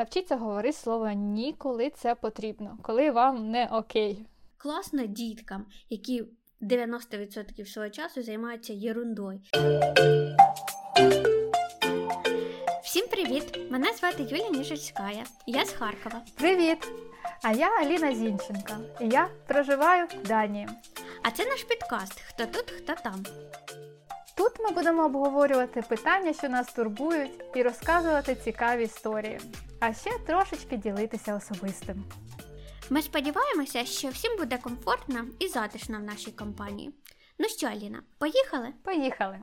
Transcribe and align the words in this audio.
Навчіться 0.00 0.36
говорити 0.36 0.78
слово 0.78 1.10
ні, 1.10 1.54
коли 1.58 1.90
це 1.90 2.14
потрібно, 2.14 2.78
коли 2.82 3.10
вам 3.10 3.50
не 3.50 3.66
окей. 3.66 4.26
Класно 4.56 5.06
діткам, 5.06 5.66
які 5.90 6.24
90% 6.62 7.66
свого 7.66 7.88
часу 7.88 8.22
займаються 8.22 8.72
єрундою. 8.72 9.40
Всім 12.84 13.06
привіт! 13.06 13.70
Мене 13.70 13.92
звати 13.92 14.22
Юлія 14.22 14.50
Ніжицька. 14.50 15.10
Я 15.46 15.64
з 15.64 15.72
Харкова. 15.72 16.22
Привіт! 16.38 16.88
А 17.42 17.52
я 17.52 17.68
Аліна 17.80 18.14
Зінченко. 18.14 18.74
І 19.00 19.08
я 19.08 19.28
проживаю 19.46 20.06
в 20.06 20.28
Данії. 20.28 20.68
А 21.22 21.30
це 21.30 21.44
наш 21.44 21.64
підкаст 21.64 22.20
Хто 22.20 22.46
тут, 22.46 22.70
хто 22.70 22.94
там. 23.04 23.24
Тут 24.36 24.52
ми 24.60 24.70
будемо 24.70 25.04
обговорювати 25.04 25.82
питання, 25.82 26.32
що 26.32 26.48
нас 26.48 26.72
турбують, 26.72 27.44
і 27.54 27.62
розказувати 27.62 28.34
цікаві 28.34 28.84
історії, 28.84 29.40
а 29.80 29.92
ще 29.92 30.10
трошечки 30.26 30.76
ділитися 30.76 31.36
особистим. 31.36 32.04
Ми 32.90 33.02
сподіваємося, 33.02 33.84
що 33.84 34.08
всім 34.08 34.36
буде 34.38 34.58
комфортно 34.58 35.24
і 35.38 35.48
затишно 35.48 35.98
в 35.98 36.02
нашій 36.02 36.32
компанії. 36.32 36.94
Ну 37.38 37.48
що, 37.48 37.66
Аліна, 37.66 38.02
поїхали? 38.18 38.68
Поїхали! 38.84 39.38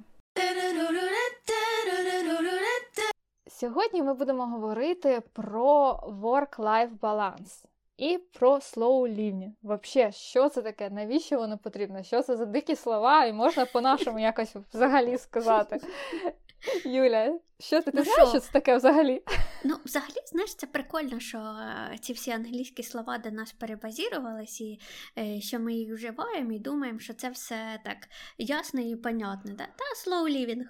Сьогодні 3.47 4.03
ми 4.03 4.13
будемо 4.13 4.45
говорити 4.45 5.21
про 5.33 5.91
work-life 6.21 6.99
balance 6.99 7.63
і 7.97 8.17
про 8.17 8.55
slow 8.55 9.17
living. 9.19 9.51
Вообще, 9.61 10.11
що 10.11 10.49
це 10.49 10.61
таке? 10.61 10.89
Навіщо 10.89 11.37
воно 11.37 11.57
потрібно? 11.57 12.03
Що 12.03 12.21
це 12.21 12.37
за 12.37 12.45
дикі 12.45 12.75
слова? 12.75 13.25
І 13.25 13.33
можна 13.33 13.65
по-нашому 13.65 14.19
якось 14.19 14.55
взагалі 14.73 15.17
сказати. 15.17 15.79
Юля, 16.85 17.39
що 17.59 17.81
ти, 17.81 17.91
ти 17.91 17.97
ну, 17.97 18.03
знаєш, 18.03 18.29
що 18.29 18.39
це 18.39 18.51
таке 18.51 18.77
взагалі? 18.77 19.23
Ну, 19.63 19.75
взагалі, 19.85 20.21
знаєш, 20.25 20.55
це 20.55 20.67
прикольно, 20.67 21.19
що 21.19 21.37
е, 21.37 21.97
ці 22.01 22.13
всі 22.13 22.31
англійські 22.31 22.83
слова 22.83 23.17
до 23.17 23.31
нас 23.31 23.53
перебазірувалися, 23.53 24.63
і 24.63 24.79
е, 25.17 25.41
що 25.41 25.59
ми 25.59 25.73
їх 25.73 25.93
вживаємо 25.93 26.51
і 26.51 26.59
думаємо, 26.59 26.99
що 26.99 27.13
це 27.13 27.29
все 27.29 27.79
так 27.85 27.97
ясно 28.37 28.81
і 28.81 28.95
понятно. 28.95 29.53
Да? 29.53 29.65
Та 29.65 30.11
slow 30.11 30.23
living. 30.23 30.63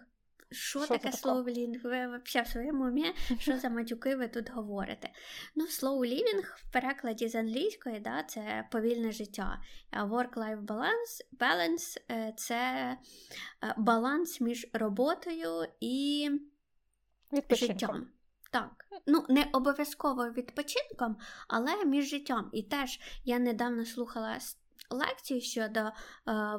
Що, 0.51 0.87
таке 0.87 1.09
slow 1.09 1.43
living? 1.43 1.81
Ви 1.83 2.07
взагалі 2.07 2.47
в 2.47 2.51
своєму 2.51 2.87
умі, 2.87 3.13
що 3.39 3.57
за 3.57 3.69
матюки 3.69 4.15
ви 4.15 4.27
тут 4.27 4.49
говорите? 4.49 5.09
Ну, 5.55 5.65
slow 5.65 5.99
living 5.99 6.41
в 6.55 6.71
перекладі 6.73 7.27
з 7.27 7.35
англійської, 7.35 7.99
да, 7.99 8.23
це 8.23 8.67
повільне 8.71 9.11
життя. 9.11 9.61
А 9.91 10.05
work-life 10.05 10.65
balance 10.65 11.21
balance 11.39 11.97
е, 12.11 12.33
це 12.37 12.57
е, 13.63 13.75
баланс 13.77 14.41
між 14.41 14.67
роботою 14.73 15.67
і 15.79 16.29
життям. 17.49 18.07
Так, 18.51 18.85
ну 19.07 19.25
не 19.29 19.49
обов'язково 19.53 20.29
відпочинком, 20.29 21.17
але 21.47 21.85
між 21.85 22.09
життям. 22.09 22.49
І 22.53 22.63
теж 22.63 22.99
я 23.25 23.39
недавно 23.39 23.85
слухала 23.85 24.39
лекцію 24.89 25.41
щодо 25.41 25.79
uh, 25.79 25.91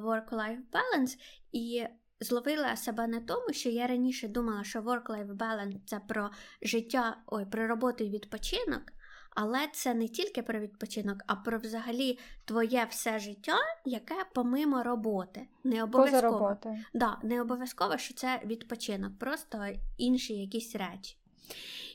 work-life 0.03 0.61
balance, 0.73 1.19
і 1.53 1.87
зловила 2.21 2.77
себе 2.77 3.07
на 3.07 3.21
тому, 3.21 3.53
що 3.53 3.69
я 3.69 3.87
раніше 3.87 4.29
думала, 4.29 4.65
що 4.65 4.81
work-life 4.81 5.37
balance 5.37 5.81
це 5.87 6.01
про 6.09 6.31
життя, 6.63 7.17
ой, 7.27 7.47
про 7.47 7.67
роботу 7.67 8.05
і 8.05 8.11
відпочинок. 8.11 8.83
Але 9.31 9.69
це 9.73 9.95
не 9.95 10.09
тільки 10.09 10.43
про 10.43 10.61
відпочинок, 10.61 11.19
а 11.27 11.37
про 11.37 11.59
взагалі 11.59 12.19
твоє 12.45 12.87
все 12.91 13.19
життя, 13.19 13.59
яке 13.85 14.15
помимо 14.35 14.83
роботи. 14.83 15.49
Не 15.65 15.83
обов'язково 15.83 16.57
Да, 16.95 17.19
не 17.23 17.43
обов'язково, 17.43 17.99
що 17.99 18.15
це 18.15 18.41
відпочинок, 18.45 19.19
просто 19.19 19.67
інші 19.99 20.35
якісь 20.35 20.77
речі. 20.77 21.17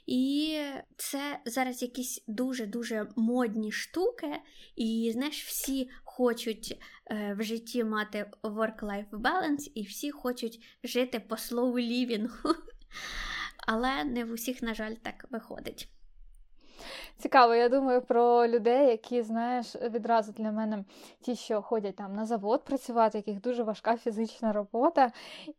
І 0.05 0.59
це 0.97 1.39
зараз 1.45 1.81
якісь 1.81 2.23
дуже-дуже 2.27 3.07
модні 3.15 3.71
штуки, 3.71 4.41
і 4.75 5.11
знаєш, 5.13 5.45
всі 5.45 5.89
хочуть 6.15 6.81
е, 7.11 7.35
в 7.39 7.43
житті 7.43 7.83
мати 7.83 8.31
work-life 8.43 9.09
balance, 9.09 9.71
і 9.75 9.83
всі 9.83 10.11
хочуть 10.11 10.63
жити 10.83 11.19
по 11.19 11.37
слову 11.37 11.79
лівінгу. 11.79 12.55
Але 13.67 14.03
не 14.03 14.25
в 14.25 14.31
усіх, 14.31 14.61
на 14.61 14.73
жаль, 14.73 14.93
так 14.93 15.25
виходить. 15.31 15.89
Цікаво, 17.17 17.55
я 17.55 17.69
думаю 17.69 18.01
про 18.01 18.47
людей, 18.47 18.87
які, 18.87 19.21
знаєш, 19.21 19.75
відразу 19.75 20.31
для 20.31 20.51
мене 20.51 20.83
ті, 21.21 21.35
що 21.35 21.61
ходять 21.61 21.95
там 21.95 22.15
на 22.15 22.25
завод 22.25 22.63
працювати, 22.63 23.17
яких 23.17 23.41
дуже 23.41 23.63
важка 23.63 23.97
фізична 23.97 24.53
робота. 24.53 25.11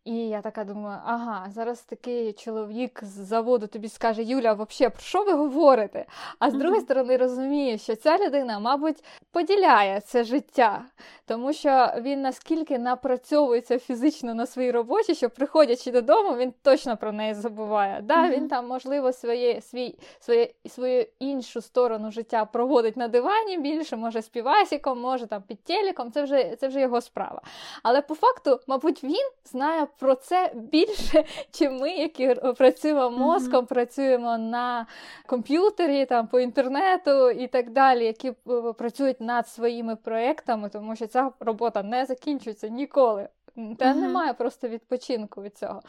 І 0.05 0.29
я 0.29 0.41
така 0.41 0.65
думаю, 0.65 0.99
ага, 1.05 1.47
зараз 1.51 1.81
такий 1.81 2.33
чоловік 2.33 3.01
з 3.05 3.27
заводу 3.27 3.67
тобі 3.67 3.89
скаже, 3.89 4.23
Юля, 4.23 4.53
взагалі, 4.53 4.93
про 4.93 5.03
що 5.03 5.25
ви 5.25 5.33
говорите? 5.33 6.07
А 6.39 6.51
з 6.51 6.55
другої 6.55 6.81
сторони, 6.81 7.17
розуміє, 7.17 7.79
що 7.79 7.97
ця 7.97 8.19
людина, 8.19 8.59
мабуть, 8.59 9.05
поділяє 9.33 10.01
це 10.01 10.25
життя, 10.25 10.83
тому 11.27 11.53
що 11.53 11.89
він 12.01 12.23
наскільки 12.23 12.79
напрацьовується 12.79 13.79
фізично 13.79 14.35
на 14.35 14.47
своїй 14.47 14.71
роботі, 14.71 15.15
що 15.15 15.31
приходячи 15.31 15.91
додому, 15.91 16.37
він 16.37 16.53
точно 16.63 16.97
про 16.97 17.13
неї 17.13 17.35
забуває. 17.35 18.01
Да, 18.03 18.31
Він 18.31 18.49
там, 18.49 18.67
можливо, 18.69 19.13
своє, 19.13 19.61
свій, 19.61 19.99
своє, 20.21 20.51
свою 20.67 21.07
іншу 21.45 21.61
сторону 21.61 22.11
життя 22.11 22.45
проводить 22.45 22.97
на 22.97 23.09
дивані 23.09 23.59
більше, 23.59 23.97
може 23.97 24.23
з 24.23 24.29
півасіком, 24.29 25.01
може 25.01 25.27
там 25.27 25.43
під 25.43 25.65
телеком, 25.65 26.13
це 26.13 26.23
вже 26.23 26.57
це 26.61 26.69
вже 26.69 26.81
його 26.81 27.01
справа. 27.01 27.41
Але 27.83 28.01
по 28.03 28.15
факту, 28.15 28.61
мабуть, 28.67 29.05
він 29.05 29.29
знає 29.45 29.87
про 29.99 30.15
це 30.15 30.53
більше, 30.55 31.25
ніж 31.61 31.71
ми, 31.71 31.91
які 31.91 32.35
працюємо 32.35 33.11
мозком, 33.11 33.65
mm-hmm. 33.65 33.69
працюємо 33.69 34.39
на 34.39 34.87
комп'ютері, 35.27 36.07
там 36.07 36.27
по 36.27 36.41
інтернету 36.41 37.31
і 37.31 37.47
так 37.47 37.71
далі, 37.71 38.05
які 38.05 38.29
е, 38.29 38.73
працюють 38.79 39.21
над 39.21 39.49
своїми 39.49 39.97
проектами, 39.97 40.69
тому 40.69 40.97
що 40.97 41.07
ця 41.07 41.31
робота 41.41 41.83
не 41.83 42.07
закінчується 42.07 42.69
ніколи. 42.69 43.29
Та 43.57 43.63
uh-huh. 43.63 43.95
немає 43.95 44.33
просто 44.33 44.69
відпочинку 44.69 45.43
від 45.43 45.59
цього. 45.59 45.83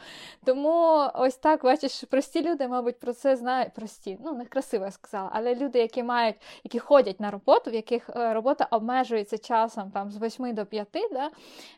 Тому 0.44 1.06
ось 1.14 1.36
так, 1.36 1.64
бачиш, 1.64 2.04
прості 2.04 2.42
люди, 2.42 2.68
мабуть, 2.68 2.98
про 2.98 3.12
це 3.12 3.36
знають. 3.36 3.72
Прості, 3.74 4.18
ну 4.24 4.32
некрасиво 4.32 4.84
я 4.84 4.90
сказала, 4.90 5.30
але 5.32 5.54
люди, 5.54 5.78
які 5.78 6.02
мають, 6.02 6.36
які 6.64 6.78
ходять 6.78 7.20
на 7.20 7.30
роботу, 7.30 7.70
в 7.70 7.74
яких 7.74 8.10
е, 8.10 8.34
робота 8.34 8.68
обмежується 8.70 9.38
часом 9.38 9.90
там 9.90 10.10
з 10.10 10.22
8 10.22 10.54
до 10.54 10.66
5, 10.66 10.88
да, 11.12 11.30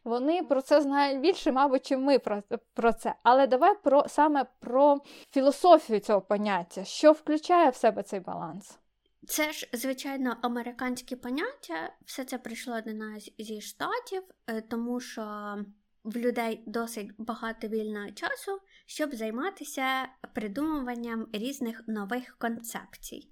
вони 0.05 0.43
про 0.43 0.63
це 0.63 0.81
знають 0.81 1.21
більше, 1.21 1.53
мабуть, 1.53 1.87
чим 1.87 2.03
ми 2.05 2.19
про, 2.19 2.43
про 2.75 2.93
це. 2.93 3.15
Але 3.23 3.47
давай 3.47 3.75
про 3.83 4.05
саме 4.09 4.45
про 4.61 4.99
філософію 5.31 6.01
цього 6.01 6.21
поняття, 6.21 6.85
що 6.85 7.13
включає 7.13 7.71
в 7.71 7.75
себе 7.75 8.03
цей 8.03 8.21
баланс. 8.21 8.79
Це 9.27 9.53
ж, 9.53 9.69
звичайно, 9.73 10.37
американське 10.43 11.17
поняття. 11.17 11.93
Все 12.05 12.25
це 12.25 12.39
прийшло 12.39 12.81
до 12.81 12.93
нас 12.93 13.31
зі 13.39 13.61
штатів, 13.61 14.23
е, 14.47 14.61
тому 14.61 15.01
що 15.01 15.57
в 16.05 16.17
людей 16.17 16.63
досить 16.67 17.11
багато 17.19 17.69
вільного 17.69 18.11
часу, 18.11 18.61
щоб 18.87 19.15
займатися 19.15 20.09
придумуванням 20.35 21.27
різних 21.33 21.83
нових 21.87 22.39
концепцій. 22.39 23.29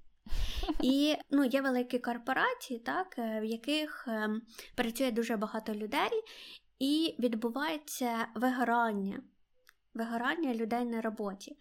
І 0.83 1.17
ну, 1.31 1.45
є 1.45 1.61
великі 1.61 1.99
корпорації, 1.99 2.81
так, 2.81 3.15
е, 3.19 3.41
в 3.41 3.45
яких 3.45 4.05
ем, 4.09 4.43
працює 4.75 5.11
дуже 5.11 5.37
багато 5.37 5.75
людей, 5.75 6.23
і 6.79 7.17
відбувається 7.19 8.27
вигорання, 8.35 9.23
вигорання 9.95 10.55
людей 10.55 10.85
на 10.85 11.01
роботі. 11.01 11.57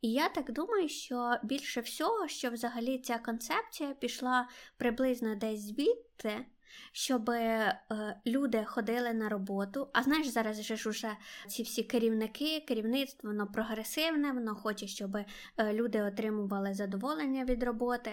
І 0.00 0.12
я 0.12 0.28
так 0.28 0.52
думаю, 0.52 0.88
що 0.88 1.36
більше 1.42 1.80
всього, 1.80 2.28
що 2.28 2.50
взагалі 2.50 2.98
ця 2.98 3.18
концепція 3.18 3.94
пішла 3.94 4.48
приблизно 4.76 5.34
десь 5.34 5.60
звідти, 5.60 6.46
щоб 6.92 7.30
е, 7.30 7.80
люди 8.26 8.64
ходили 8.64 9.12
на 9.12 9.28
роботу. 9.28 9.88
А 9.92 10.02
знаєш, 10.02 10.26
зараз 10.26 10.62
же 10.62 10.76
ж 10.76 10.88
уже 10.88 11.16
ці 11.48 11.62
всі 11.62 11.82
керівники, 11.82 12.60
керівництво 12.60 13.30
воно 13.30 13.46
прогресивне, 13.46 14.32
воно 14.32 14.54
хоче, 14.54 14.86
щоб 14.86 15.16
е, 15.16 15.26
люди 15.72 16.02
отримували 16.02 16.74
задоволення 16.74 17.44
від 17.44 17.62
роботи 17.62 18.10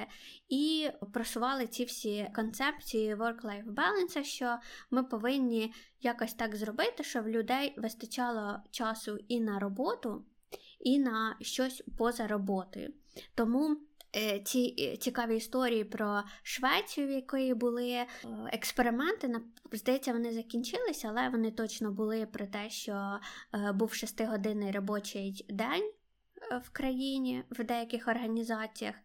і 0.50 0.90
просували 1.14 1.68
ці 1.68 1.84
всі 1.84 2.30
концепції 2.36 3.16
work-life 3.16 3.74
balance, 3.74 4.24
що 4.24 4.58
ми 4.92 5.04
повинні 5.04 5.74
якось 6.02 6.34
так 6.34 6.56
зробити, 6.56 7.04
щоб 7.04 7.28
людей 7.28 7.74
вистачало 7.78 8.60
часу 8.72 9.18
і 9.28 9.40
на 9.40 9.60
роботу 9.60 10.26
і 10.84 11.00
на 11.00 11.36
щось 11.42 11.84
поза 11.98 12.28
роботою. 12.28 12.94
Тому 13.36 13.78
е, 14.16 14.40
ці 14.40 14.76
е, 14.80 14.98
цікаві 14.98 15.38
історії 15.38 15.84
про 15.84 16.24
Швецію, 16.44 17.08
в 17.08 17.12
якої 17.12 17.54
були 17.54 17.90
е, 17.90 18.08
експерименти, 18.52 19.36
здається, 19.72 20.14
вони 20.14 20.32
закінчилися, 20.32 21.08
але 21.08 21.30
вони 21.30 21.52
точно 21.52 21.92
були 21.92 22.26
про 22.26 22.46
те, 22.46 22.70
що 22.70 23.20
був 23.74 23.94
шестигодинний 23.94 24.72
робочий 24.72 25.46
день 25.50 25.92
в 26.64 26.70
країні 26.70 27.44
в 27.50 27.64
деяких 27.64 28.08
організаціях. 28.08 28.96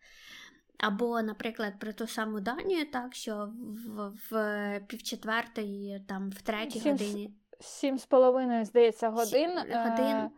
Або, 0.78 1.22
наприклад, 1.22 1.72
про 1.78 1.92
ту 1.92 2.06
саму 2.06 2.40
Данію, 2.40 2.90
так 2.90 3.14
що 3.14 3.52
в, 3.86 4.12
в 4.30 4.80
півчетвертої, 4.86 6.04
там 6.08 6.30
в 6.30 6.42
третій 6.42 6.90
годині. 6.90 7.34
Сім 7.60 7.98
з 7.98 8.06
половиною, 8.06 8.64
здається, 8.64 9.08
годин. 9.08 9.50
годин. 9.58 10.30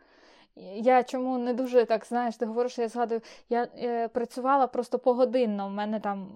Я 0.74 1.02
чому 1.02 1.38
не 1.38 1.54
дуже 1.54 1.84
так 1.84 2.06
знаєш, 2.06 2.36
ти 2.36 2.46
говориш, 2.46 2.78
я 2.78 2.88
згадую, 2.88 3.20
я 3.48 3.68
е, 3.78 4.08
працювала 4.08 4.66
просто 4.66 4.98
погодинно. 4.98 5.66
У 5.66 5.70
мене 5.70 6.00
там 6.00 6.28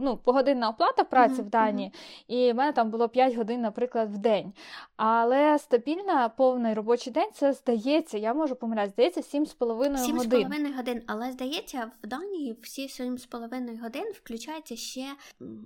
ну, 0.00 0.16
погодинна 0.16 0.68
оплата 0.68 1.04
праці 1.04 1.34
mm-hmm. 1.34 1.44
в 1.44 1.50
Данії, 1.50 1.92
і 2.28 2.52
в 2.52 2.54
мене 2.54 2.72
там 2.72 2.90
було 2.90 3.08
5 3.08 3.34
годин, 3.34 3.60
наприклад, 3.60 4.14
в 4.14 4.18
день. 4.18 4.52
Але 4.96 5.58
стабільна 5.58 6.28
повний 6.28 6.74
робочий 6.74 7.12
день 7.12 7.28
це 7.34 7.52
здається, 7.52 8.18
я 8.18 8.34
можу 8.34 8.56
помиляти, 8.56 8.90
здається, 8.90 9.20
7,5 9.20 9.74
годин. 9.74 9.96
7,5 9.96 10.76
годин, 10.76 11.02
але 11.06 11.32
здається, 11.32 11.90
в 12.02 12.06
Данії 12.06 12.56
всі 12.62 12.86
7,5 12.86 13.82
годин 13.82 14.04
включається 14.14 14.76
ще 14.76 15.06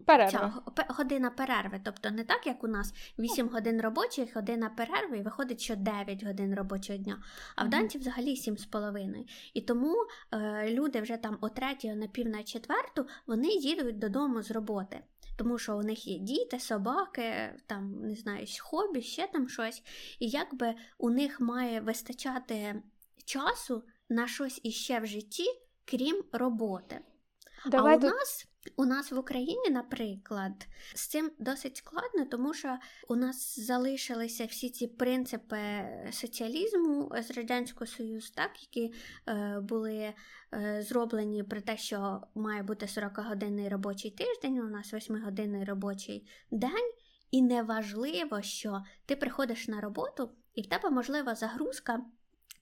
ця 0.07 0.53
година 0.89 1.31
перерви. 1.31 1.81
Тобто 1.85 2.11
не 2.11 2.25
так, 2.25 2.47
як 2.47 2.65
у 2.65 2.69
нас 2.69 2.95
8 3.19 3.49
годин 3.49 3.81
робочих, 3.81 4.37
година 4.37 4.71
перерви, 4.77 5.19
і 5.19 5.23
виходить, 5.23 5.61
що 5.61 5.77
9 5.77 6.25
годин 6.25 6.55
робочого 6.55 6.99
дня. 6.99 7.23
А 7.57 7.65
в 7.65 7.69
Данці 7.69 7.99
взагалі 7.99 8.35
7,5. 8.35 9.25
І 9.55 9.61
тому 9.61 9.95
е, 10.33 10.71
люди 10.71 11.01
вже 11.01 11.17
там 11.17 11.39
о 11.41 11.49
третій, 11.49 11.95
на 11.95 12.07
пів 12.07 12.29
на 12.29 12.43
четверту, 12.43 13.07
вони 13.27 13.49
їдуть 13.49 13.99
додому 13.99 14.24
з 14.43 14.51
роботи. 14.51 15.01
Тому 15.37 15.59
що 15.59 15.77
у 15.77 15.83
них 15.83 16.07
є 16.07 16.19
діти, 16.19 16.61
собаки, 16.61 17.55
там, 17.67 18.01
не 18.01 18.15
знаю, 18.15 18.47
хобі, 18.61 19.03
ще 19.03 19.27
там 19.27 19.49
щось. 19.49 19.83
І 20.19 20.29
якби 20.29 20.75
у 20.99 21.11
них 21.11 21.41
має 21.41 21.81
вистачати 21.81 22.83
часу 23.25 23.83
на 24.09 24.27
щось 24.27 24.61
іще 24.63 25.01
в 25.01 25.07
житті, 25.07 25.45
крім 25.85 26.25
роботи. 26.33 27.01
Давай 27.67 27.95
а 27.95 27.97
у 27.97 28.01
тут... 28.01 28.11
нас 28.11 28.47
у 28.77 28.85
нас 28.85 29.13
в 29.13 29.19
Україні, 29.19 29.71
наприклад, 29.71 30.53
з 30.95 31.07
цим 31.07 31.31
досить 31.39 31.77
складно, 31.77 32.25
тому 32.31 32.55
що 32.55 32.79
у 33.09 33.17
нас 33.17 33.59
залишилися 33.61 34.45
всі 34.45 34.71
ці 34.71 34.87
принципи 34.87 35.59
соціалізму 36.13 37.13
з 37.23 37.31
Радянського 37.31 37.87
Союзу, 37.87 38.33
так, 38.35 38.51
які 38.63 38.95
е, 39.29 39.61
були 39.61 40.15
е, 40.55 40.83
зроблені 40.89 41.43
про 41.43 41.61
те, 41.61 41.77
що 41.77 42.21
має 42.35 42.63
бути 42.63 42.87
40-годинний 42.87 43.69
робочий 43.69 44.11
тиждень, 44.11 44.59
у 44.59 44.69
нас 44.69 44.95
8-годинний 44.95 45.65
робочий 45.65 46.29
день, 46.51 46.93
і 47.31 47.43
неважливо, 47.43 48.43
що 48.43 48.83
ти 49.07 49.17
приходиш 49.17 49.69
на 49.69 49.81
роботу, 49.81 50.31
і 50.55 50.63
в 50.63 50.67
тебе 50.67 50.91
можлива 50.91 51.35
загрузка 51.35 52.01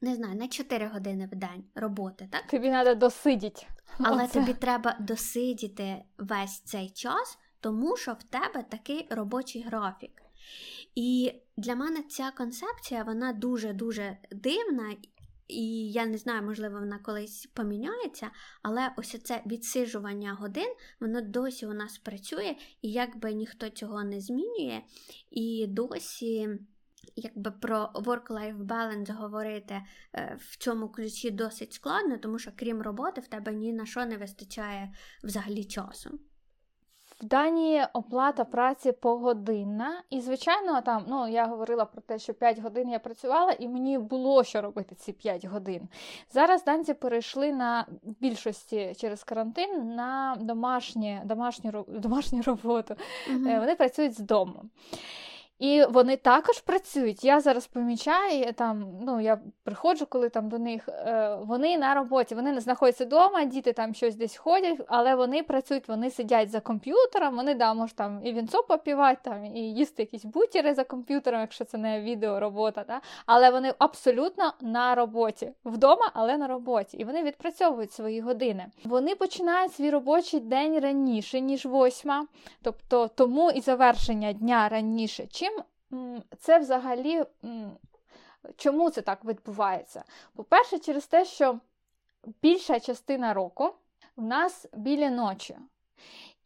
не 0.03 0.15
знаю, 0.15 0.37
на 0.37 0.49
4 0.49 0.89
години 0.89 1.29
в 1.33 1.37
день 1.37 1.65
роботи, 1.75 2.29
так? 2.33 2.47
Тобі 2.47 2.69
треба 2.69 2.95
досидіти. 2.95 3.67
Але 3.99 4.25
Оце. 4.25 4.41
тобі 4.41 4.55
треба 4.55 4.97
досидіти 5.01 6.05
весь 6.19 6.61
цей 6.61 6.91
час, 6.91 7.39
тому 7.61 7.97
що 7.97 8.13
в 8.13 8.23
тебе 8.23 8.63
такий 8.63 9.07
робочий 9.11 9.63
графік. 9.63 10.23
І 10.95 11.33
для 11.57 11.75
мене 11.75 12.03
ця 12.03 12.31
концепція 12.31 13.03
вона 13.03 13.33
дуже-дуже 13.33 14.17
дивна, 14.31 14.97
і 15.49 15.91
я 15.91 16.07
не 16.07 16.19
знаю, 16.19 16.43
можливо, 16.43 16.79
вона 16.79 16.99
колись 16.99 17.47
поміняється, 17.55 18.31
але 18.63 18.93
ось 18.97 19.23
це 19.23 19.43
відсижування 19.47 20.35
годин, 20.35 20.75
воно 21.01 21.21
досі 21.21 21.67
у 21.67 21.73
нас 21.73 21.99
працює, 21.99 22.57
і 22.83 22.93
якби 22.93 23.33
ніхто 23.33 23.69
цього 23.69 24.05
не 24.05 24.21
змінює, 24.21 24.83
і 25.31 25.67
досі 25.69 26.49
якби 27.17 27.51
про 27.51 27.91
work-life 27.95 28.67
balance 28.67 29.15
говорити 29.15 29.83
е, 30.15 30.39
в 30.41 30.57
цьому 30.57 30.89
ключі 30.89 31.31
досить 31.31 31.73
складно, 31.73 32.19
тому 32.19 32.39
що 32.39 32.51
крім 32.57 32.83
роботи, 32.83 33.21
в 33.21 33.29
тебе 33.29 33.53
ні 33.53 33.73
на 33.73 33.87
що 33.87 34.07
не 34.07 34.17
вистачає 34.17 34.93
взагалі 35.23 35.65
часу. 35.65 36.19
В 37.23 37.25
Данії 37.25 37.85
оплата 37.93 38.45
праці 38.45 38.93
погодинна, 38.93 40.03
і, 40.11 40.21
звичайно, 40.21 40.81
там 40.81 41.05
ну 41.09 41.29
я 41.29 41.47
говорила 41.47 41.85
про 41.85 42.03
те, 42.03 42.19
що 42.19 42.35
5 42.35 42.59
годин 42.59 42.89
я 42.89 42.99
працювала, 42.99 43.53
і 43.53 43.69
мені 43.69 43.99
було 43.99 44.45
що 44.45 44.63
робити 44.63 44.95
ці 44.95 45.13
5 45.13 45.45
годин. 45.45 45.89
Зараз 46.31 46.65
данці 46.65 46.95
перейшли 46.95 47.53
на 47.53 47.87
більшості 48.03 48.93
через 48.97 49.25
карантин 49.25 49.95
на 49.95 50.37
домашнє, 50.41 51.23
домашню 51.25 51.85
домашню 51.89 52.43
роботу. 52.43 52.95
mm 53.31 53.61
Вони 53.61 53.75
працюють 53.77 54.15
з 54.15 54.19
дому. 54.19 54.63
І 55.63 55.85
вони 55.85 56.17
також 56.17 56.61
працюють. 56.61 57.25
Я 57.25 57.41
зараз 57.41 57.67
помічаю, 57.67 58.53
там, 58.53 58.85
ну, 59.03 59.21
я 59.21 59.41
приходжу, 59.65 60.07
коли 60.09 60.29
там 60.29 60.49
до 60.49 60.59
них, 60.59 60.89
е, 60.89 61.39
вони 61.43 61.79
на 61.79 61.95
роботі, 61.95 62.35
вони 62.35 62.53
не 62.53 62.61
знаходяться 62.61 63.05
вдома, 63.05 63.45
діти 63.45 63.73
там 63.73 63.95
щось 63.95 64.15
десь 64.15 64.37
ходять, 64.37 64.81
але 64.89 65.15
вони 65.15 65.43
працюють, 65.43 65.89
вони 65.89 66.11
сидять 66.11 66.51
за 66.51 66.61
комп'ютером, 66.61 67.37
вони 67.37 67.55
да, 67.55 67.75
можуть 67.75 67.97
там 67.97 68.21
і 68.25 68.33
вінцо 68.33 68.63
попівати, 68.63 69.21
там, 69.25 69.45
і 69.45 69.61
їсти 69.61 70.03
якісь 70.03 70.25
бутіри 70.25 70.75
за 70.75 70.85
комп'ютером, 70.85 71.41
якщо 71.41 71.65
це 71.65 71.79
не 71.79 72.01
відеоробота. 72.01 72.85
Да? 72.89 73.01
Але 73.27 73.51
вони 73.51 73.75
абсолютно 73.79 74.53
на 74.61 74.95
роботі. 74.95 75.53
Вдома, 75.65 76.11
але 76.15 76.37
на 76.37 76.47
роботі. 76.47 76.97
І 76.97 77.05
вони 77.05 77.23
відпрацьовують 77.23 77.93
свої 77.93 78.21
години. 78.21 78.67
Вони 78.85 79.15
починають 79.15 79.75
свій 79.75 79.91
робочий 79.91 80.41
день 80.41 80.81
раніше, 80.81 81.41
ніж 81.41 81.67
восьма, 81.67 82.27
тобто 82.63 83.09
тому 83.15 83.51
і 83.51 83.61
завершення 83.61 84.33
дня 84.33 84.69
раніше. 84.69 85.27
Чим 85.31 85.52
це 86.39 86.59
взагалі 86.59 87.25
чому 88.57 88.91
це 88.91 89.03
так 89.03 89.25
відбувається? 89.25 90.05
По-перше, 90.35 90.79
через 90.79 91.07
те, 91.07 91.25
що 91.25 91.59
більша 92.43 92.81
частина 92.81 93.35
року 93.35 93.75
в 94.17 94.23
нас 94.23 94.67
біля 94.73 95.11
ночі. 95.11 95.57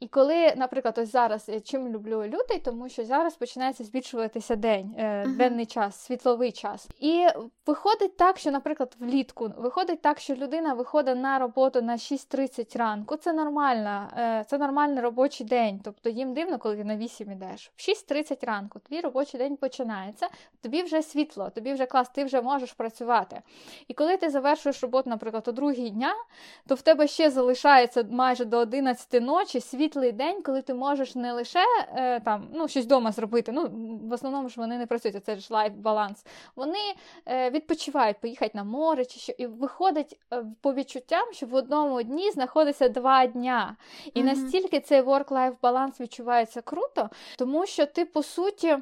І 0.00 0.08
коли, 0.08 0.54
наприклад, 0.56 0.98
ось 0.98 1.12
зараз 1.12 1.50
чим 1.64 1.88
люблю 1.88 2.26
лютий, 2.26 2.58
тому 2.58 2.88
що 2.88 3.04
зараз 3.04 3.36
починається 3.36 3.84
збільшуватися 3.84 4.56
день, 4.56 4.94
uh-huh. 4.98 5.36
денний 5.36 5.66
час, 5.66 6.00
світловий 6.04 6.52
час. 6.52 6.88
І 7.00 7.26
виходить 7.66 8.16
так, 8.16 8.38
що, 8.38 8.50
наприклад, 8.50 8.96
влітку 9.00 9.52
виходить 9.56 10.02
так, 10.02 10.18
що 10.18 10.34
людина 10.34 10.74
виходить 10.74 11.16
на 11.16 11.38
роботу 11.38 11.82
на 11.82 11.96
6.30 11.96 12.78
ранку. 12.78 13.16
Це 13.16 13.32
нормально, 13.32 14.08
е, 14.18 14.44
це 14.48 14.58
нормальний 14.58 15.00
робочий 15.00 15.46
день. 15.46 15.80
Тобто 15.84 16.10
їм 16.10 16.34
дивно, 16.34 16.58
коли 16.58 16.76
ти 16.76 16.84
на 16.84 16.96
8 16.96 17.32
ідеш. 17.32 17.72
В 17.76 17.80
6.30 17.80 18.46
ранку 18.46 18.78
твій 18.78 19.00
робочий 19.00 19.40
день 19.40 19.56
починається, 19.56 20.28
тобі 20.62 20.82
вже 20.82 21.02
світло, 21.02 21.50
тобі 21.54 21.72
вже 21.72 21.86
клас, 21.86 22.08
ти 22.08 22.24
вже 22.24 22.42
можеш 22.42 22.72
працювати. 22.72 23.42
І 23.88 23.94
коли 23.94 24.16
ти 24.16 24.30
завершуєш 24.30 24.82
роботу, 24.82 25.10
наприклад, 25.10 25.48
о 25.48 25.52
другій 25.52 25.90
дня, 25.90 26.14
то 26.66 26.74
в 26.74 26.82
тебе 26.82 27.06
ще 27.06 27.30
залишається 27.30 28.04
майже 28.10 28.44
до 28.44 28.58
11 28.58 29.22
ночі 29.22 29.60
світло 29.60 29.85
світлий 29.86 30.12
день, 30.12 30.42
коли 30.42 30.62
ти 30.62 30.74
можеш 30.74 31.14
не 31.14 31.32
лише 31.32 31.64
е, 31.96 32.20
там 32.20 32.48
ну, 32.52 32.68
щось 32.68 32.84
вдома 32.84 33.12
зробити. 33.12 33.52
Ну, 33.52 33.70
в 34.02 34.12
основному 34.12 34.48
ж 34.48 34.54
вони 34.60 34.78
не 34.78 34.86
працюють, 34.86 35.24
це 35.24 35.36
ж 35.36 35.48
life 35.50 35.72
balance. 35.72 36.24
Вони 36.56 36.78
е, 37.26 37.50
відпочивають, 37.50 38.20
поїхати 38.20 38.50
на 38.54 38.64
море 38.64 39.04
чи 39.04 39.20
що, 39.20 39.32
і 39.38 39.46
виходить 39.46 40.20
е, 40.32 40.44
по 40.60 40.74
відчуттям, 40.74 41.32
що 41.32 41.46
в 41.46 41.54
одному 41.54 42.02
дні 42.02 42.30
знаходиться 42.30 42.88
два 42.88 43.26
дня. 43.26 43.76
І 44.14 44.20
mm-hmm. 44.20 44.24
настільки 44.24 44.80
цей 44.80 45.02
work-life 45.02 45.54
баланс 45.62 46.00
відчувається 46.00 46.60
круто, 46.60 47.10
тому 47.38 47.66
що 47.66 47.86
ти 47.86 48.04
по 48.04 48.22
суті 48.22 48.78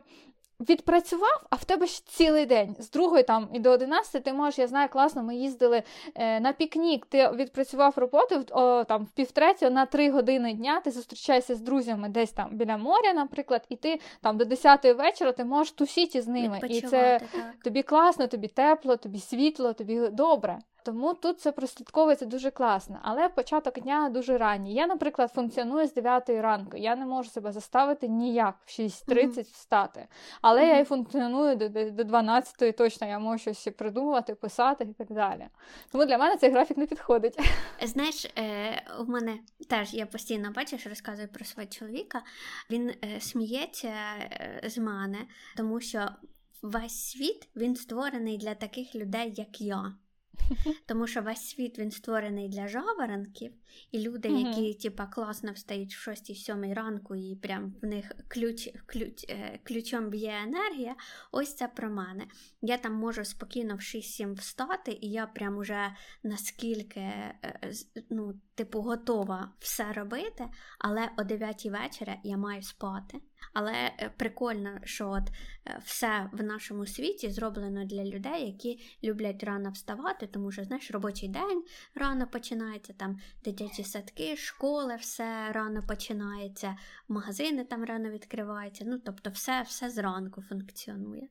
відпрацював, 0.69 1.47
а 1.51 1.57
в 1.57 1.65
тебе 1.65 1.87
ж 1.87 2.07
цілий 2.07 2.47
день. 2.47 2.77
З 2.79 2.91
другої 2.91 3.23
там 3.23 3.49
і 3.53 3.59
до 3.59 3.71
11 3.71 4.25
ти 4.25 4.33
можеш, 4.33 4.59
я 4.59 4.67
знаю, 4.67 4.89
класно, 4.89 5.23
ми 5.23 5.37
їздили 5.37 5.83
е, 6.15 6.41
на 6.41 6.53
пікнік, 6.53 7.07
ти 7.07 7.31
відпрацював 7.31 7.95
роботу 7.97 8.45
о, 8.51 8.85
там, 8.85 9.05
в 9.05 9.11
півтретього 9.11 9.71
на 9.71 9.87
3 9.87 10.11
години 10.11 10.55
дня, 10.55 10.81
ти 10.81 10.91
зустрічаєшся 10.91 11.55
з 11.55 11.61
друзями 11.61 12.09
десь 12.09 12.33
там 12.33 12.49
біля 12.53 12.77
моря, 12.77 13.13
наприклад, 13.13 13.67
і 13.69 13.77
ти 13.77 14.01
там 14.21 14.37
до 14.37 14.45
10 14.45 14.85
вечора 14.85 15.33
ти 15.33 15.45
можеш 15.45 15.73
тусіти 15.73 16.23
з 16.23 16.29
ними. 16.29 16.61
І 16.69 16.81
це 16.81 17.21
так. 17.33 17.43
тобі 17.65 17.83
класно, 17.83 18.27
тобі 18.27 18.49
тепло, 18.49 18.97
тобі 18.97 19.19
світло, 19.19 19.73
тобі 19.73 20.09
добре. 20.09 20.59
Тому 20.85 21.15
тут 21.15 21.41
це 21.41 21.53
прослідковується 21.53 22.27
дуже 22.27 22.51
класно. 22.51 22.99
Але 23.03 23.29
початок 23.29 23.81
дня 23.81 24.09
дуже 24.09 24.39
ранній. 24.39 24.75
Я, 24.75 24.87
наприклад, 24.87 25.33
функціоную 25.35 25.87
з 25.87 25.95
9 25.95 26.29
ранку. 26.29 26.77
Я 26.77 26.97
не 26.97 27.07
можу 27.07 27.31
себе 27.31 27.53
заставити 27.53 28.09
ніяк 28.09 28.55
в 28.65 28.71
6.30 28.71 29.09
mm-hmm. 29.09 29.53
встати. 29.53 30.09
Але 30.43 30.63
mm-hmm. 30.63 30.69
я 30.69 30.79
і 30.79 30.85
функціоную 30.85 31.57
до 31.57 31.69
до 31.91 32.05
12 32.05 32.77
точно, 32.77 33.07
я 33.07 33.19
можу 33.19 33.39
щось 33.39 33.69
придумувати, 33.79 34.35
писати 34.35 34.85
і 34.85 34.93
так 34.93 35.13
далі. 35.13 35.49
Тому 35.93 36.05
для 36.05 36.19
мене 36.19 36.37
цей 36.37 36.51
графік 36.51 36.77
не 36.77 36.87
підходить. 36.87 37.39
Знаєш, 37.83 38.25
е, 38.39 38.83
у 39.01 39.05
мене 39.05 39.39
теж 39.71 39.95
я 39.95 40.07
постійно 40.07 40.53
бачиш, 40.53 40.87
розказую 40.87 41.29
про 41.29 41.45
свого 41.45 41.69
чоловіка. 41.69 42.23
Він 42.71 42.91
е, 43.05 43.21
сміється 43.21 43.93
е, 44.21 44.63
з 44.65 44.79
мене, 44.79 45.19
тому 45.57 45.81
що 45.81 46.09
весь 46.63 47.11
світ 47.11 47.49
він 47.57 47.77
створений 47.77 48.39
для 48.39 48.55
таких 48.55 48.95
людей, 48.95 49.33
як 49.37 49.61
я. 49.61 49.95
Тому 50.87 51.07
що 51.07 51.23
весь 51.23 51.49
світ 51.49 51.79
він 51.79 51.91
створений 51.91 52.49
для 52.49 52.69
жаворонків, 52.69 53.53
і 53.93 54.01
люди, 54.01 54.29
mm-hmm. 54.29 54.49
які 54.49 54.75
типа, 54.75 55.07
класно 55.07 55.53
встають 55.53 55.95
в 55.95 56.11
6-7 56.11 56.75
ранку, 56.75 57.15
і 57.15 57.37
прям 57.37 57.75
в 57.83 57.87
них 57.87 58.13
ключ, 58.29 58.69
ключ, 58.87 59.25
е, 59.29 59.61
ключом 59.65 60.11
б'є 60.11 60.35
енергія, 60.43 60.97
ось 61.33 61.55
це 61.55 61.69
про 61.69 61.91
мене. 61.91 62.27
Я 62.63 62.79
там 62.79 62.95
можу 62.95 63.25
спокійно 63.25 63.75
в 63.75 63.81
6-7 63.81 64.35
встати, 64.35 64.99
і 65.01 65.11
я 65.11 65.27
прям 65.27 65.59
уже 65.59 65.95
наскільки 66.23 67.01
е, 67.01 67.73
ну, 68.11 68.41
типу, 68.55 68.81
готова 68.81 69.53
все 69.59 69.93
робити, 69.93 70.49
але 70.79 71.11
о 71.19 71.25
9 71.25 71.67
вечора 71.67 72.17
я 72.25 72.37
маю 72.37 72.63
спати. 72.63 73.21
Але 73.53 73.73
е, 73.73 74.13
прикольно, 74.17 74.79
що 74.85 75.11
от 75.11 75.31
е, 75.67 75.81
все 75.85 76.31
в 76.33 76.43
нашому 76.43 76.87
світі 76.87 77.31
зроблено 77.31 77.85
для 77.85 78.05
людей, 78.05 78.47
які 78.47 78.81
люблять 79.05 79.45
рано 79.45 79.71
вставати, 79.71 80.27
тому 80.27 80.53
що 80.53 80.65
знаєш, 80.65 80.91
робочий 80.91 81.29
день 81.29 81.65
рано 81.95 82.27
починається, 82.27 82.93
там 82.93 83.21
дитячі 83.45 83.85
садки, 83.85 84.37
школи, 84.37 84.97
все 84.97 85.53
рано 85.53 85.83
починається, 85.89 86.77
магазини 87.09 87.65
там 87.65 87.85
рано 87.85 88.11
відкриваються. 88.11 88.85
Ну 88.87 88.99
тобто, 88.99 89.31
все, 89.31 89.63
все 89.63 89.91
зранку 89.91 90.43
функціонує. 90.43 91.29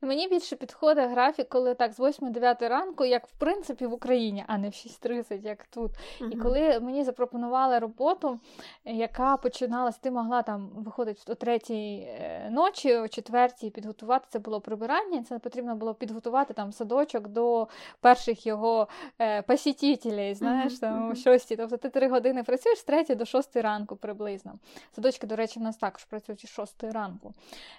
Мені 0.00 0.28
більше 0.28 0.56
підходить 0.56 1.10
графік, 1.10 1.48
коли 1.48 1.74
так 1.74 1.92
з 1.92 2.00
8-9 2.00 2.68
ранку, 2.68 3.04
як 3.04 3.26
в 3.26 3.32
принципі 3.38 3.86
в 3.86 3.92
Україні, 3.92 4.44
а 4.46 4.58
не 4.58 4.68
в 4.68 4.72
6.30, 4.72 5.42
як 5.42 5.66
тут. 5.66 5.90
Uh-huh. 5.92 6.30
І 6.30 6.36
коли 6.36 6.80
мені 6.80 7.04
запропонували 7.04 7.78
роботу, 7.78 8.40
яка 8.84 9.36
починалась, 9.36 9.98
ти 9.98 10.10
могла 10.10 10.42
там 10.42 10.70
виходити 10.74 11.32
о 11.32 11.34
третій 11.34 12.08
е, 12.08 12.50
ночі, 12.50 12.96
о 12.96 13.08
четвертій 13.08 13.70
підготувати, 13.70 14.26
це 14.28 14.38
було 14.38 14.60
прибирання, 14.60 15.22
це 15.22 15.38
потрібно 15.38 15.76
було 15.76 15.94
підготувати 15.94 16.54
там 16.54 16.72
садочок 16.72 17.28
до 17.28 17.68
перших 18.00 18.46
його 18.46 18.88
е, 19.20 19.42
посітителей, 19.42 20.34
знаєш, 20.34 20.72
uh-huh. 20.72 20.80
там 20.80 21.10
о 21.10 21.14
6. 21.14 21.56
Тобто 21.56 21.76
ти 21.76 21.88
три 21.88 22.08
години 22.08 22.42
працюєш 22.42 22.78
з 22.78 22.84
3 22.84 23.04
до 23.14 23.24
6 23.24 23.56
ранку 23.56 23.96
приблизно. 23.96 24.58
Садочки, 24.92 25.26
до 25.26 25.36
речі, 25.36 25.60
в 25.60 25.62
нас 25.62 25.76
також 25.76 26.04
працюють 26.04 26.46
з 26.46 26.48
6 26.48 26.84
ранку. 26.84 27.34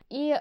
І 0.10 0.36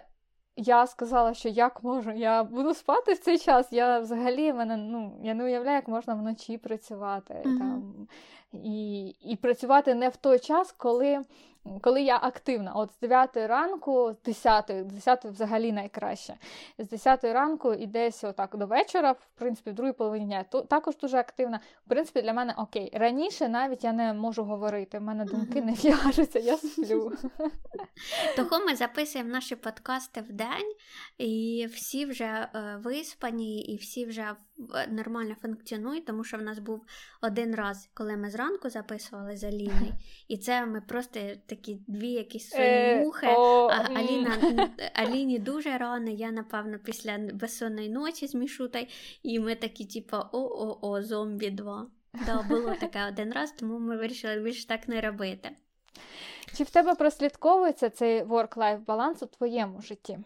я 0.57 0.87
сказала, 0.87 1.35
що 1.35 1.49
як 1.49 1.83
можу, 1.85 2.13
я 2.13 2.45
буду 2.45 2.75
спати 2.75 3.13
в 3.13 3.19
цей 3.19 3.39
час. 3.39 3.73
Я 3.73 3.99
взагалі 3.99 4.53
мене 4.53 4.77
ну 4.77 5.21
я 5.23 5.35
не 5.35 5.45
уявляю, 5.45 5.77
як 5.77 5.89
можна 5.89 6.15
вночі 6.15 6.59
працювати 6.59 7.35
mm-hmm. 7.35 7.59
там 7.59 8.09
і 8.53 9.09
і 9.09 9.37
працювати 9.37 9.95
не 9.95 10.09
в 10.09 10.17
той 10.17 10.39
час, 10.39 10.73
коли 10.73 11.25
коли 11.83 12.03
я 12.03 12.19
активна. 12.23 12.73
От 12.73 12.93
з 12.93 12.99
9 12.99 13.37
ранку, 13.37 14.13
з 14.13 14.23
10, 14.23 14.87
10 14.87 15.25
взагалі 15.25 15.73
найкраще. 15.73 16.35
З 16.79 16.89
10 16.89 17.25
ранку 17.25 17.75
і 17.75 17.87
десь 17.87 18.25
отак 18.25 18.57
до 18.57 18.67
вечора, 18.67 19.13
в 19.13 19.27
принципі, 19.35 19.71
в 19.71 19.75
другій 19.75 19.93
половині 19.93 20.25
дня 20.25 20.45
то 20.51 20.61
також 20.61 20.97
дуже 20.97 21.19
активна. 21.19 21.61
В 21.87 21.89
принципі, 21.89 22.23
для 22.23 22.33
мене 22.33 22.55
окей. 22.57 22.91
Раніше 22.95 23.49
навіть 23.49 23.85
я 23.85 23.93
не 23.93 24.13
можу 24.13 24.45
говорити. 24.45 24.99
в 24.99 25.03
мене 25.03 25.25
думки 25.25 25.63
не 25.63 25.73
в'яжуться, 25.73 26.39
я 26.39 26.57
сплю. 26.57 27.13
Того 28.37 28.65
ми 28.65 28.77
записуємо 28.77 29.31
наші 29.31 29.57
подкасти 29.57 30.21
в 30.21 30.33
день, 30.33 30.75
і 31.19 31.67
всі 31.75 32.07
вже 32.07 32.25
е, 32.25 32.81
виспані, 32.85 33.61
і 33.61 33.77
всі 33.77 34.07
вже 34.07 34.37
нормально 34.89 35.37
функціонують, 35.43 36.07
тому 36.07 36.25
що 36.25 36.37
в 36.39 36.43
нас 36.43 36.59
був 36.59 36.85
один 37.23 37.55
раз, 37.55 37.91
коли 37.95 38.17
ми 38.17 38.31
зранку 38.31 38.71
записували 38.71 39.37
за 39.37 39.47
Аліною, 39.47 39.93
і 40.29 40.39
це 40.39 40.67
ми 40.67 40.81
просто 40.81 41.21
такі 41.47 41.79
дві 41.87 42.11
якісь 42.11 42.49
свої 42.49 42.69
е, 42.69 43.01
мухи. 43.01 43.27
А 43.27 43.89
Аліна 43.95 44.71
Аліні 44.95 45.39
дуже 45.39 45.79
рано, 45.79 46.11
я, 46.11 46.31
напевно, 46.31 46.79
після 46.79 47.19
безсонної 47.19 47.89
ночі 47.89 48.27
з 48.27 48.35
Мішутай, 48.35 48.89
і 49.23 49.41
ми 49.41 49.55
такі, 49.55 49.85
типу, 49.85 50.17
о-о-о, 50.17 51.03
зомбі 51.03 51.51
2. 51.51 51.87
Да, 52.27 52.43
було 52.43 52.75
таке 52.81 53.09
один 53.09 53.33
раз, 53.33 53.53
тому 53.53 53.79
ми 53.79 53.97
вирішили 53.97 54.41
більше 54.41 54.67
так 54.67 54.89
не 54.89 55.01
робити. 55.01 55.51
Чи 56.57 56.65
в 56.65 56.71
тебе 56.71 56.95
прослідковується 56.95 57.91
цей 57.91 58.23
work-life 58.23 58.85
баланс 58.85 59.23
у 59.23 59.27
твоєму 59.27 59.83
житті? 59.83 60.19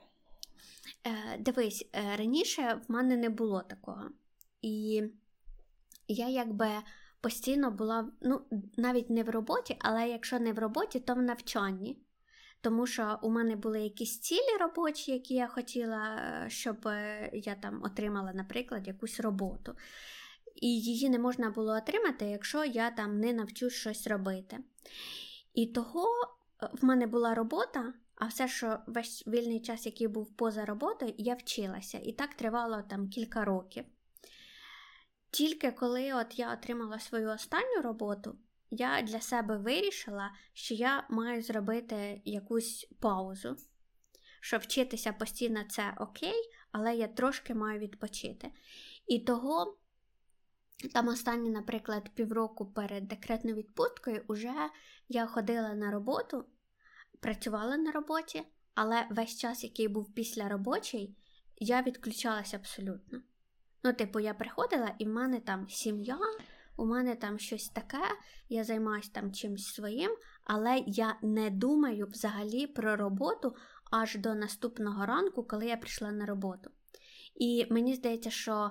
Е, 1.07 1.39
Дивись, 1.39 1.91
е, 1.95 2.17
раніше 2.17 2.81
в 2.89 2.93
мене 2.93 3.17
не 3.17 3.29
було 3.29 3.61
такого. 3.61 4.03
І 4.62 5.02
я 6.09 6.29
якби 6.29 6.69
постійно 7.21 7.71
була, 7.71 8.09
ну, 8.21 8.40
навіть 8.76 9.11
не 9.11 9.23
в 9.23 9.31
роботі, 9.31 9.76
але 9.79 10.09
якщо 10.09 10.38
не 10.38 10.52
в 10.52 10.59
роботі, 10.59 11.00
то 11.00 11.14
в 11.14 11.23
навчанні. 11.23 11.99
Тому 12.61 12.87
що 12.87 13.19
у 13.23 13.31
мене 13.31 13.57
були 13.57 13.81
якісь 13.81 14.21
цілі 14.21 14.57
робочі, 14.61 15.12
які 15.12 15.35
я 15.35 15.47
хотіла, 15.47 16.17
е, 16.17 16.50
щоб 16.50 16.88
е, 16.88 17.31
я 17.35 17.55
там 17.55 17.83
отримала, 17.83 18.33
наприклад, 18.33 18.87
якусь 18.87 19.21
роботу. 19.21 19.75
І 20.55 20.81
її 20.81 21.11
не 21.11 21.19
можна 21.19 21.50
було 21.50 21.73
отримати, 21.73 22.25
якщо 22.25 22.64
я 22.64 22.90
там 22.90 23.21
не 23.21 23.33
навчусь 23.33 23.73
щось 23.73 24.07
робити. 24.07 24.59
І 25.55 25.67
того 25.67 26.07
е, 26.62 26.69
в 26.73 26.85
мене 26.85 27.07
була 27.07 27.35
робота, 27.35 27.93
а 28.14 28.26
все, 28.26 28.49
що 28.49 28.79
весь 28.87 29.26
вільний 29.26 29.61
час, 29.61 29.87
який 29.87 30.09
був 30.09 30.37
поза 30.37 30.64
роботою, 30.64 31.14
я 31.19 31.35
вчилася. 31.35 31.99
І 31.99 32.12
так 32.12 32.35
тривало 32.35 32.83
там 32.83 33.09
кілька 33.09 33.45
років. 33.45 33.85
Тільки 35.31 35.71
коли 35.73 36.13
от 36.13 36.39
я 36.39 36.53
отримала 36.53 36.99
свою 36.99 37.29
останню 37.29 37.83
роботу, 37.83 38.39
я 38.71 39.03
для 39.03 39.21
себе 39.21 39.57
вирішила, 39.57 40.33
що 40.53 40.75
я 40.75 41.07
маю 41.11 41.43
зробити 41.43 42.23
якусь 42.25 42.89
паузу. 43.01 43.57
Що 44.41 44.59
вчитися 44.59 45.13
постійно 45.13 45.65
це 45.69 45.95
окей, 45.99 46.51
але 46.73 46.97
я 46.97 47.09
трошки 47.09 47.55
маю 47.55 47.79
відпочити. 47.79 48.53
І 49.07 49.19
того, 49.19 49.79
там 50.93 51.09
останні, 51.09 51.51
наприклад, 51.51 52.11
півроку 52.15 52.67
перед 52.67 53.09
декретною 53.09 53.57
відпусткою, 53.57 54.25
уже 54.29 54.55
я 55.09 55.27
ходила 55.27 55.75
на 55.75 55.91
роботу, 55.91 56.45
працювала 57.21 57.77
на 57.77 57.93
роботі, 57.93 58.43
але 58.75 59.07
весь 59.11 59.39
час, 59.39 59.65
який 59.65 59.89
був 59.89 60.15
після 60.15 60.49
робочий, 60.49 61.17
я 61.57 61.83
відключалася 61.83 62.57
абсолютно. 62.57 63.23
Ну, 63.85 63.93
типу, 63.93 64.21
я 64.21 64.35
приходила, 64.35 64.95
і 64.99 65.05
в 65.05 65.09
мене 65.09 65.41
там 65.41 65.69
сім'я, 65.69 66.19
у 66.77 66.87
мене 66.87 67.15
там 67.15 67.39
щось 67.39 67.69
таке, 67.69 68.03
я 68.49 68.65
займаюся 68.65 69.11
там 69.13 69.33
чимось 69.33 69.75
своїм, 69.75 70.17
але 70.45 70.83
я 70.87 71.19
не 71.23 71.51
думаю 71.51 72.07
взагалі 72.07 72.67
про 72.67 72.97
роботу 72.97 73.57
аж 73.91 74.17
до 74.17 74.35
наступного 74.35 75.07
ранку, 75.07 75.45
коли 75.45 75.67
я 75.67 75.77
прийшла 75.77 76.13
на 76.13 76.27
роботу. 76.27 76.71
І 77.35 77.67
мені 77.71 77.95
здається, 77.95 78.31
що. 78.31 78.71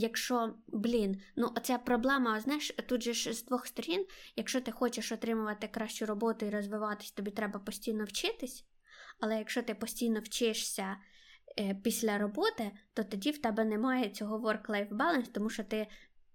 Якщо, 0.00 0.54
блін, 0.66 1.20
ну 1.36 1.52
оця 1.56 1.78
проблема, 1.78 2.40
знаєш, 2.40 2.74
тут 2.88 3.02
же 3.02 3.12
ж 3.12 3.32
з 3.32 3.44
двох 3.44 3.66
сторін, 3.66 4.06
якщо 4.36 4.60
ти 4.60 4.72
хочеш 4.72 5.12
отримувати 5.12 5.68
кращу 5.68 6.06
роботу 6.06 6.46
і 6.46 6.50
розвиватись, 6.50 7.10
тобі 7.10 7.30
треба 7.30 7.60
постійно 7.60 8.04
вчитись. 8.04 8.64
Але 9.20 9.38
якщо 9.38 9.62
ти 9.62 9.74
постійно 9.74 10.20
вчишся 10.20 10.96
після 11.82 12.18
роботи, 12.18 12.70
то 12.94 13.04
тоді 13.04 13.30
в 13.30 13.38
тебе 13.38 13.64
немає 13.64 14.08
цього 14.08 14.38
work-life 14.38 14.88
balance, 14.88 15.32
тому 15.32 15.50
що 15.50 15.64
ти 15.64 15.86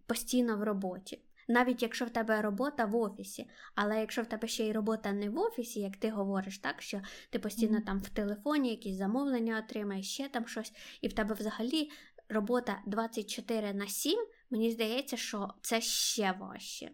постійно 0.06 0.58
в 0.58 0.63
роботі. 0.63 1.22
Навіть 1.48 1.82
якщо 1.82 2.06
в 2.06 2.10
тебе 2.10 2.42
робота 2.42 2.86
в 2.86 2.96
офісі, 2.96 3.50
але 3.75 4.00
якщо 4.00 4.22
в 4.22 4.25
тебе 4.25 4.48
ще 4.48 4.68
й 4.68 4.72
робота 4.72 5.12
не 5.12 5.30
в 5.30 5.39
офісі, 5.39 5.80
як 5.80 5.98
ти 5.98 6.10
говориш, 6.10 6.58
так 6.58 6.82
що 6.82 7.01
ти 7.30 7.39
постійно 7.39 7.82
там 7.82 8.00
в 8.00 8.10
телефоні 8.10 8.70
якісь 8.70 8.98
замовлення 8.98 9.63
отримаєш, 9.65 10.13
ще 10.13 10.30
там 10.30 10.48
щось, 10.48 10.74
і 11.01 11.08
в 11.08 11.13
тебе 11.13 11.36
взагалі 11.36 11.89
робота 12.30 12.82
24 12.86 13.74
на 13.74 13.88
7, 13.88 14.27
мені 14.50 14.72
здається, 14.72 15.18
що 15.18 15.53
це 15.62 15.82
ще 15.82 16.32
важче. 16.32 16.92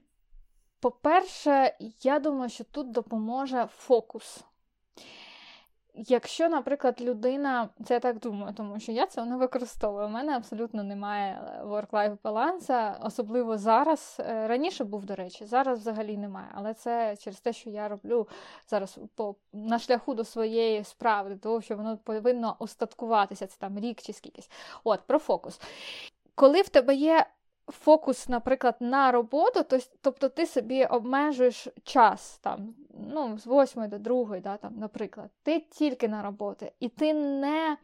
По-перше, 0.80 1.78
я 2.02 2.20
думаю, 2.20 2.50
що 2.50 2.64
тут 2.64 2.92
допоможе 2.92 3.68
фокус. 3.72 4.44
Якщо, 5.94 6.50
наприклад, 6.50 7.02
людина, 7.02 7.70
це 7.86 7.94
я 7.94 8.00
так 8.00 8.20
думаю, 8.20 8.54
тому 8.54 8.80
що 8.80 8.92
я 8.92 9.06
це 9.06 9.26
не 9.26 9.38
використовую. 9.38 10.06
У 10.06 10.10
мене 10.10 10.36
абсолютно 10.36 10.84
немає 10.84 11.42
е, 11.42 11.64
work-life 11.66 12.18
балансу, 12.24 12.74
особливо 13.02 13.58
зараз. 13.58 14.18
Е, 14.20 14.48
раніше 14.48 14.84
був, 14.84 15.06
до 15.06 15.16
речі, 15.16 15.46
зараз 15.46 15.80
взагалі 15.80 16.18
немає. 16.18 16.48
Але 16.54 16.74
це 16.74 17.16
через 17.20 17.40
те, 17.40 17.54
що 17.54 17.70
я 17.70 17.88
роблю 17.88 18.28
зараз 18.68 19.00
по 19.16 19.36
на 19.54 19.80
шляху 19.80 20.14
до 20.14 20.24
своєї 20.24 20.84
справи, 20.84 21.36
того, 21.36 21.62
що 21.62 21.76
воно 21.76 21.98
повинно 21.98 22.56
остаткуватися, 22.60 23.48
це 23.48 23.56
там 23.60 23.80
рік 23.80 24.02
чи 24.02 24.14
скількись. 24.14 24.50
От, 24.84 25.00
про 25.08 25.20
фокус. 25.20 25.62
Коли 26.36 26.62
в 26.62 26.70
тебе 26.70 26.96
є 26.96 27.26
фокус, 27.72 28.30
наприклад, 28.30 28.76
на 28.80 29.12
роботу, 29.12 29.64
то, 29.64 29.80
тобто 30.02 30.30
ти 30.30 30.46
собі 30.46 30.86
обмежуєш 30.86 31.68
час 31.84 32.40
там, 32.44 32.74
ну, 33.14 33.38
з 33.38 33.48
8 33.48 33.90
до 33.90 34.00
2, 34.00 34.40
да, 34.40 34.58
там, 34.58 34.74
наприклад, 34.78 35.30
ти 35.44 35.60
тільки 35.60 36.08
на 36.08 36.24
роботу, 36.24 36.66
і 36.80 36.90
ти 36.90 37.14
не 37.14 37.78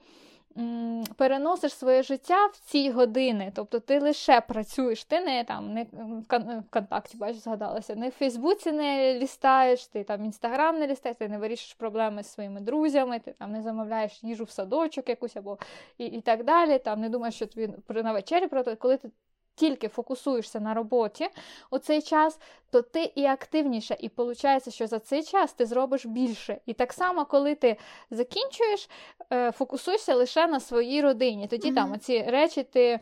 м, 0.58 1.04
переносиш 1.18 1.74
своє 1.74 2.04
життя 2.04 2.46
в 2.46 2.58
ці 2.58 2.92
години, 2.92 3.52
тобто 3.56 3.80
ти 3.80 4.00
лише 4.00 4.42
працюєш, 4.42 5.04
ти 5.04 5.20
не 5.20 5.44
там 5.44 5.74
не 5.74 5.84
в 5.84 6.64
контакті, 6.70 7.18
бачиш, 7.18 7.42
згадалася, 7.42 7.96
не 7.96 8.10
в 8.10 8.12
Фейсбуці 8.12 8.72
не 8.72 9.20
лістаєш, 9.20 9.88
ти 9.88 10.04
там 10.04 10.26
Інстаграм 10.26 10.80
не 10.80 10.88
лістаєш, 10.88 11.18
ти 11.18 11.28
не 11.28 11.38
вирішиш 11.38 11.74
проблеми 11.74 12.24
з 12.24 12.34
своїми 12.34 12.62
друзями, 12.62 13.20
ти 13.20 13.32
там 13.32 13.52
не 13.52 13.62
замовляєш 13.62 14.24
їжу 14.24 14.44
в 14.44 14.50
садочок 14.50 15.10
якусь 15.10 15.36
або 15.36 15.58
і 15.98 16.06
і 16.06 16.22
так 16.22 16.44
далі. 16.44 16.80
Там 16.80 17.02
не 17.02 17.10
думаєш, 17.10 17.36
що 17.36 17.46
тобі 17.46 17.74
на 17.90 18.14
вечері, 18.14 18.48
коли 18.80 18.98
ти 18.98 19.10
тільки 19.56 19.88
фокусуєшся 19.88 20.60
на 20.60 20.74
роботі 20.74 21.28
у 21.70 21.78
цей 21.78 22.02
час, 22.02 22.40
то 22.72 22.82
ти 22.82 23.12
і 23.16 23.26
активніше, 23.26 23.98
і 24.00 24.12
виходить, 24.18 24.74
що 24.74 24.88
за 24.88 25.00
цей 25.00 25.24
час 25.24 25.54
ти 25.54 25.66
зробиш 25.66 26.06
більше. 26.06 26.58
І 26.66 26.74
так 26.74 26.94
само, 26.94 27.26
коли 27.26 27.56
ти 27.56 27.78
закінчуєш, 28.12 28.90
е, 29.34 29.52
фокусуйся 29.52 30.16
лише 30.16 30.48
на 30.48 30.60
своїй 30.60 31.02
родині. 31.02 31.48
Тоді 31.48 31.72
mm-hmm. 31.72 31.76
там 31.76 32.00
ці 32.00 32.22
речі 32.24 32.64
ти 32.64 33.00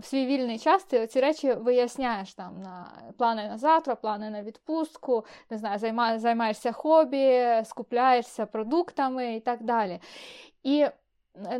в 0.00 0.04
свій 0.04 0.26
вільний 0.26 0.58
час 0.58 0.84
ти 0.84 1.06
ці 1.06 1.20
речі 1.20 1.52
виясняєш 1.52 2.34
там 2.34 2.62
на 2.62 2.86
плани 3.18 3.48
на 3.48 3.58
завтра, 3.58 3.94
плани 3.94 4.30
на 4.30 4.42
відпустку, 4.42 5.24
не 5.50 5.58
знаю, 5.58 5.78
займаєшся 6.18 6.72
хобі, 6.72 7.46
скупляєшся 7.64 8.46
продуктами 8.46 9.36
і 9.36 9.40
так 9.40 9.62
далі. 9.62 10.00
І 10.62 10.86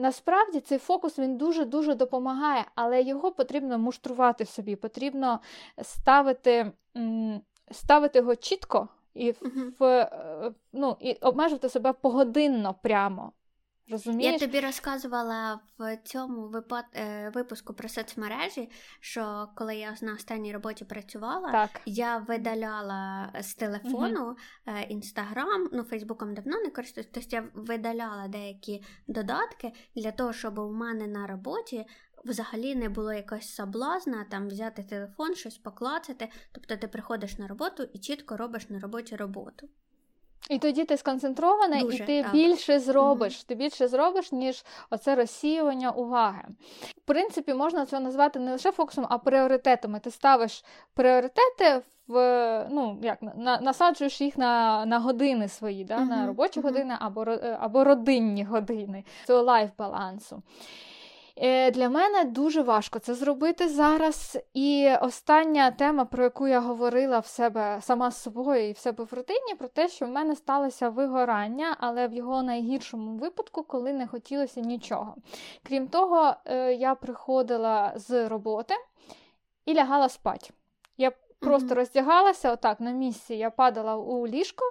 Насправді 0.01 0.61
цей 0.61 0.79
фокус 0.79 1.19
він 1.19 1.37
дуже-дуже 1.37 1.95
допомагає, 1.95 2.65
але 2.75 3.03
його 3.03 3.33
потрібно 3.33 3.79
муштрувати 3.79 4.45
собі, 4.45 4.77
потрібно 4.77 5.41
ставити 5.83 6.73
ставити 7.71 8.19
його 8.19 8.37
чітко 8.37 8.89
і 9.15 9.31
в, 9.31 9.81
uh 9.81 10.55
ну, 10.73 10.97
і 11.01 11.13
обмежувати 11.13 11.69
себе 11.69 11.93
погодинно 11.93 12.75
прямо. 12.83 13.33
Розумієш? 13.91 14.33
Я 14.33 14.39
тобі 14.47 14.61
розказувала 14.61 15.61
в 15.79 15.97
цьому 16.05 16.49
випад... 16.49 16.85
Е, 16.95 17.31
випуску 17.35 17.75
про 17.75 17.89
соцмережі, 17.89 18.71
що 19.01 19.49
коли 19.55 19.77
я 19.77 19.97
на 20.03 20.15
останній 20.15 20.53
роботі 20.53 20.85
працювала, 20.85 21.53
так. 21.53 21.81
я 21.87 22.19
видаляла 22.19 23.33
з 23.41 23.55
телефону 23.55 24.37
інстаграм, 24.89 25.63
угу. 25.63 25.71
ну 25.73 25.83
Фейсбуком 25.83 26.35
давно 26.35 26.61
не 26.61 26.71
користуюсь, 26.71 27.09
тобто 27.13 27.37
я 27.37 27.49
видаляла 27.55 28.29
деякі 28.29 28.85
додатки 29.07 29.73
для 29.97 30.13
того, 30.13 30.33
щоб 30.33 30.59
у 30.59 30.73
мене 30.73 31.07
на 31.07 31.27
роботі. 31.27 31.87
Взагалі 32.25 32.75
не 32.75 32.89
було 32.89 33.13
якогось 33.13 33.55
соблазна 33.55 34.27
там 34.31 34.49
взяти 34.49 34.83
телефон, 34.83 35.35
щось 35.35 35.59
поклацати. 35.59 36.29
Тобто 36.53 36.77
ти 36.77 36.89
приходиш 36.89 37.39
на 37.39 37.49
роботу 37.49 37.83
і 37.93 37.99
чітко 37.99 38.37
робиш 38.37 38.71
на 38.71 38.81
роботі 38.81 39.17
роботу. 39.17 39.69
І 40.49 40.59
тоді 40.59 40.85
ти 40.85 40.97
сконцентрована, 40.97 41.81
Дуже, 41.81 42.05
і 42.05 42.07
ти 42.07 42.23
так. 42.23 42.33
більше 42.33 42.81
зробиш. 42.81 43.35
Mm-hmm. 43.35 43.47
Ти 43.47 43.55
більше 43.55 43.89
зробиш, 43.89 44.33
ніж 44.33 44.65
оце 44.91 45.15
розсіювання 45.15 45.91
уваги. 45.91 46.45
В 46.81 47.01
принципі, 47.05 47.55
можна 47.55 47.87
це 47.87 48.01
назвати 48.01 48.39
не 48.39 48.53
лише 48.53 48.73
фокусом, 48.73 49.07
а 49.11 49.19
пріоритетами. 49.19 50.01
Ти 50.01 50.11
ставиш 50.11 50.65
пріоритети 50.95 51.83
в 52.07 52.67
ну 52.71 52.99
як 53.03 53.19
на, 53.23 53.61
насаджуєш 53.61 54.21
їх 54.21 54.39
на 54.39 54.87
на 54.87 54.99
години 54.99 55.49
свої, 55.49 55.85
да? 55.85 55.99
Mm-hmm. 55.99 56.09
на 56.09 56.27
робочі 56.27 56.61
mm-hmm. 56.61 56.63
години 56.63 56.97
або 57.01 57.23
або 57.61 57.85
родинні 57.85 58.45
години 58.45 59.05
цього 59.27 59.43
life 59.43 59.71
balance 59.79 60.28
у. 60.28 60.43
Е, 61.41 61.71
для 61.71 61.89
мене 61.89 62.25
дуже 62.25 62.63
важко 62.63 62.99
це 62.99 63.15
зробити 63.15 63.69
зараз. 63.69 64.39
І 64.55 64.91
остання 65.03 65.71
тема, 65.71 66.05
про 66.05 66.25
яку 66.25 66.49
я 66.49 66.61
говорила 66.61 67.19
в 67.19 67.27
себе 67.27 67.79
сама 67.83 68.11
з 68.11 68.23
собою 68.23 68.69
і 68.69 68.73
в 68.73 68.79
себе 68.79 69.05
в 69.05 69.13
родині, 69.13 69.55
про 69.59 69.69
те, 69.69 69.89
що 69.89 70.07
в 70.07 70.09
мене 70.09 70.37
сталося 70.37 70.89
вигорання, 70.89 71.77
але 71.81 72.09
в 72.09 72.13
його 72.15 72.43
найгіршому 72.43 73.17
випадку, 73.17 73.63
коли 73.63 73.93
не 73.93 74.07
хотілося 74.07 74.61
нічого. 74.61 75.15
Крім 75.63 75.89
того, 75.89 76.35
е, 76.45 76.75
я 76.75 76.95
приходила 76.95 77.93
з 77.97 78.29
роботи 78.29 78.75
і 79.67 79.75
лягала 79.75 80.09
спати. 80.09 80.51
Я 80.97 81.13
Просто 81.41 81.69
mm-hmm. 81.69 81.75
роздягалася, 81.75 82.53
отак 82.53 82.81
на 82.81 82.91
місці 82.91 83.35
я 83.35 83.51
падала 83.51 83.97
у 83.97 84.27
ліжко, 84.27 84.65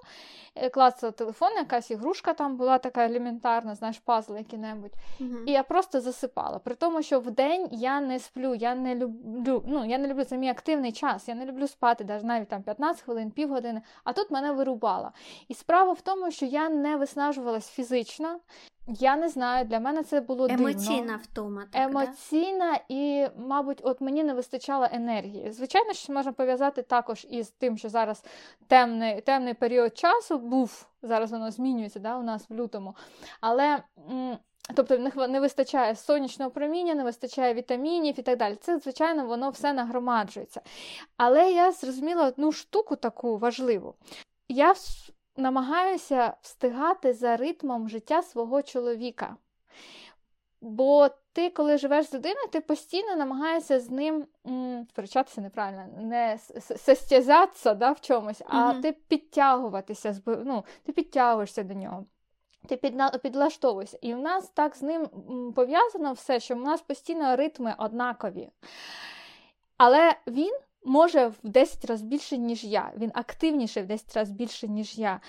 е, 0.56 0.70
клацала 0.70 1.12
телефон, 1.12 1.50
якась 1.56 1.92
ігрушка 1.92 2.34
там 2.34 2.58
була 2.58 2.78
така 2.78 3.06
елементарна, 3.06 3.76
знаєш, 3.76 4.00
пазл 4.00 4.36
який-небудь. 4.36 4.92
Mm-hmm. 5.20 5.44
І 5.46 5.52
я 5.52 5.64
просто 5.64 6.02
засипала. 6.02 6.60
При 6.60 6.76
тому, 6.76 7.02
що 7.02 7.20
в 7.20 7.32
день 7.32 7.68
я 7.72 8.02
не 8.02 8.20
сплю, 8.20 8.56
я 8.56 8.76
не 8.76 8.96
люблю, 8.96 9.64
ну, 9.68 9.86
я 9.86 9.98
не 9.98 10.08
люблю 10.08 10.24
це 10.24 10.38
мій 10.38 10.50
активний 10.50 10.92
час, 10.92 11.28
я 11.28 11.36
не 11.36 11.46
люблю 11.46 11.68
спати, 11.68 12.20
навіть 12.24 12.48
там 12.48 12.64
15 12.64 13.02
хвилин, 13.02 13.32
півгодини, 13.32 13.82
а 14.04 14.14
тут 14.14 14.32
мене 14.32 14.52
вирубала. 14.52 15.12
І 15.48 15.54
справа 15.54 15.94
в 15.94 16.02
тому, 16.02 16.32
що 16.32 16.46
я 16.46 16.70
не 16.70 16.98
виснажувалась 16.98 17.70
фізично. 17.70 18.40
Я 18.88 19.16
не 19.16 19.30
знаю, 19.30 19.66
для 19.66 19.80
мене 19.80 20.04
це 20.04 20.22
було 20.22 20.48
емоційна 20.50 21.02
дивно. 21.02 21.20
втома. 21.24 21.66
Так, 21.72 21.90
Емоційна 21.90 22.72
да? 22.74 22.80
і, 22.90 23.28
мабуть, 23.38 23.82
от 23.84 24.02
мені 24.02 24.24
не 24.24 24.34
вистачало 24.34 24.88
енергії. 24.92 25.52
Звичайно, 25.52 25.94
що 25.94 26.14
можна 26.14 26.32
пов'язати 26.32 26.82
також 26.82 27.28
із 27.30 27.50
тим, 27.50 27.78
що 27.78 27.90
зараз 27.90 28.24
темний 28.68 29.22
темний 29.22 29.54
період 29.54 29.98
часу 29.98 30.38
був, 30.38 30.88
зараз 31.02 31.32
воно 31.32 31.52
змінюється 31.52 32.00
да, 32.00 32.18
у 32.18 32.24
нас 32.24 32.50
в 32.50 32.54
лютому. 32.54 32.96
Але. 33.42 33.84
Тобто 34.76 34.98
не, 34.98 35.28
не 35.28 35.40
вистачає 35.40 35.96
сонячного 35.96 36.52
проміння, 36.52 36.96
не 36.96 37.04
вистачає 37.04 37.54
вітамінів 37.54 38.20
і 38.20 38.22
так 38.22 38.38
далі. 38.40 38.56
Це, 38.56 38.80
звичайно, 38.80 39.26
воно 39.26 39.50
все 39.50 39.74
нагромаджується. 39.74 40.62
Але 41.18 41.52
я 41.52 41.72
зрозуміла 41.72 42.28
одну 42.28 42.52
штуку 42.52 42.96
таку 42.96 43.38
важливу. 43.38 43.96
Я 44.50 44.74
намагаюся 45.38 46.34
встигати 46.42 47.14
за 47.14 47.38
ритмом 47.38 47.90
життя 47.90 48.22
свого 48.22 48.62
чоловіка. 48.62 49.36
Бо 50.62 51.10
ти, 51.34 51.50
коли 51.50 51.78
живеш 51.78 52.06
з 52.06 52.14
людиною, 52.14 52.48
ти 52.52 52.62
постійно 52.62 53.16
намагаєшся 53.16 53.80
з 53.80 53.90
ним 53.90 54.26
сперечатися 54.90 55.42
неправильно, 55.42 55.86
не 55.98 56.38
состязатися 56.78 57.74
да, 57.74 57.92
в 57.92 58.02
чомусь, 58.02 58.42
а 58.46 58.58
mm-hmm. 58.58 58.82
ти 58.82 58.92
підтягуватися, 58.92 60.22
ну, 60.26 60.64
ти 60.84 60.92
підтягуєшся 60.92 61.64
до 61.64 61.74
нього. 61.74 62.06
Ти 62.68 62.78
підлаштовуєшся. 63.22 63.98
І 64.02 64.14
в 64.14 64.20
нас 64.20 64.50
так 64.50 64.76
з 64.76 64.82
ним 64.82 65.08
пов'язано 65.56 66.14
все, 66.14 66.40
що 66.40 66.56
в 66.56 66.60
нас 66.60 66.82
постійно 66.82 67.36
ритми 67.36 67.76
однакові. 67.78 68.50
Але 69.78 70.16
він 70.28 70.60
може 70.88 71.28
в 71.28 71.36
10 71.44 71.86
разів 71.86 72.08
більше, 72.08 72.38
ніж 72.38 72.64
я. 72.64 72.92
Він 72.98 73.12
активніший 73.14 73.84
в 73.84 73.86
10 73.86 74.16
разів 74.16 74.36
більше, 74.36 74.68
ніж 74.68 74.98
я. 74.98 75.20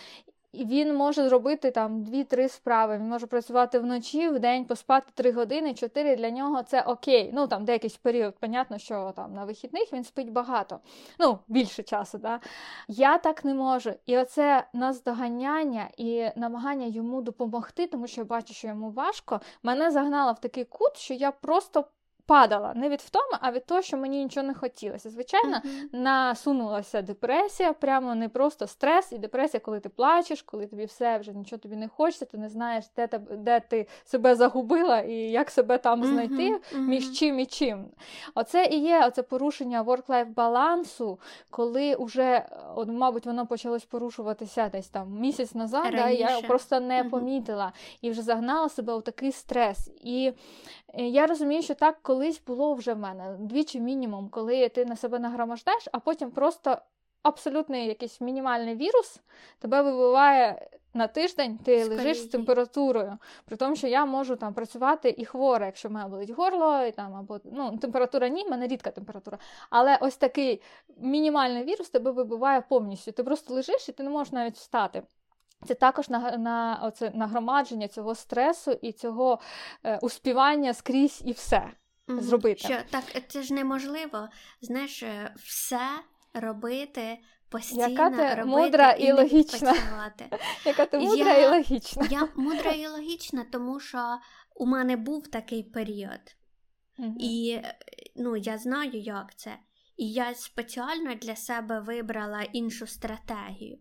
І 0.53 0.65
він 0.65 0.95
може 0.95 1.29
зробити 1.29 1.71
там 1.71 2.05
2-3 2.05 2.49
справи. 2.49 2.99
Він 2.99 3.09
може 3.09 3.27
працювати 3.27 3.79
вночі, 3.79 4.29
в 4.29 4.39
день 4.39 4.65
поспати 4.65 5.07
3 5.15 5.33
години, 5.33 5.75
4 5.75 6.17
для 6.17 6.31
нього 6.31 6.63
це 6.63 6.83
окей. 6.83 7.31
Ну 7.35 7.47
там 7.47 7.65
деякийсь 7.65 7.97
період, 7.97 8.35
понятно, 8.41 8.79
що 8.79 9.13
там 9.17 9.35
на 9.35 9.45
вихідних 9.45 9.93
він 9.93 10.05
спить 10.05 10.33
багато, 10.33 10.81
ну, 11.19 11.39
більше 11.49 11.83
часу. 11.83 12.19
Да? 12.19 12.41
Я 12.89 13.19
так 13.19 13.45
не 13.45 13.55
можу. 13.55 13.93
І 14.07 14.19
оце 14.19 14.67
наздоганяння 14.73 15.89
і 15.97 16.29
намагання 16.37 16.87
йому 16.87 17.23
допомогти, 17.23 17.87
тому 17.87 18.07
що 18.07 18.21
я 18.21 18.25
бачу, 18.25 18.55
що 18.55 18.69
йому 18.69 18.91
важко, 18.91 19.41
мене 19.63 19.91
загнало 19.91 20.33
в 20.33 20.41
такий 20.41 20.65
кут, 20.65 20.97
що 20.97 21.15
я 21.15 21.31
просто 21.31 21.85
падала 22.29 22.73
не 22.75 22.89
від 22.89 23.01
втоми, 23.01 23.39
а 23.41 23.53
від 23.53 23.67
того, 23.67 23.83
що 23.83 23.97
мені 23.97 24.25
нічого 24.25 24.47
не 24.47 24.55
хотілося. 24.55 25.11
Звичайно, 25.11 25.57
uh-huh. 25.57 25.89
насунулася 25.93 27.03
депресія, 27.03 27.73
прямо 27.73 28.15
не 28.15 28.29
просто 28.29 28.67
стрес 28.67 29.13
і 29.13 29.19
депресія, 29.19 29.61
коли 29.61 29.81
ти 29.81 29.89
плачеш, 29.89 30.43
коли 30.43 30.67
тобі 30.67 30.85
все 30.85 31.19
вже 31.19 31.33
нічого 31.33 31.61
тобі 31.61 31.77
не 31.77 31.89
хочеться, 31.89 32.25
ти 32.25 32.39
не 32.39 32.49
знаєш, 32.49 32.85
де 32.97 33.09
де 33.31 33.61
ти 33.61 33.87
себе 34.05 34.35
загубила 34.35 35.01
і 35.01 35.15
як 35.15 35.51
себе 35.51 35.79
там 35.79 36.05
знайти, 36.05 36.55
uh-huh. 36.55 36.79
між 36.79 37.19
чим 37.19 37.41
і 37.41 37.47
чим. 37.47 37.85
Оце 38.35 38.65
і 38.65 38.79
є 38.81 39.07
оце 39.07 39.23
порушення 39.23 39.83
work-life 39.83 40.35
балансу, 40.35 41.19
коли 41.51 41.97
вже, 42.01 42.47
от, 42.75 42.89
мабуть, 42.89 43.27
воно 43.27 43.47
почалось 43.47 43.85
порушуватися 43.85 44.69
десь 44.69 44.89
там 44.89 45.21
місяць 45.21 45.55
назад, 45.55 45.93
да, 45.93 46.09
я 46.09 46.41
просто 46.41 46.81
не 46.81 47.03
uh-huh. 47.03 47.11
помітила 47.11 47.73
і 48.03 48.11
вже 48.11 48.23
загнала 48.23 48.69
себе 48.69 48.95
у 48.95 49.01
такий 49.01 49.33
стрес. 49.33 49.91
І 50.05 50.33
е, 50.95 51.03
я 51.03 51.27
розумію, 51.27 51.63
що 51.63 51.75
так, 51.75 51.99
коли 52.03 52.18
колись 52.19 52.43
було 52.47 52.75
вже 52.75 52.95
в 52.95 52.99
мене 52.99 53.37
двічі 53.39 53.81
мінімум, 53.81 54.29
коли 54.29 54.69
ти 54.69 54.85
на 54.85 54.97
себе 54.97 55.19
нагромождаєш, 55.19 55.89
а 55.93 55.99
потім 55.99 56.31
просто 56.31 56.79
абсолютний 57.23 57.87
якийсь 57.87 58.21
мінімальний 58.21 58.75
вірус 58.75 59.21
тебе 59.59 59.83
вибиває 59.83 60.69
на 60.95 61.07
тиждень, 61.07 61.59
ти 61.59 61.85
Скоріше. 61.85 62.05
лежиш 62.05 62.23
з 62.23 62.29
температурою. 62.29 63.19
При 63.45 63.57
тому, 63.57 63.77
що 63.77 63.87
я 63.87 64.07
можу 64.07 64.37
там 64.37 64.55
працювати 64.55 65.15
і 65.19 65.25
хвора, 65.25 65.67
якщо 65.67 65.89
в 65.89 65.93
мене 65.93 66.09
болить 66.09 66.31
горло, 66.31 66.85
і 66.85 66.93
там 66.93 67.15
або 67.15 67.41
ну, 67.45 67.79
температура 67.79 68.29
ні, 68.29 68.45
в 68.45 68.51
мене 68.51 68.67
рідка 68.67 68.91
температура. 68.91 69.39
Але 69.71 69.99
ось 70.01 70.17
такий 70.17 70.63
мінімальний 70.97 71.65
вірус 71.65 71.91
тебе 71.91 72.11
вибиває 72.11 72.61
повністю. 72.61 73.13
Ти 73.13 73.25
просто 73.25 73.55
лежиш 73.55 73.89
і 73.89 73.93
ти 73.93 74.03
не 74.03 74.11
можеш 74.11 74.33
навіть 74.33 74.57
встати. 74.57 75.03
Це 75.67 75.75
також 75.75 76.09
на, 76.09 76.37
на 76.37 76.81
оце 76.83 77.11
нагромадження 77.15 77.89
цього 77.89 78.15
стресу 78.15 78.73
і 78.83 78.93
цього 78.93 79.39
е, 79.85 79.99
успівання 80.03 80.75
скрізь 80.75 81.23
і 81.25 81.33
все 81.33 81.71
mm 82.09 82.21
зробити. 82.21 82.61
Що 82.61 82.79
так 82.91 83.05
це 83.29 83.43
ж 83.43 83.55
неможливо. 83.55 84.29
Знаєш, 84.61 85.03
е, 85.03 85.35
все 85.37 85.89
робити. 86.35 87.19
Постійно 87.49 87.89
Яка 87.89 88.11
ти 88.11 88.35
робити 88.35 88.45
мудра 88.45 88.93
і, 88.93 89.05
і 89.05 89.13
логічна. 89.13 89.75
Яка 90.65 90.87
ти 90.87 90.99
мудра 90.99 91.37
я, 91.37 91.47
і 91.47 91.51
логічна. 91.51 92.07
Я 92.11 92.29
мудра 92.37 92.71
і 92.71 92.87
логічна, 92.87 93.45
тому 93.53 93.81
що 93.81 94.19
у 94.55 94.67
мене 94.67 94.97
був 94.97 95.27
такий 95.27 95.63
період. 95.63 96.37
mm 96.99 97.13
І 97.19 97.63
ну, 98.17 98.37
я 98.37 98.59
знаю, 98.59 99.01
як 99.01 99.35
це. 99.37 99.59
І 99.97 100.13
я 100.13 100.35
спеціально 100.35 101.15
для 101.15 101.37
себе 101.37 101.81
вибрала 101.81 102.43
іншу 102.43 102.87
стратегію. 102.87 103.79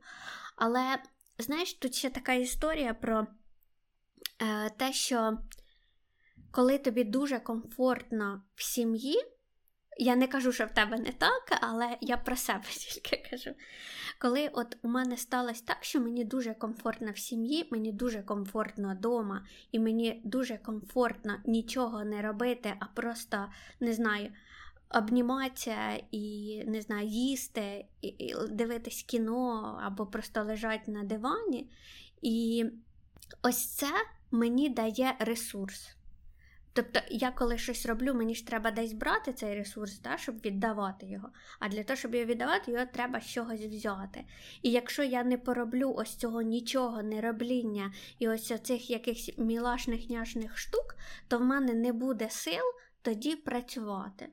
Але, 0.56 0.98
знаєш, 1.38 1.74
тут 1.74 1.96
ще 1.96 2.10
така 2.10 2.34
історія 2.34 2.94
про 2.94 3.28
е, 4.42 4.70
те, 4.70 4.94
що 4.94 5.38
коли 6.52 6.78
тобі 6.78 7.04
дуже 7.04 7.40
комфортно 7.40 8.44
в 8.56 8.64
сім'ї, 8.64 9.18
Я 10.00 10.16
не 10.16 10.28
кажу, 10.28 10.52
що 10.52 10.66
в 10.66 10.72
тебе 10.72 10.98
не 10.98 11.12
так, 11.12 11.58
але 11.62 11.98
я 12.02 12.18
про 12.18 12.36
себе 12.36 12.64
тільки 12.70 13.30
кажу. 13.30 13.52
Коли 14.22 14.48
от 14.48 14.78
у 14.82 14.88
мене 14.88 15.18
сталося 15.18 15.64
так, 15.66 15.78
що 15.82 16.02
мені 16.02 16.24
дуже 16.24 16.54
комфортно 16.54 17.12
в 17.12 17.18
сім'ї, 17.18 17.68
мені 17.72 17.92
дуже 17.92 18.22
комфортно 18.22 18.96
вдома, 18.96 19.46
і 19.72 19.80
мені 19.80 20.22
дуже 20.26 20.58
комфортно 20.58 21.38
нічого 21.46 22.04
не 22.04 22.22
робити, 22.22 22.74
а 22.80 22.86
просто 22.86 23.46
не 23.80 23.94
знаю. 23.94 24.32
Обніматися 24.90 26.02
і 26.12 26.64
не 26.68 26.82
знаю, 26.82 27.08
їсти, 27.08 27.86
і, 28.02 28.08
і 28.08 28.36
дивитись 28.50 29.04
кіно 29.04 29.80
або 29.84 30.06
просто 30.06 30.44
лежати 30.44 30.92
на 30.92 31.04
дивані. 31.04 31.72
І 32.22 32.66
ось 33.44 33.66
це 33.76 33.92
мені 34.32 34.70
дає 34.70 35.16
ресурс. 35.20 35.97
Тобто, 36.78 37.00
я 37.10 37.32
коли 37.32 37.58
щось 37.58 37.86
роблю, 37.86 38.14
мені 38.14 38.36
ж 38.36 38.48
треба 38.48 38.72
десь 38.72 38.94
брати 38.94 39.34
цей 39.34 39.56
ресурс, 39.56 40.00
да, 40.00 40.18
щоб 40.18 40.36
віддавати 40.46 41.06
його. 41.06 41.30
А 41.60 41.70
для 41.70 41.84
того, 41.84 41.98
щоб 41.98 42.16
його 42.16 42.26
віддавати, 42.26 42.72
його 42.72 42.86
треба 42.94 43.22
з 43.22 43.26
чогось 43.26 43.62
взяти. 43.62 44.26
І 44.62 44.72
якщо 44.72 45.04
я 45.04 45.24
не 45.24 45.38
пороблю 45.38 45.94
ось 45.98 46.16
цього 46.16 46.42
нічого, 46.42 47.04
не 47.04 47.22
робління 47.22 47.94
і 48.20 48.30
ось 48.30 48.62
цих 48.62 48.90
якихось 48.90 49.34
мілашних 49.38 50.10
няшних 50.10 50.58
штук, 50.58 50.96
то 51.28 51.38
в 51.38 51.42
мене 51.42 51.74
не 51.74 51.94
буде 51.94 52.30
сил 52.30 52.64
тоді 53.02 53.36
працювати. 53.36 54.30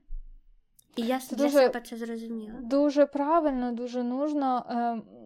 І 0.96 1.02
я 1.02 1.18
це 1.18 1.36
для 1.36 1.44
дуже, 1.44 1.58
себе 1.58 1.80
це 1.80 1.96
зрозуміла. 1.96 2.58
Дуже 2.60 3.06
правильно, 3.06 3.72
дуже 3.72 4.02
нужно. 4.02 4.66
Е- 4.70 5.24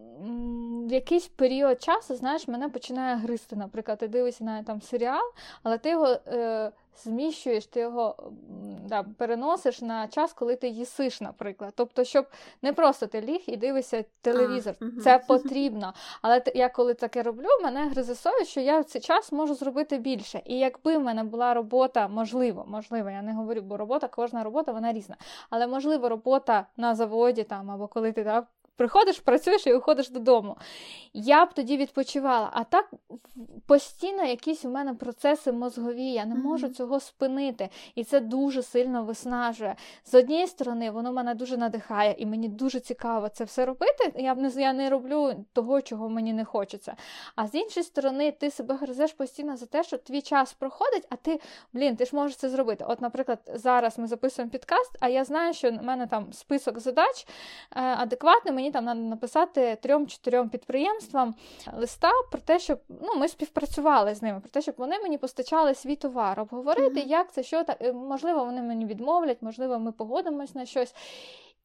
в 0.89 0.91
якийсь 0.91 1.27
період 1.27 1.81
часу, 1.81 2.15
знаєш, 2.15 2.47
мене 2.47 2.69
починає 2.69 3.15
гризти. 3.15 3.55
Наприклад, 3.55 3.97
ти 3.97 4.07
дивишся 4.07 4.43
на 4.43 4.63
там 4.63 4.81
серіал, 4.81 5.23
але 5.63 5.77
ти 5.77 5.89
його 5.89 6.07
е, 6.27 6.71
зміщуєш, 6.97 7.65
ти 7.65 7.79
його 7.79 8.31
да, 8.85 9.03
переносиш 9.03 9.81
на 9.81 10.07
час, 10.07 10.33
коли 10.33 10.55
ти 10.55 10.67
їсиш, 10.67 11.21
наприклад. 11.21 11.73
Тобто, 11.75 12.03
щоб 12.03 12.25
не 12.61 12.73
просто 12.73 13.07
ти 13.07 13.21
ліг 13.21 13.43
і 13.47 13.57
дивишся 13.57 14.05
телевізор. 14.21 14.75
А, 14.81 14.85
угу. 14.85 15.01
Це 15.01 15.19
потрібно. 15.27 15.93
Але 16.21 16.41
я 16.55 16.69
коли 16.69 16.93
таке 16.93 17.23
роблю, 17.23 17.47
мене 17.63 17.89
гризе 17.89 18.15
совість, 18.15 18.51
що 18.51 18.59
я 18.59 18.79
в 18.79 18.83
цей 18.83 19.01
час 19.01 19.31
можу 19.31 19.55
зробити 19.55 19.97
більше. 19.97 20.41
І 20.45 20.59
якби 20.59 20.97
в 20.97 21.01
мене 21.01 21.23
була 21.23 21.53
робота, 21.53 22.07
можливо, 22.07 22.65
можливо, 22.67 23.09
я 23.09 23.21
не 23.21 23.33
говорю, 23.33 23.61
бо 23.61 23.77
робота, 23.77 24.07
кожна 24.07 24.43
робота 24.43 24.71
вона 24.71 24.93
різна. 24.93 25.15
Але 25.49 25.67
можливо, 25.67 26.09
робота 26.09 26.65
на 26.77 26.95
заводі 26.95 27.43
там 27.43 27.71
або 27.71 27.87
коли 27.87 28.11
ти 28.11 28.23
да, 28.23 28.43
приходиш, 28.79 29.19
працюєш 29.19 29.67
і 29.67 29.73
виходиш 29.73 30.09
додому. 30.09 30.57
Я 31.13 31.45
б 31.45 31.53
тоді 31.53 31.77
відпочивала. 31.77 32.49
А 32.53 32.63
так 32.63 32.91
постійно 33.65 34.23
якісь 34.23 34.65
у 34.65 34.69
мене 34.69 34.93
процеси 34.93 35.51
мозгові, 35.51 36.03
я 36.03 36.25
не 36.25 36.35
можу 36.35 36.67
mm-hmm. 36.67 36.73
цього 36.73 36.99
спинити. 36.99 37.69
І 37.95 38.03
це 38.03 38.19
дуже 38.19 38.63
сильно 38.63 39.03
виснажує. 39.03 39.75
З 40.05 40.13
однієї 40.13 40.47
сторони, 40.47 40.91
воно 40.91 41.13
мене 41.13 41.35
дуже 41.35 41.57
надихає, 41.57 42.15
і 42.17 42.25
мені 42.25 42.49
дуже 42.49 42.79
цікаво 42.79 43.29
це 43.29 43.43
все 43.43 43.65
робити. 43.65 44.13
Я 44.15 44.35
не 44.35 44.49
я 44.49 44.73
не 44.73 44.89
роблю 44.89 45.45
того, 45.53 45.81
чого 45.81 46.09
мені 46.09 46.33
не 46.33 46.45
хочеться. 46.45 46.95
А 47.35 47.47
з 47.47 47.55
іншої 47.55 47.83
сторони, 47.83 48.31
ти 48.31 48.51
себе 48.51 48.75
гризеш 48.75 49.13
постійно 49.13 49.57
за 49.57 49.65
те, 49.65 49.83
що 49.83 49.97
твій 49.97 50.21
час 50.21 50.53
проходить, 50.53 51.07
а 51.09 51.15
ти, 51.15 51.39
блін, 51.73 51.95
ти 51.95 52.05
ж 52.05 52.15
можеш 52.15 52.37
це 52.37 52.49
зробити. 52.49 52.85
От, 52.87 53.01
наприклад, 53.01 53.39
зараз 53.53 53.99
ми 53.99 54.07
записуємо 54.07 54.51
підкаст, 54.51 54.97
а 54.99 55.09
я 55.09 55.25
знаю, 55.25 55.53
що 55.53 55.71
в 55.71 55.83
мене 55.83 56.07
там 56.07 56.33
список 56.33 56.79
задач 56.79 57.27
е, 57.27 57.81
адекватний. 57.81 58.53
Мені 58.53 58.68
там 58.71 58.85
треба 58.85 58.99
написати 58.99 59.77
трьом-чотирьом 59.81 60.49
підприємствам 60.49 61.35
листа 61.77 62.11
про 62.31 62.41
те, 62.41 62.59
щоб 62.59 62.79
ну, 62.89 63.15
ми 63.15 63.27
співпрацювали 63.27 64.15
з 64.15 64.21
ними, 64.21 64.39
про 64.39 64.49
те, 64.49 64.61
щоб 64.61 64.75
вони 64.77 64.99
мені 64.99 65.17
постачали 65.17 65.75
свій 65.75 65.95
товар, 65.95 66.39
обговорити, 66.39 66.99
mm-hmm. 66.99 67.07
як 67.07 67.31
це, 67.33 67.43
що 67.43 67.63
так. 67.63 67.77
Е, 67.81 67.93
можливо, 67.93 68.45
вони 68.45 68.61
мені 68.61 68.85
відмовлять, 68.85 69.41
можливо, 69.41 69.79
ми 69.79 69.91
погодимось 69.91 70.55
на 70.55 70.65
щось. 70.65 70.95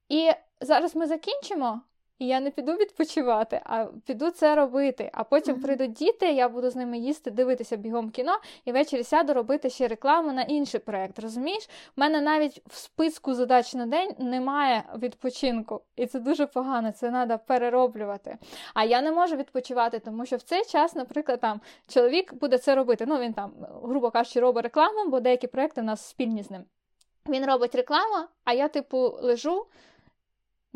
І 0.09 0.31
зараз 0.61 0.97
ми 0.97 1.07
закінчимо. 1.07 1.81
І 2.19 2.27
я 2.27 2.41
не 2.41 2.51
піду 2.51 2.73
відпочивати, 2.73 3.61
а 3.65 3.87
піду 4.07 4.31
це 4.31 4.55
робити. 4.55 5.11
А 5.13 5.25
потім 5.25 5.57
mm-hmm. 5.57 5.63
прийдуть 5.63 5.93
діти, 5.93 6.33
я 6.33 6.49
буду 6.49 6.71
з 6.71 6.77
ними 6.77 6.99
їсти, 6.99 7.31
дивитися 7.31 7.77
бігом 7.77 8.11
кіно, 8.11 8.33
і 8.65 8.73
ввечері 8.73 9.05
сяду 9.05 9.35
робити 9.35 9.71
ще 9.71 9.89
рекламу 9.89 10.33
на 10.33 10.43
інший 10.43 10.81
проєкт. 10.81 11.19
Розумієш? 11.19 11.69
У 11.97 12.01
мене 12.01 12.21
навіть 12.21 12.63
в 12.67 12.75
списку 12.77 13.35
задач 13.35 13.75
на 13.75 13.87
день 13.87 14.15
немає 14.19 14.83
відпочинку. 14.99 15.81
І 15.97 16.07
це 16.07 16.21
дуже 16.21 16.47
погано, 16.47 16.93
це 16.93 17.09
треба 17.09 17.39
перероблювати. 17.39 18.39
А 18.75 18.85
я 18.85 19.03
не 19.03 19.13
можу 19.13 19.37
відпочивати, 19.37 19.99
тому 19.99 20.27
що 20.27 20.37
в 20.37 20.43
цей 20.43 20.65
час, 20.65 20.95
наприклад, 20.95 21.41
там 21.41 21.61
чоловік 21.89 22.35
буде 22.35 22.59
це 22.59 22.75
робити. 22.75 23.05
Ну, 23.09 23.19
він 23.19 23.33
там, 23.33 23.53
грубо 23.83 24.11
кажучи, 24.11 24.41
робить 24.41 24.65
рекламу, 24.65 25.11
бо 25.11 25.21
деякі 25.21 25.47
проекти 25.47 25.81
у 25.81 25.85
нас 25.85 26.09
спільні 26.09 26.43
з 26.43 26.51
ним. 26.51 26.65
Він 27.29 27.47
робить 27.47 27.75
рекламу, 27.75 28.27
а 28.45 28.53
я, 28.53 28.69
типу, 28.69 28.99
лежу. 29.23 29.67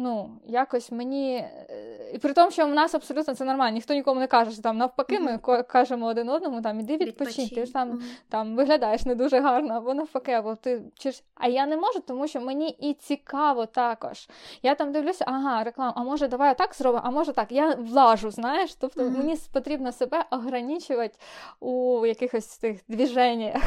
Ну, 0.00 0.30
якось 0.46 0.92
мені. 0.92 1.36
Е, 1.36 2.10
і 2.14 2.18
при 2.18 2.32
тому, 2.32 2.50
що 2.50 2.66
в 2.66 2.74
нас 2.74 2.94
абсолютно 2.94 3.34
це 3.34 3.44
нормально, 3.44 3.74
ніхто 3.74 3.94
нікому 3.94 4.20
не 4.20 4.26
каже, 4.26 4.50
що 4.50 4.62
там 4.62 4.76
навпаки, 4.76 5.20
ми 5.20 5.36
mm-hmm. 5.36 5.66
кажемо 5.66 6.06
один 6.06 6.28
одному, 6.28 6.62
там 6.62 6.80
іди 6.80 6.96
відпочинь, 6.96 7.48
ти 7.48 7.66
ж 7.66 7.72
там 7.72 7.90
mm-hmm. 7.90 8.02
там 8.28 8.56
виглядаєш 8.56 9.04
не 9.04 9.14
дуже 9.14 9.40
гарно, 9.40 9.74
або 9.74 9.94
навпаки, 9.94 10.32
або 10.32 10.54
ти 10.54 10.82
чи 10.98 11.12
А 11.34 11.48
я 11.48 11.66
не 11.66 11.76
можу, 11.76 12.00
тому 12.00 12.28
що 12.28 12.40
мені 12.40 12.68
і 12.68 12.94
цікаво 12.94 13.66
також. 13.66 14.28
Я 14.62 14.74
там 14.74 14.92
дивлюся, 14.92 15.24
ага, 15.28 15.64
реклама, 15.64 15.92
а 15.96 16.02
може, 16.02 16.28
давай 16.28 16.58
так 16.58 16.74
зробимо, 16.74 17.02
а 17.06 17.10
може 17.10 17.32
так. 17.32 17.52
Я 17.52 17.74
влажу, 17.74 18.30
знаєш. 18.30 18.74
Тобто 18.74 19.02
mm-hmm. 19.02 19.18
мені 19.18 19.36
потрібно 19.52 19.92
себе 19.92 20.24
ограничувати 20.30 21.18
у 21.60 22.06
якихось 22.06 22.58
тих 22.58 22.80
двіженнях. 22.88 23.62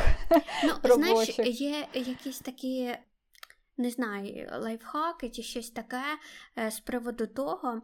Ну, 0.63 0.73
знаєш, 0.95 1.39
є 1.39 1.85
якісь 1.93 2.39
такі 2.39 2.95
не 3.81 3.89
знаю, 3.89 4.49
лайфхаки 4.51 5.29
чи 5.29 5.43
щось 5.43 5.69
таке 5.69 6.03
е, 6.57 6.71
з 6.71 6.79
приводу 6.79 7.27
того, 7.27 7.81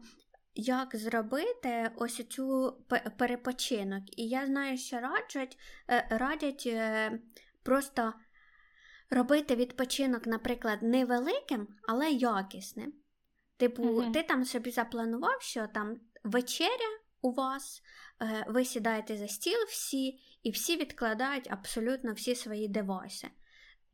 як 0.55 0.95
зробити 0.95 1.91
ось 1.95 2.27
цю 2.27 2.77
перепочинок. 3.17 4.03
І 4.19 4.27
я 4.27 4.45
знаю, 4.45 4.77
що 4.77 4.99
раджать, 4.99 5.57
е, 5.89 6.07
радять 6.09 6.63
е, 6.65 7.11
просто 7.63 8.13
робити 9.09 9.55
відпочинок, 9.55 10.27
наприклад, 10.27 10.79
невеликим, 10.81 11.67
але 11.87 12.09
якісним. 12.11 12.93
Типу, 13.57 13.83
mm 13.83 14.11
ти 14.11 14.23
там 14.23 14.45
собі 14.45 14.71
запланував, 14.71 15.41
що 15.41 15.67
там 15.67 15.99
вечеря 16.23 16.99
у 17.21 17.31
вас, 17.31 17.81
ви 18.47 18.65
сідаєте 18.65 19.17
за 19.17 19.27
стіл 19.27 19.57
всі, 19.69 20.19
і 20.43 20.51
всі 20.51 20.77
відкладають 20.77 21.51
абсолютно 21.51 22.13
всі 22.13 22.35
свої 22.35 22.67
девайси. 22.67 23.27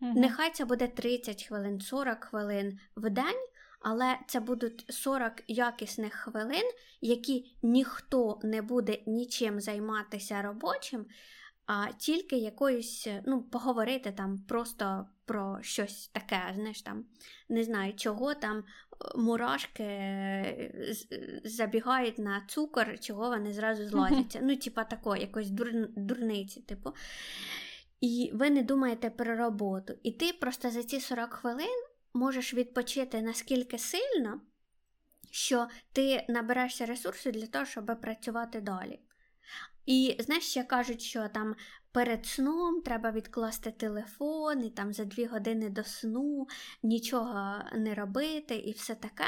Угу. 0.03 0.19
Нехай 0.19 0.51
це 0.51 0.65
буде 0.65 0.87
30 0.87 1.43
хвилин, 1.43 1.81
40 1.81 2.23
хвилин 2.23 2.79
в 2.95 3.09
день, 3.09 3.47
але 3.79 4.17
це 4.27 4.39
будуть 4.39 4.85
40 4.89 5.33
якісних 5.47 6.13
хвилин, 6.13 6.71
які 7.01 7.55
ніхто 7.61 8.39
не 8.43 8.61
буде 8.61 8.97
нічим 9.05 9.61
займатися 9.61 10.41
робочим, 10.41 11.05
а 11.65 11.87
тільки 11.97 12.37
якоюсь, 12.37 13.07
ну, 13.25 13.41
поговорити 13.41 14.11
там 14.11 14.43
просто 14.47 15.05
про 15.25 15.59
щось 15.61 16.07
таке, 16.07 16.41
знаєш, 16.55 16.81
там, 16.81 17.05
не 17.49 17.63
знаю, 17.63 17.93
чого 17.93 18.33
там 18.33 18.57
е, 18.57 18.63
мурашки 19.17 19.83
е, 19.83 20.71
забігають 21.43 22.17
на 22.17 22.45
цукор, 22.47 22.99
чого 22.99 23.29
вони 23.29 23.53
зразу 23.53 23.85
злазяться. 23.89 24.39
Ну, 24.41 24.55
типа 24.55 24.83
такої, 24.83 25.21
якоїсь 25.21 25.49
дур... 25.49 25.69
дурниці, 25.95 26.61
типу 26.61 26.93
і 28.03 28.31
ви 28.33 28.49
не 28.49 28.63
думаєте 28.63 29.09
про 29.09 29.35
роботу. 29.35 29.93
І 30.03 30.11
ти 30.11 30.33
просто 30.33 30.69
за 30.69 30.83
ці 30.83 30.99
40 30.99 31.33
хвилин 31.33 31.83
можеш 32.13 32.53
відпочити 32.53 33.21
наскільки 33.21 33.79
сильно, 33.79 34.41
що 35.31 35.67
ти 35.93 36.25
наберешся 36.29 36.85
ресурсу 36.85 37.31
для 37.31 37.47
того, 37.47 37.65
щоб 37.65 38.01
працювати 38.01 38.61
далі. 38.61 38.99
І 39.85 40.17
знаєш, 40.19 40.43
ще 40.43 40.63
кажуть, 40.63 41.01
що 41.01 41.27
там 41.27 41.55
перед 41.91 42.25
сном 42.25 42.81
треба 42.81 43.11
відкласти 43.11 43.71
телефон, 43.71 44.65
і 44.65 44.69
там 44.69 44.93
за 44.93 45.05
дві 45.05 45.25
години 45.25 45.69
до 45.69 45.83
сну 45.83 46.47
нічого 46.83 47.55
не 47.75 47.95
робити, 47.95 48.55
і 48.55 48.71
все 48.71 48.95
таке. 48.95 49.25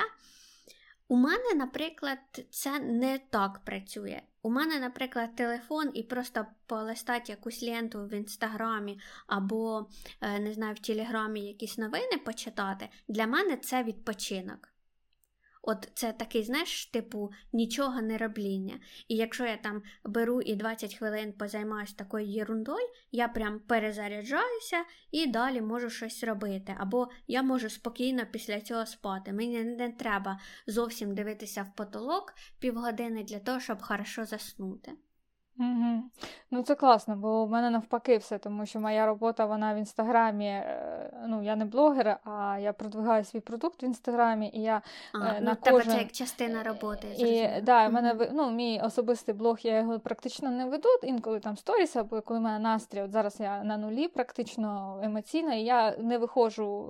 У 1.08 1.16
мене, 1.16 1.54
наприклад, 1.56 2.20
це 2.50 2.80
не 2.80 3.20
так 3.30 3.60
працює. 3.66 4.22
У 4.42 4.50
мене, 4.50 4.80
наприклад, 4.80 5.36
телефон 5.36 5.92
і 5.94 6.04
просто 6.04 6.46
полистати 6.66 7.32
якусь 7.32 7.64
ленту 7.64 8.06
в 8.06 8.14
інстаграмі 8.14 9.00
або, 9.28 9.90
е, 10.22 10.40
не 10.40 10.54
знаю, 10.54 10.74
в 10.74 10.80
Телеграмі 10.80 11.48
якісь 11.48 11.78
новини 11.78 12.18
почитати, 12.26 12.90
для 13.08 13.28
мене 13.28 13.58
це 13.58 13.84
відпочинок. 13.84 14.75
От 15.68 15.90
це 15.94 16.14
такий, 16.14 16.44
знаєш, 16.44 16.86
типу, 16.86 17.32
нічого 17.54 18.02
не 18.02 18.18
робління. 18.18 18.80
І 19.08 19.16
якщо 19.16 19.46
я 19.46 19.58
там 19.58 19.84
беру 20.04 20.42
і 20.42 20.56
20 20.56 20.96
хвилин 20.96 21.34
позаймаюся 21.34 21.96
такою 21.96 22.28
єрундою, 22.28 22.88
я 23.12 23.28
прям 23.28 23.60
перезаряджаюся 23.60 24.84
і 25.12 25.28
далі 25.28 25.62
можу 25.62 25.90
щось 25.90 26.24
робити. 26.24 26.76
Або 26.80 27.10
я 27.28 27.44
можу 27.44 27.70
спокійно 27.70 28.26
після 28.32 28.62
цього 28.62 28.86
спати. 28.86 29.34
Мені 29.34 29.64
не 29.64 29.92
треба 29.92 30.40
зовсім 30.68 31.16
дивитися 31.16 31.64
в 31.64 31.76
потолок 31.76 32.34
півгодини 32.60 33.24
для 33.24 33.40
того, 33.40 33.60
щоб 33.60 33.82
хорошо 33.82 34.26
заснути. 34.26 34.92
Угу. 35.60 36.04
Ну, 36.52 36.64
це 36.64 36.76
класно, 36.76 37.16
бо 37.16 37.46
в 37.46 37.50
мене 37.50 37.70
навпаки 37.70 38.18
все, 38.18 38.38
тому 38.38 38.66
що 38.66 38.80
моя 38.80 39.06
робота 39.06 39.46
вона 39.46 39.74
в 39.74 39.78
інстаграмі. 39.78 40.48
Е, 40.48 41.14
ну, 41.28 41.44
я 41.44 41.56
не 41.56 41.66
блогер, 41.66 42.18
а 42.24 42.58
я 42.60 42.74
продвигаю 42.74 43.24
свій 43.24 43.40
продукт 43.40 43.84
в 43.84 43.86
інстаграмі, 43.86 44.52
і 44.54 44.62
я 44.62 44.82
а, 45.14 45.18
е, 45.18 45.42
на 45.42 45.52
ну, 45.52 45.58
кожен... 45.72 45.80
тебе 45.80 45.96
це 45.96 46.02
як 46.02 46.12
частина 46.12 46.64
роботи. 46.64 47.08
І, 47.18 47.62
да, 47.62 47.88
в 47.88 47.94
мене 47.94 48.30
ну, 48.34 48.52
мій 48.52 48.82
особистий 48.84 49.36
блог, 49.36 49.58
я 49.64 49.80
його 49.80 50.00
практично 50.00 50.52
не 50.52 50.66
веду. 50.66 50.90
Інколи 51.04 51.40
там 51.40 51.58
сторіс, 51.58 51.96
або 51.96 52.22
коли 52.22 52.40
в 52.40 52.44
мене 52.44 52.60
настрій, 52.60 53.02
от 53.02 53.12
зараз 53.12 53.40
я 53.40 53.64
на 53.64 53.78
нулі, 53.78 54.08
практично 54.08 55.00
емоційно, 55.04 55.54
і 55.54 55.62
я 55.62 55.96
не 55.98 56.18
виходжу 56.18 56.86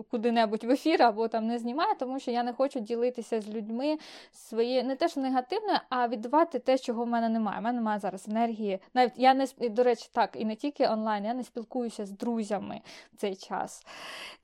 е, 0.00 0.04
куди-небудь 0.10 0.64
в 0.64 0.70
ефір 0.70 1.02
або 1.02 1.28
там 1.28 1.46
не 1.46 1.58
знімаю, 1.58 1.94
тому 1.98 2.20
що 2.20 2.30
я 2.30 2.42
не 2.42 2.52
хочу 2.52 2.80
ділитися 2.80 3.40
з 3.40 3.48
людьми 3.48 3.98
своє 4.32 4.82
не 4.82 4.96
те, 4.96 5.08
що 5.08 5.20
негативне, 5.20 5.82
а 5.88 6.08
віддавати 6.08 6.58
те, 6.58 6.78
чого 6.78 7.04
в 7.04 7.06
мене 7.06 7.28
немає. 7.28 7.58
У 7.58 7.62
мене 7.62 7.80
немає 7.90 8.00
зараз 8.00 8.28
енергії. 8.28 8.80
Навіть 8.94 9.12
я 9.16 9.34
не 9.34 9.46
до 9.60 9.82
речі, 9.82 10.08
так, 10.12 10.30
і 10.34 10.44
не 10.44 10.56
тільки 10.56 10.86
онлайн, 10.86 11.24
я 11.24 11.34
не 11.34 11.44
спілкуюся 11.44 12.06
з 12.06 12.10
друзями 12.10 12.80
в 13.12 13.16
цей 13.16 13.36
час. 13.36 13.86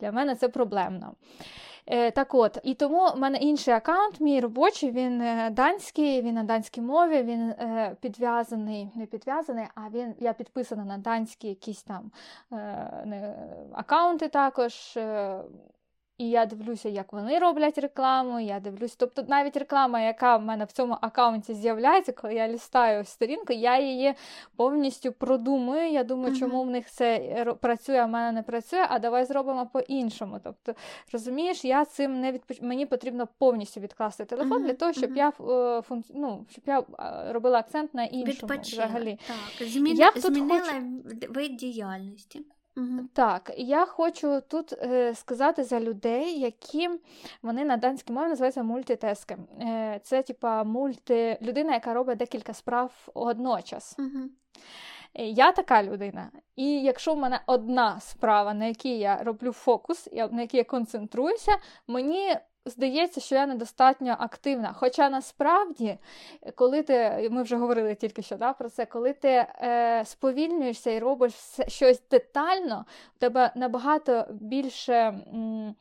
Для 0.01 0.13
мене 0.13 0.35
це 0.35 0.49
проблемно. 0.49 1.15
Е, 1.87 2.11
Так 2.11 2.35
от, 2.35 2.59
і 2.63 2.75
тому 2.75 3.11
в 3.11 3.19
мене 3.19 3.39
інший 3.39 3.75
аккаунт, 3.75 4.21
мій 4.21 4.41
робочий, 4.41 4.91
він 4.91 5.21
е, 5.21 5.51
данський, 5.51 6.23
він 6.23 6.35
на 6.35 6.43
данській 6.43 6.81
мові, 6.81 7.23
він 7.23 7.51
е, 7.51 7.97
підв'язаний, 8.01 8.91
не 8.95 9.07
підв'язаний, 9.07 9.67
а 9.75 9.89
він 9.91 10.15
я 10.21 10.33
підписана 10.33 10.85
на 10.85 10.99
данські 10.99 11.49
якісь 11.49 11.83
там 11.83 12.11
е, 12.53 13.35
аккаунти 13.73 14.29
також. 14.29 14.97
Е, 14.97 15.41
і 16.19 16.29
я 16.31 16.47
дивлюся, 16.47 16.89
як 16.89 17.13
вони 17.13 17.39
роблять 17.39 17.79
рекламу. 17.79 18.41
Я 18.41 18.61
дивлюся, 18.61 18.97
тобто 18.99 19.25
навіть 19.29 19.57
реклама, 19.57 20.01
яка 20.01 20.37
в 20.37 20.43
мене 20.43 20.65
в 20.65 20.73
цьому 20.73 20.99
аккаунті 21.01 21.55
з'являється, 21.55 22.13
коли 22.13 22.35
я 22.35 22.49
лістаю 22.49 23.05
сторінку, 23.05 23.53
я 23.53 23.79
її 23.81 24.15
повністю 24.57 25.13
продумую. 25.13 25.91
Я 25.91 26.05
думаю, 26.05 26.35
uh-huh. 26.35 26.39
чому 26.39 26.63
в 26.63 26.71
них 26.71 26.91
це 26.91 27.19
працює, 27.61 27.99
а 27.99 28.07
в 28.07 28.09
мене 28.09 28.33
не 28.33 28.43
працює, 28.43 28.87
а 28.89 28.99
давай 28.99 29.25
зробимо 29.25 29.67
по-іншому. 29.67 30.41
Тобто, 30.45 30.75
розумієш, 31.13 31.65
я 31.65 31.85
цим 31.85 32.21
не 32.21 32.33
відпоч... 32.33 32.61
мені 32.63 32.87
потрібно 32.87 33.29
повністю 33.39 33.81
відкласти 33.81 34.25
телефон 34.25 34.63
uh-huh. 34.63 34.67
для 34.67 34.75
того, 34.75 34.93
щоб 34.93 35.11
uh-huh. 35.11 35.17
я 35.17 35.79
е, 35.79 35.83
фун... 35.83 36.05
ну, 36.15 36.47
щоб 36.51 36.65
я 36.67 36.81
е, 36.81 37.33
робила 37.33 37.59
акцент 37.59 37.95
на 37.95 38.05
іншому. 38.05 38.53
Відпочила. 38.53 38.85
взагалі. 38.85 39.19
Так, 39.27 39.69
Змін... 39.69 39.97
я 39.97 40.13
змінила 40.17 40.61
хочу... 40.61 41.33
вид 41.33 41.57
діяльності. 41.57 42.45
Так, 43.13 43.53
я 43.57 43.87
хочу 43.87 44.41
тут 44.49 44.73
е, 44.73 45.15
сказати 45.15 45.65
за 45.65 45.81
людей, 45.81 46.41
які 46.41 46.91
вони 47.43 47.65
на 47.65 47.77
данській 47.77 48.13
мові 48.13 48.29
називаються 48.29 48.63
мультитески. 48.63 49.37
Е, 49.61 50.01
Це 50.03 50.23
типа 50.23 50.65
мульти 50.65 51.39
людина, 51.43 51.73
яка 51.73 51.95
робить 51.95 52.19
декілька 52.19 52.55
справ 52.55 53.09
одночас. 53.15 53.97
Угу. 53.99 54.29
Я 55.15 55.53
така 55.53 55.83
людина. 55.83 56.31
І 56.57 56.83
якщо 56.83 57.15
в 57.15 57.19
мене 57.19 57.41
одна 57.47 58.01
справа, 58.01 58.55
на 58.55 58.67
якій 58.67 58.99
я 58.99 59.23
роблю 59.23 59.53
фокус, 59.53 60.09
на 60.31 60.41
якій 60.41 60.57
я 60.57 60.65
концентруюся, 60.65 61.53
мені 61.87 62.37
здається, 62.67 63.21
що 63.21 63.35
я 63.35 63.47
недостатньо 63.47 64.17
активна. 64.19 64.73
Хоча 64.73 65.11
насправді, 65.11 65.99
коли 66.55 66.83
ти, 66.83 67.29
ми 67.31 67.43
вже 67.43 67.57
говорили 67.57 67.95
тільки 67.95 68.23
що 68.23 68.37
да, 68.37 68.53
про 68.53 68.69
це, 68.69 68.87
коли 68.87 69.13
ти 69.13 69.29
е, 69.29 70.03
сповільнюєшся 70.05 70.91
і 70.91 70.99
робиш 70.99 71.33
все, 71.33 71.69
щось 71.69 72.03
детально, 72.11 72.85
у 73.17 73.19
тебе 73.19 73.53
набагато 73.55 74.27
більше 74.31 74.95
м, 74.95 75.75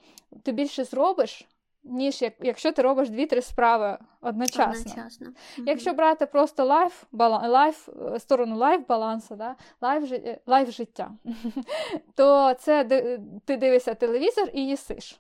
ти 0.44 0.52
більше 0.52 0.84
зробиш. 0.84 1.48
Ніж 1.88 2.22
як, 2.22 2.34
якщо 2.40 2.72
ти 2.72 2.82
робиш 2.82 3.10
дві-три 3.10 3.42
справи 3.42 3.98
одночасно. 4.22 4.92
одночасно. 4.92 5.28
Якщо 5.58 5.94
брати 5.94 6.26
просто 6.26 6.66
life, 6.66 7.04
бала, 7.12 7.48
life, 7.48 7.90
сторону 8.20 8.58
life 8.58 8.88
balance 8.88 9.25
у, 9.25 9.36
да, 9.36 9.56
life, 9.82 10.14
life 10.48 10.70
життя, 10.70 11.12
то 12.16 12.54
це 12.54 12.84
ти 13.46 13.58
дивишся 13.58 13.94
телевізор 13.94 14.50
і 14.54 14.68
їсиш. 14.68 15.20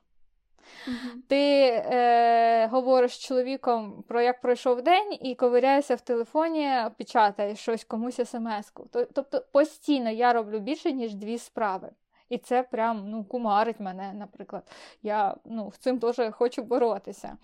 Угу. 0.87 1.21
Ти 1.27 1.61
е, 1.65 2.67
говориш 2.67 3.11
з 3.11 3.19
чоловіком 3.19 4.03
про 4.07 4.21
як 4.21 4.41
пройшов 4.41 4.81
день 4.81 5.17
і 5.21 5.35
ковиряєшся 5.35 5.95
в 5.95 6.01
телефоні, 6.01 6.69
печатаєш 6.97 7.59
щось 7.59 7.83
комусь 7.83 8.19
смс-ку. 8.19 8.87
Тобто 8.91 9.43
постійно 9.51 10.09
я 10.09 10.33
роблю 10.33 10.59
більше, 10.59 10.91
ніж 10.91 11.15
дві 11.15 11.37
справи. 11.37 11.89
І 12.29 12.37
це 12.37 12.63
прям 12.63 13.09
ну, 13.09 13.23
кумарить 13.23 13.79
мене, 13.79 14.13
наприклад. 14.13 14.71
Я 15.03 15.37
ну, 15.45 15.71
з 15.71 15.77
цим 15.77 15.99
теж 15.99 16.21
хочу 16.31 16.63
боротися. 16.63 17.37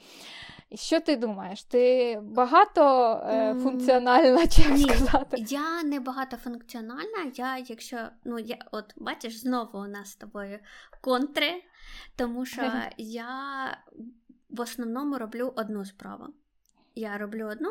І 0.69 0.77
що 0.77 0.99
ти 0.99 1.15
думаєш? 1.15 1.63
Ти 1.63 2.19
багато 2.23 3.13
е, 3.29 3.55
функціональна, 3.63 4.47
чи 4.47 4.61
як 4.61 4.71
Ні, 4.71 4.83
сказати? 4.83 5.45
Я 5.49 5.83
не 5.83 5.99
багатофункціональна, 5.99 7.31
я, 7.35 7.57
якщо, 7.57 7.97
ну, 8.23 8.39
я, 8.39 8.57
от 8.71 8.93
бачиш, 8.95 9.39
знову 9.39 9.79
у 9.79 9.87
нас 9.87 10.11
з 10.11 10.15
тобою 10.15 10.59
контри, 11.01 11.63
тому 12.15 12.45
що 12.45 12.71
я 12.97 13.27
в 14.49 14.61
основному 14.61 15.17
роблю 15.17 15.53
одну 15.55 15.85
справу. 15.85 16.27
Я 16.95 17.17
роблю 17.17 17.45
одну, 17.45 17.69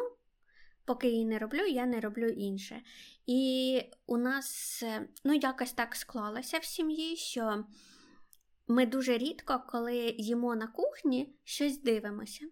поки 0.85 1.09
її 1.09 1.27
не 1.27 1.39
роблю, 1.39 1.67
я 1.67 1.87
не 1.87 2.01
роблю 2.01 2.27
інше. 2.29 2.83
І 3.27 3.83
у 4.07 4.17
нас 4.17 4.81
е, 4.83 5.09
ну, 5.25 5.35
якось 5.35 5.73
так 5.73 5.97
склалося 5.97 6.59
в 6.59 6.65
сім'ї, 6.65 7.17
що 7.17 7.65
ми 8.69 8.87
дуже 8.87 9.19
рідко, 9.19 9.63
коли 9.69 10.15
їмо 10.19 10.57
на 10.57 10.67
кухні, 10.67 11.35
щось 11.45 11.83
дивимося. 11.83 12.45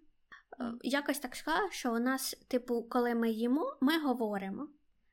Е, 0.60 0.72
якось 0.82 1.18
так 1.18 1.36
склалося, 1.36 1.70
що 1.70 1.94
у 1.94 1.98
нас, 1.98 2.36
типу, 2.48 2.82
коли 2.82 3.14
ми 3.14 3.30
їмо, 3.30 3.76
ми 3.80 4.00
говоримо. 4.00 4.68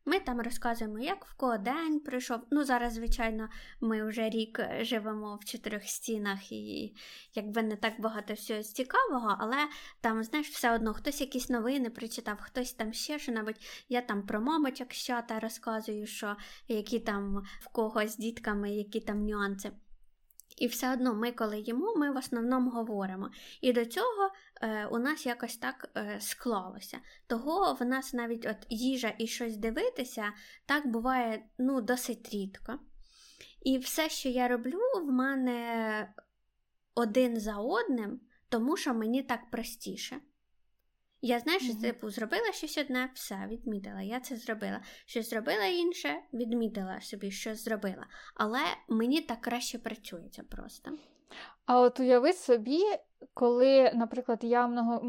Ми 0.08 0.20
там 0.20 0.42
розказуємо, 0.42 1.00
як 1.00 1.26
в 1.26 1.34
кого 1.34 1.58
день 1.58 2.00
прийшов. 2.00 2.40
Ну, 2.52 2.64
зараз, 2.64 2.94
звичайно, 2.94 3.50
ми 3.82 4.08
вже 4.08 4.30
рік 4.30 4.60
е, 4.60 4.80
живемо 4.82 5.40
в 5.42 5.46
чотирьох 5.46 5.84
стінах, 5.84 6.52
і 6.52 6.96
якби 7.36 7.64
не 7.64 7.76
так 7.76 7.94
багато 8.02 8.34
всього 8.34 8.64
цікавого, 8.64 9.36
але 9.40 9.58
там, 10.02 10.24
знаєш, 10.24 10.50
все 10.50 10.76
одно 10.76 10.94
хтось 10.94 11.22
якісь 11.22 11.50
новини 11.50 11.90
прочитав, 11.90 12.38
хтось 12.42 12.74
там 12.74 12.94
ще 12.94 13.20
що-небудь. 13.20 13.60
Я 13.90 14.02
там 14.02 14.26
про 14.26 14.42
мамочок 14.42 14.94
з 14.94 14.98
чата 14.98 15.40
розказую, 15.40 16.08
що 16.08 16.36
які 16.68 17.00
там 17.00 17.44
в 17.60 17.68
когось 17.68 18.12
з 18.12 18.18
дітками, 18.18 18.72
які 18.72 19.00
там 19.00 19.26
нюанси. 19.26 19.72
І 20.58 20.68
все 20.68 20.94
одно 20.94 21.14
ми, 21.14 21.32
коли 21.32 21.60
їмо, 21.60 21.96
ми 21.96 22.12
в 22.12 22.18
основному 22.18 22.70
говоримо. 22.70 23.32
І 23.62 23.74
до 23.74 23.86
цього 23.86 24.32
е, 24.62 24.86
у 24.86 24.98
нас 24.98 25.26
якось 25.26 25.58
так 25.58 25.90
е, 25.98 26.18
склалося. 26.22 26.98
Того 27.28 27.74
в 27.74 27.86
нас 27.86 28.14
навіть 28.14 28.46
от 28.46 28.58
їжа 28.70 29.14
і 29.18 29.28
щось 29.28 29.58
дивитися 29.58 30.34
так 30.66 30.88
буває 30.88 31.46
ну, 31.58 31.82
досить 31.82 32.30
рідко. 32.34 32.80
І 33.62 33.78
все, 33.78 34.10
що 34.10 34.30
я 34.30 34.48
роблю, 34.48 34.80
в 35.04 35.12
мене 35.12 36.14
один 36.96 37.40
за 37.40 37.58
одним, 37.58 38.20
тому 38.50 38.78
що 38.78 38.94
мені 38.94 39.24
так 39.24 39.52
простіше. 39.52 40.16
Я 41.28 41.40
знаю, 41.40 41.60
що 41.60 41.74
mm-hmm. 41.74 41.82
типу 41.82 42.10
зробила 42.10 42.52
щось 42.52 42.78
одне, 42.78 43.10
все, 43.14 43.48
відмітила. 43.48 44.02
Я 44.02 44.20
це 44.20 44.36
зробила. 44.36 44.82
Щось 45.06 45.30
зробила 45.30 45.66
інше, 45.66 46.16
відмітила 46.34 47.02
собі, 47.02 47.32
що 47.32 47.56
зробила. 47.56 48.08
Але 48.36 48.60
мені 48.90 49.22
так 49.22 49.42
краще 49.42 49.80
працюється 49.80 50.44
просто. 50.44 50.92
А 51.66 51.80
от 51.80 52.00
уяви 52.00 52.34
собі, 52.34 52.80
коли, 53.34 53.92
наприклад, 53.94 54.40
я 54.42 54.68
много, 54.68 55.02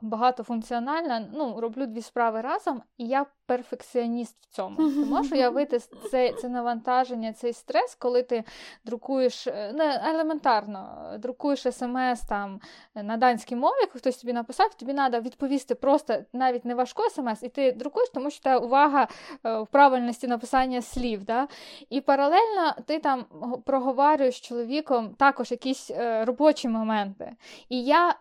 багатофункціональна, 0.00 1.28
ну, 1.34 1.60
роблю 1.60 1.86
дві 1.86 2.02
справи 2.02 2.40
разом, 2.40 2.82
і 2.98 3.06
я 3.06 3.26
перфекціоніст 3.46 4.36
в 4.40 4.46
цьому. 4.46 4.76
Ти 4.76 4.82
можеш 4.82 5.32
уявити 5.38 5.78
це 6.10 6.32
це 6.32 6.48
навантаження, 6.48 7.32
цей 7.32 7.52
стрес, 7.52 7.94
коли 7.94 8.22
ти 8.22 8.44
друкуєш 8.84 9.46
е, 9.46 9.72
не 9.74 10.02
елементарно, 10.04 11.12
друкуєш 11.18 11.60
смс 11.60 12.20
там 12.28 12.60
на 12.94 13.16
данській 13.16 13.56
мові, 13.56 13.86
хтось 13.90 14.16
тобі 14.16 14.32
написав, 14.32 14.74
тобі 14.74 14.92
треба 14.92 15.20
відповісти 15.20 15.74
просто 15.74 16.16
навіть 16.32 16.64
не 16.64 16.74
важко 16.74 17.10
смс, 17.10 17.42
і 17.42 17.48
ти 17.48 17.72
друкуєш, 17.72 18.10
тому 18.14 18.30
що 18.30 18.42
та 18.42 18.58
увага 18.58 19.08
е, 19.46 19.58
в 19.58 19.66
правильності 19.66 20.26
написання 20.26 20.82
слів. 20.82 21.24
Да? 21.24 21.48
І 21.90 22.00
паралельно 22.00 22.74
ти 22.86 22.98
там 22.98 23.24
проговорюєш 23.64 24.36
з 24.36 24.40
чоловіком 24.40 25.14
також 25.14 25.50
якісь 25.50 25.90
е, 25.90 26.24
робочі 26.24 26.68
моменти. 26.68 27.32
І 27.68 27.84
я 27.84 28.14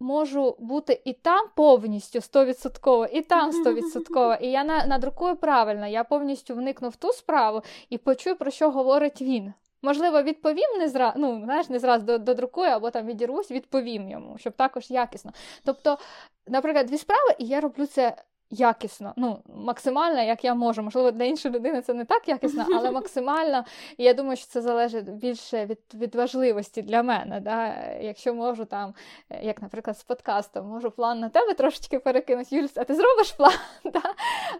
можу 0.00 0.56
бути 0.58 1.02
і 1.04 1.12
там 1.12 1.46
повністю 1.56 2.18
100%, 2.18 3.08
і 3.12 3.20
там 3.20 3.50
100%. 3.50 4.38
І 4.40 4.50
я 4.50 4.64
надрукую 4.64 5.36
правильно, 5.36 5.86
я 5.86 6.04
повністю 6.04 6.54
вникну 6.54 6.88
в 6.88 6.96
ту 6.96 7.12
справу 7.12 7.62
і 7.90 7.98
почую, 7.98 8.36
про 8.36 8.50
що 8.50 8.70
говорить 8.70 9.22
він. 9.22 9.52
Можливо, 9.82 10.22
відповім 10.22 10.78
не 10.78 10.88
зразу, 10.88 11.18
ну, 11.18 11.40
знаєш, 11.44 11.68
не 11.68 11.78
зразу 11.78 12.18
додрукую, 12.18 12.70
або 12.70 12.90
там 12.90 13.06
відірвусь, 13.06 13.50
відповім 13.50 14.08
йому, 14.08 14.38
щоб 14.38 14.52
також 14.52 14.90
якісно. 14.90 15.32
Тобто, 15.64 15.98
наприклад, 16.46 16.86
дві 16.86 16.98
справи, 16.98 17.34
і 17.38 17.46
я 17.46 17.60
роблю 17.60 17.86
це 17.86 18.16
якісно, 18.52 19.12
ну, 19.16 19.38
максимально, 19.54 20.22
як 20.22 20.44
я 20.44 20.54
можу. 20.54 20.82
Можливо, 20.82 21.10
для 21.10 21.24
іншої 21.24 21.54
людини 21.54 21.82
це 21.82 21.94
не 21.94 22.04
так 22.04 22.28
якісно, 22.28 22.66
але 22.74 22.90
максимально. 23.00 23.64
І 23.96 24.04
я 24.04 24.14
думаю, 24.14 24.36
що 24.36 24.46
це 24.46 24.62
залежить 24.62 25.10
більше 25.10 25.66
від 25.66 25.78
від 25.94 26.14
важливості 26.14 26.82
для 26.82 27.02
мене. 27.02 27.40
Да? 27.40 27.74
Якщо 28.00 28.34
можу 28.34 28.64
там, 28.64 28.94
як, 29.42 29.62
наприклад, 29.62 29.98
з 29.98 30.02
подкастом, 30.04 30.66
можу 30.66 30.90
план 30.90 31.20
на 31.20 31.28
тебе 31.28 31.54
трошечки 31.54 31.98
перекинути, 31.98 32.56
Юль, 32.56 32.66
а 32.76 32.84
ти 32.84 32.94
зробиш 32.94 33.32
план? 33.32 33.52
Да? 33.84 34.02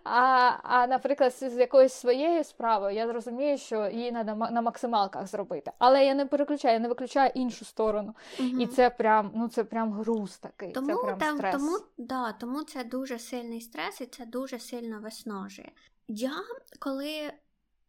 А, 0.05 0.51
а, 0.63 0.87
наприклад, 0.87 1.35
з 1.35 1.57
якоюсь 1.57 1.93
своєю 1.93 2.45
справою 2.45 2.97
я 2.97 3.07
зрозумію, 3.07 3.59
що 3.59 3.89
її 3.89 4.11
треба 4.11 4.51
на 4.51 4.63
максималках 4.63 5.27
зробити. 5.27 5.73
Але 5.79 6.05
я 6.05 6.15
не 6.15 6.27
переключаю, 6.27 6.75
я 6.75 6.81
не 6.81 6.89
виключаю 6.89 7.31
іншу 7.35 7.65
сторону. 7.65 8.15
Угу. 8.41 8.49
І 8.61 8.67
це 8.67 8.91
прям 8.91 9.31
ну, 9.35 9.49
це 9.49 9.65
прям 9.65 9.93
груз 9.93 10.39
такий. 10.39 10.73
Тому, 10.73 10.87
це 10.87 11.03
прям 11.03 11.19
там, 11.19 11.37
стрес. 11.37 11.55
Тому, 11.57 11.79
да, 11.99 12.33
тому 12.33 12.63
це 12.63 12.85
дуже 12.85 13.19
сильний 13.19 13.61
стрес 13.61 13.82
стрес, 13.83 14.01
і 14.01 14.07
це 14.07 14.27
дуже 14.27 14.59
сильно 14.59 15.01
виснажує. 15.01 15.73
Я 16.09 16.33
коли 16.79 17.33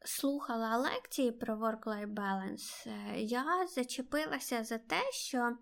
слухала 0.06 0.77
лекції 0.77 1.32
про 1.32 1.56
work-life 1.56 2.13
balance, 2.13 2.89
е, 2.89 3.21
я 3.21 3.67
зачепилася 3.75 4.63
за 4.63 4.77
те, 4.77 5.12
що 5.12 5.58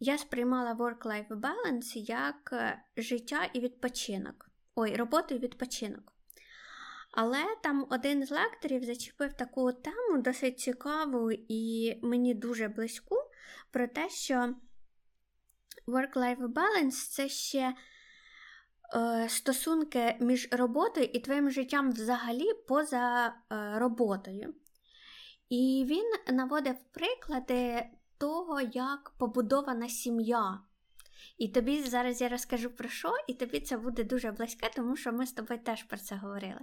я 0.00 0.18
сприймала 0.18 0.74
work-life 0.74 1.28
balance 1.28 1.96
як 1.96 2.50
е, 2.52 2.82
життя 2.96 3.50
і 3.52 3.60
відпочинок. 3.60 4.50
Ой, 4.74 4.96
роботу 4.96 5.34
і 5.34 5.38
відпочинок. 5.38 6.12
Але 7.10 7.44
там 7.62 7.86
один 7.90 8.26
з 8.26 8.30
лекторів 8.30 8.84
зачепив 8.84 9.32
таку 9.32 9.72
тему 9.72 10.18
досить 10.18 10.60
цікаву 10.60 11.32
і 11.48 11.94
мені 12.02 12.34
дуже 12.34 12.68
близьку, 12.68 13.16
про 13.70 13.88
те, 13.88 14.08
що 14.08 14.54
work-life 15.86 16.48
balance 16.48 17.10
це 17.10 17.28
ще 17.28 17.74
стосунки 19.28 20.16
між 20.20 20.48
роботою 20.52 21.06
і 21.12 21.20
твоїм 21.20 21.50
життям 21.50 21.92
взагалі 21.92 22.54
поза 22.68 23.26
е, 23.26 23.32
роботою. 23.78 24.54
І 25.48 25.84
він 25.88 26.36
наводив 26.36 26.76
приклади 26.92 27.86
того, 28.18 28.60
як 28.60 29.12
побудована 29.18 29.88
сім'я. 29.88 30.60
І 31.38 31.48
тобі 31.48 31.82
зараз 31.82 32.20
я 32.20 32.28
розкажу 32.28 32.70
про 32.70 32.88
що, 32.88 33.12
і 33.28 33.34
тобі 33.34 33.60
це 33.60 33.76
буде 33.76 34.04
дуже 34.04 34.32
близьке, 34.32 34.70
тому 34.76 34.96
що 34.96 35.12
ми 35.12 35.26
з 35.26 35.32
тобою 35.32 35.60
теж 35.60 35.82
про 35.82 35.98
це 35.98 36.16
говорили. 36.16 36.60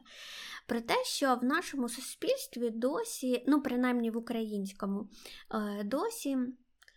Про 0.68 0.82
те, 0.82 1.04
що 1.04 1.36
в 1.36 1.44
нашому 1.44 1.90
суспільстві 1.90 2.70
досі, 2.70 3.44
ну, 3.48 3.62
принаймні 3.62 4.12
в 4.12 4.18
українському, 4.18 5.10
е, 5.54 5.84
досі 5.84 6.38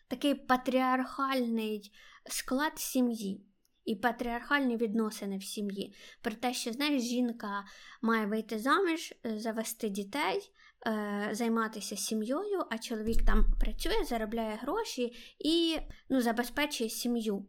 такий 0.09 0.35
патріархальний 0.35 1.93
склад 2.31 2.79
сім'ї 2.79 3.45
і 3.85 3.97
патріархальні 3.97 4.77
відносини 4.77 5.39
в 5.39 5.43
сім'ї. 5.43 5.95
Про 6.23 6.33
те, 6.33 6.55
що 6.55 6.73
знаєш, 6.73 7.03
жінка 7.03 7.65
має 8.03 8.27
вийти 8.27 8.59
заміж, 8.59 9.15
е, 9.27 9.39
завести 9.39 9.89
дітей, 9.89 10.51
е, 10.87 11.29
займатися 11.33 11.97
сім'єю, 11.97 12.65
а 12.71 12.79
чоловік 12.79 13.27
там 13.27 13.45
працює, 13.61 14.05
заробляє 14.05 14.59
гроші 14.63 15.17
і 15.39 15.79
ну, 16.09 16.21
забезпечує 16.21 16.91
сім'ю. 16.91 17.47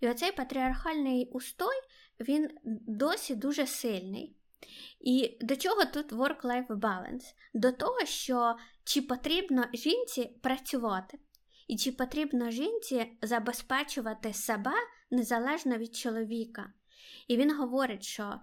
І 0.00 0.08
оцей 0.08 0.32
патріархальний 0.32 1.30
устой 1.32 1.76
він 2.20 2.50
досі 2.86 3.34
дуже 3.34 3.66
сильний. 3.66 4.36
І 5.00 5.38
до 5.40 5.56
чого 5.56 5.84
тут 5.84 6.12
work-life 6.12 6.66
balance? 6.66 7.34
До 7.54 7.72
того, 7.72 8.04
що 8.04 8.56
чи 8.84 9.02
потрібно 9.02 9.64
жінці 9.72 10.24
працювати, 10.42 11.18
і 11.68 11.76
чи 11.76 11.92
потрібно 11.92 12.50
жінці 12.50 13.06
забезпечувати 13.22 14.32
себе 14.32 14.72
незалежно 15.10 15.76
від 15.76 15.96
чоловіка. 15.96 16.72
І 17.28 17.36
він 17.36 17.56
говорить, 17.56 18.02
що 18.02 18.40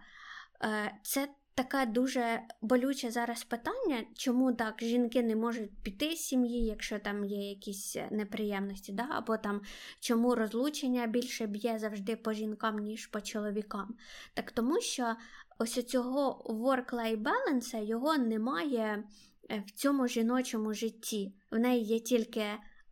е, 0.63 0.95
це 1.03 1.29
таке 1.55 1.85
дуже 1.85 2.39
болюче 2.61 3.11
зараз 3.11 3.43
питання, 3.43 4.03
чому 4.15 4.53
так 4.53 4.75
жінки 4.81 5.23
не 5.23 5.35
можуть 5.35 5.83
піти 5.83 6.15
з 6.15 6.19
сім'ї, 6.19 6.65
якщо 6.65 6.99
там 6.99 7.25
є 7.25 7.49
якісь 7.49 7.97
неприємності, 8.11 8.91
да? 8.91 9.07
або 9.09 9.37
там 9.37 9.61
чому 9.99 10.35
розлучення 10.35 11.07
більше 11.07 11.47
б'є 11.47 11.79
завжди 11.79 12.15
по 12.15 12.33
жінкам, 12.33 12.79
ніж 12.79 13.07
по 13.07 13.21
чоловікам. 13.21 13.95
Так 14.33 14.51
тому 14.51 14.81
що 14.81 15.15
ось 15.59 15.85
цього 15.85 16.45
work-life 16.49 17.23
balance 17.23 17.83
його 17.83 18.17
немає 18.17 19.03
е, 19.49 19.63
в 19.67 19.71
цьому 19.71 20.07
жіночому 20.07 20.73
житті. 20.73 21.33
В 21.51 21.59
неї 21.59 21.83
є 21.83 21.99
тільки 21.99 22.45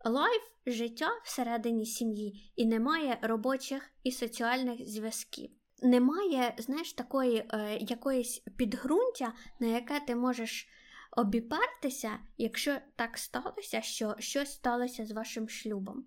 life, 0.04 0.42
життя 0.66 1.08
всередині 1.24 1.86
сім'ї, 1.86 2.52
і 2.56 2.66
немає 2.66 3.18
робочих 3.22 3.90
і 4.02 4.12
соціальних 4.12 4.88
зв'язків. 4.88 5.50
Немає, 5.82 6.54
знаєш, 6.58 6.92
такої 6.92 7.36
е, 7.36 7.78
якоїсь 7.80 8.38
підґрунтя, 8.56 9.32
на 9.60 9.66
яке 9.66 10.00
ти 10.00 10.16
можеш 10.16 10.68
обіпертися, 11.16 12.18
якщо 12.38 12.78
так 12.96 13.18
сталося, 13.18 13.80
що 13.82 14.14
щось 14.18 14.52
сталося 14.52 15.06
з 15.06 15.12
вашим 15.12 15.48
шлюбом. 15.48 16.06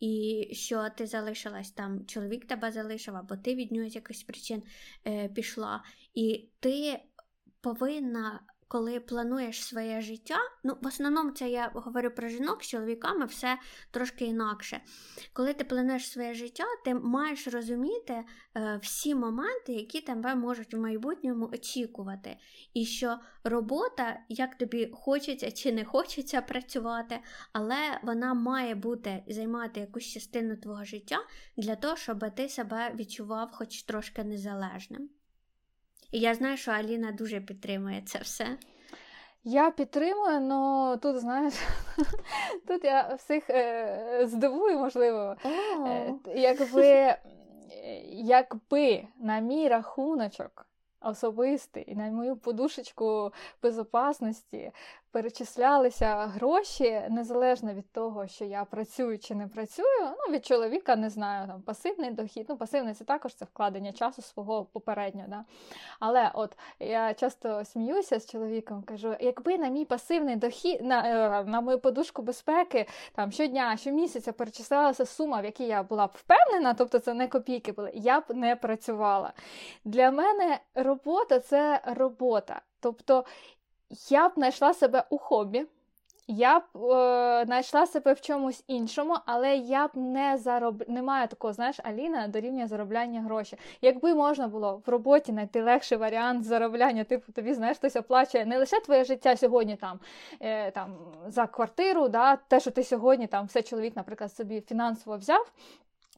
І 0.00 0.48
що 0.52 0.88
ти 0.96 1.06
залишилась 1.06 1.70
там, 1.70 2.06
чоловік 2.06 2.46
тебе 2.46 2.72
залишив, 2.72 3.16
або 3.16 3.36
ти 3.36 3.54
від 3.54 3.72
нього 3.72 3.88
з 3.88 3.94
якихось 3.94 4.22
причин 4.22 4.62
е, 5.06 5.28
пішла, 5.28 5.84
і 6.14 6.48
ти 6.60 7.00
повинна 7.60 8.40
коли 8.68 9.00
плануєш 9.00 9.64
своє 9.64 10.00
життя, 10.00 10.38
ну, 10.64 10.76
в 10.82 10.86
основному 10.86 11.30
це 11.30 11.50
я 11.50 11.70
говорю 11.74 12.10
про 12.10 12.28
жінок 12.28 12.64
з 12.64 12.66
чоловіками, 12.66 13.26
все 13.26 13.58
трошки 13.90 14.24
інакше. 14.24 14.80
Коли 15.32 15.54
ти 15.54 15.64
плануєш 15.64 16.10
своє 16.10 16.34
життя, 16.34 16.64
ти 16.84 16.94
маєш 16.94 17.48
розуміти 17.48 18.24
е, 18.56 18.80
всі 18.82 19.14
моменти, 19.14 19.72
які 19.72 20.00
тебе 20.00 20.34
можуть 20.34 20.74
в 20.74 20.78
майбутньому 20.78 21.50
очікувати. 21.52 22.36
І 22.74 22.84
що 22.84 23.18
робота, 23.44 24.20
як 24.28 24.58
тобі 24.58 24.90
хочеться 24.94 25.50
чи 25.50 25.72
не 25.72 25.84
хочеться 25.84 26.42
працювати, 26.42 27.18
але 27.52 28.00
вона 28.02 28.34
має 28.34 28.74
бути 28.74 29.24
займати 29.28 29.80
якусь 29.80 30.04
частину 30.04 30.56
твого 30.56 30.84
життя 30.84 31.18
для 31.56 31.76
того, 31.76 31.96
щоб 31.96 32.34
ти 32.34 32.48
себе 32.48 32.92
відчував 32.94 33.50
хоч 33.52 33.82
трошки 33.82 34.24
незалежним. 34.24 35.10
І 36.16 36.20
я 36.20 36.34
знаю, 36.34 36.56
що 36.56 36.70
Аліна 36.70 37.12
дуже 37.12 37.40
підтримує 37.40 38.02
це 38.06 38.18
все. 38.18 38.58
Я 39.44 39.70
підтримую, 39.70 40.50
але 40.50 40.96
тут, 40.96 41.18
знаєш, 41.18 41.54
тут 42.66 42.84
я 42.84 43.14
всіх 43.18 43.50
е, 43.50 44.20
здивую, 44.26 44.78
можливо. 44.78 45.36
Е, 45.86 46.14
якби, 46.34 47.14
якби 48.12 49.04
на 49.20 49.38
мій 49.38 49.68
рахуночок 49.68 50.66
особистий 51.00 51.84
і 51.86 51.94
на 51.94 52.10
мою 52.10 52.36
подушечку 52.36 53.32
безопасності 53.62 54.72
перечислялися 55.16 56.26
гроші 56.26 57.02
незалежно 57.10 57.74
від 57.74 57.92
того, 57.92 58.26
що 58.26 58.44
я 58.44 58.64
працюю 58.64 59.18
чи 59.18 59.34
не 59.34 59.48
працюю. 59.48 60.00
Ну, 60.00 60.34
від 60.34 60.46
чоловіка 60.46 60.96
не 60.96 61.10
знаю, 61.10 61.48
там 61.48 61.62
пасивний 61.62 62.10
дохід. 62.10 62.46
Ну, 62.48 62.56
пасивний 62.56 62.94
це 62.94 63.04
також 63.04 63.34
це 63.34 63.44
вкладення 63.44 63.92
часу 63.92 64.22
свого 64.22 64.64
попереднього. 64.64 65.28
Да? 65.28 65.44
Але 66.00 66.30
от 66.34 66.56
я 66.80 67.14
часто 67.14 67.64
сміюся 67.64 68.20
з 68.20 68.30
чоловіком, 68.30 68.82
кажу, 68.82 69.16
якби 69.20 69.58
на 69.58 69.68
мій 69.68 69.84
пасивний 69.84 70.36
дохід, 70.36 70.80
на 70.82 71.08
е, 71.40 71.44
на 71.44 71.60
мою 71.60 71.78
подушку 71.78 72.22
безпеки 72.22 72.86
там 73.14 73.32
щодня, 73.32 73.76
щомісяця 73.76 74.32
перечислялася 74.32 75.06
сума, 75.06 75.40
в 75.40 75.44
якій 75.44 75.66
я 75.66 75.82
була 75.82 76.06
б 76.06 76.10
впевнена, 76.14 76.74
тобто 76.74 76.98
це 76.98 77.14
не 77.14 77.28
копійки 77.28 77.72
були, 77.72 77.90
я 77.94 78.20
б 78.20 78.24
не 78.28 78.56
працювала. 78.56 79.32
Для 79.84 80.10
мене 80.10 80.58
робота 80.74 81.40
це 81.40 81.80
робота. 81.86 82.60
Тобто 82.80 83.24
я 84.10 84.28
б 84.28 84.32
знайшла 84.36 84.74
себе 84.74 85.04
у 85.10 85.18
хобі, 85.18 85.66
я 86.28 86.58
б 86.58 86.62
е, 86.76 87.44
знайшла 87.46 87.86
себе 87.86 88.12
в 88.12 88.20
чомусь 88.20 88.64
іншому, 88.66 89.16
але 89.26 89.56
я 89.56 89.86
б 89.86 89.90
не 89.94 90.38
зароб... 90.38 90.84
не 90.88 91.02
маю 91.02 91.28
такого, 91.28 91.52
знаєш, 91.52 91.76
Аліна 91.82 92.28
дорівнює 92.28 92.66
заробляння 92.66 93.20
грошей. 93.20 93.58
Якби 93.82 94.14
можна 94.14 94.48
було 94.48 94.82
в 94.86 94.90
роботі 94.90 95.32
знайти 95.32 95.62
легший 95.62 95.98
варіант 95.98 96.44
заробляння, 96.44 97.04
типу 97.04 97.32
тобі 97.32 97.54
знаєш, 97.54 97.76
хтось 97.76 97.96
оплачує 97.96 98.46
не 98.46 98.58
лише 98.58 98.80
твоє 98.80 99.04
життя 99.04 99.36
сьогодні 99.36 99.76
там 99.76 100.00
е, 100.40 100.70
там 100.70 100.96
за 101.26 101.46
квартиру, 101.46 102.08
да, 102.08 102.36
те, 102.36 102.60
що 102.60 102.70
ти 102.70 102.84
сьогодні 102.84 103.26
там 103.26 103.46
все 103.46 103.62
чоловік, 103.62 103.96
наприклад, 103.96 104.32
собі 104.32 104.60
фінансово 104.60 105.16
взяв. 105.16 105.52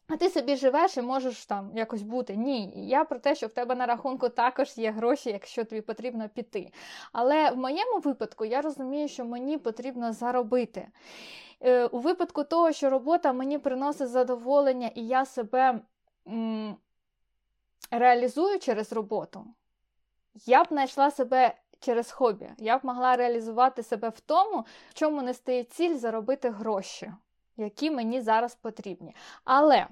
А 0.08 0.16
ти 0.16 0.30
собі 0.30 0.56
живеш 0.56 0.96
і 0.96 1.02
можеш 1.02 1.46
там 1.46 1.70
якось 1.74 2.02
бути. 2.02 2.36
Ні, 2.36 2.72
я 2.88 3.04
про 3.04 3.18
те, 3.18 3.34
що 3.34 3.46
в 3.46 3.52
тебе 3.52 3.74
на 3.74 3.86
рахунку 3.86 4.28
також 4.28 4.78
є 4.78 4.90
гроші, 4.90 5.30
якщо 5.30 5.64
тобі 5.64 5.80
потрібно 5.80 6.28
піти. 6.28 6.72
Але 7.12 7.50
в 7.50 7.56
моєму 7.56 7.98
випадку 7.98 8.44
я 8.44 8.60
розумію, 8.60 9.08
що 9.08 9.24
мені 9.24 9.58
потрібно 9.58 10.12
заробити. 10.12 10.88
Е, 11.60 11.86
у 11.86 11.98
випадку 11.98 12.44
того, 12.44 12.72
що 12.72 12.90
робота 12.90 13.32
мені 13.32 13.58
приносить 13.58 14.08
задоволення, 14.08 14.90
і 14.94 15.06
я 15.06 15.24
себе 15.24 15.80
м, 16.28 16.76
реалізую 17.90 18.58
через 18.58 18.92
роботу, 18.92 19.44
я 20.46 20.64
б 20.64 20.66
знайшла 20.68 21.10
себе 21.10 21.54
через 21.80 22.10
хобі. 22.10 22.50
Я 22.58 22.78
б 22.78 22.80
могла 22.84 23.16
реалізувати 23.16 23.82
себе 23.82 24.08
в 24.08 24.20
тому, 24.20 24.64
в 24.90 24.94
чому 24.94 25.22
не 25.22 25.34
стає 25.34 25.64
ціль 25.64 25.94
заробити 25.94 26.50
гроші. 26.50 27.12
Які 27.58 27.90
мені 27.90 28.20
зараз 28.20 28.54
потрібні. 28.54 29.14
Але 29.44 29.86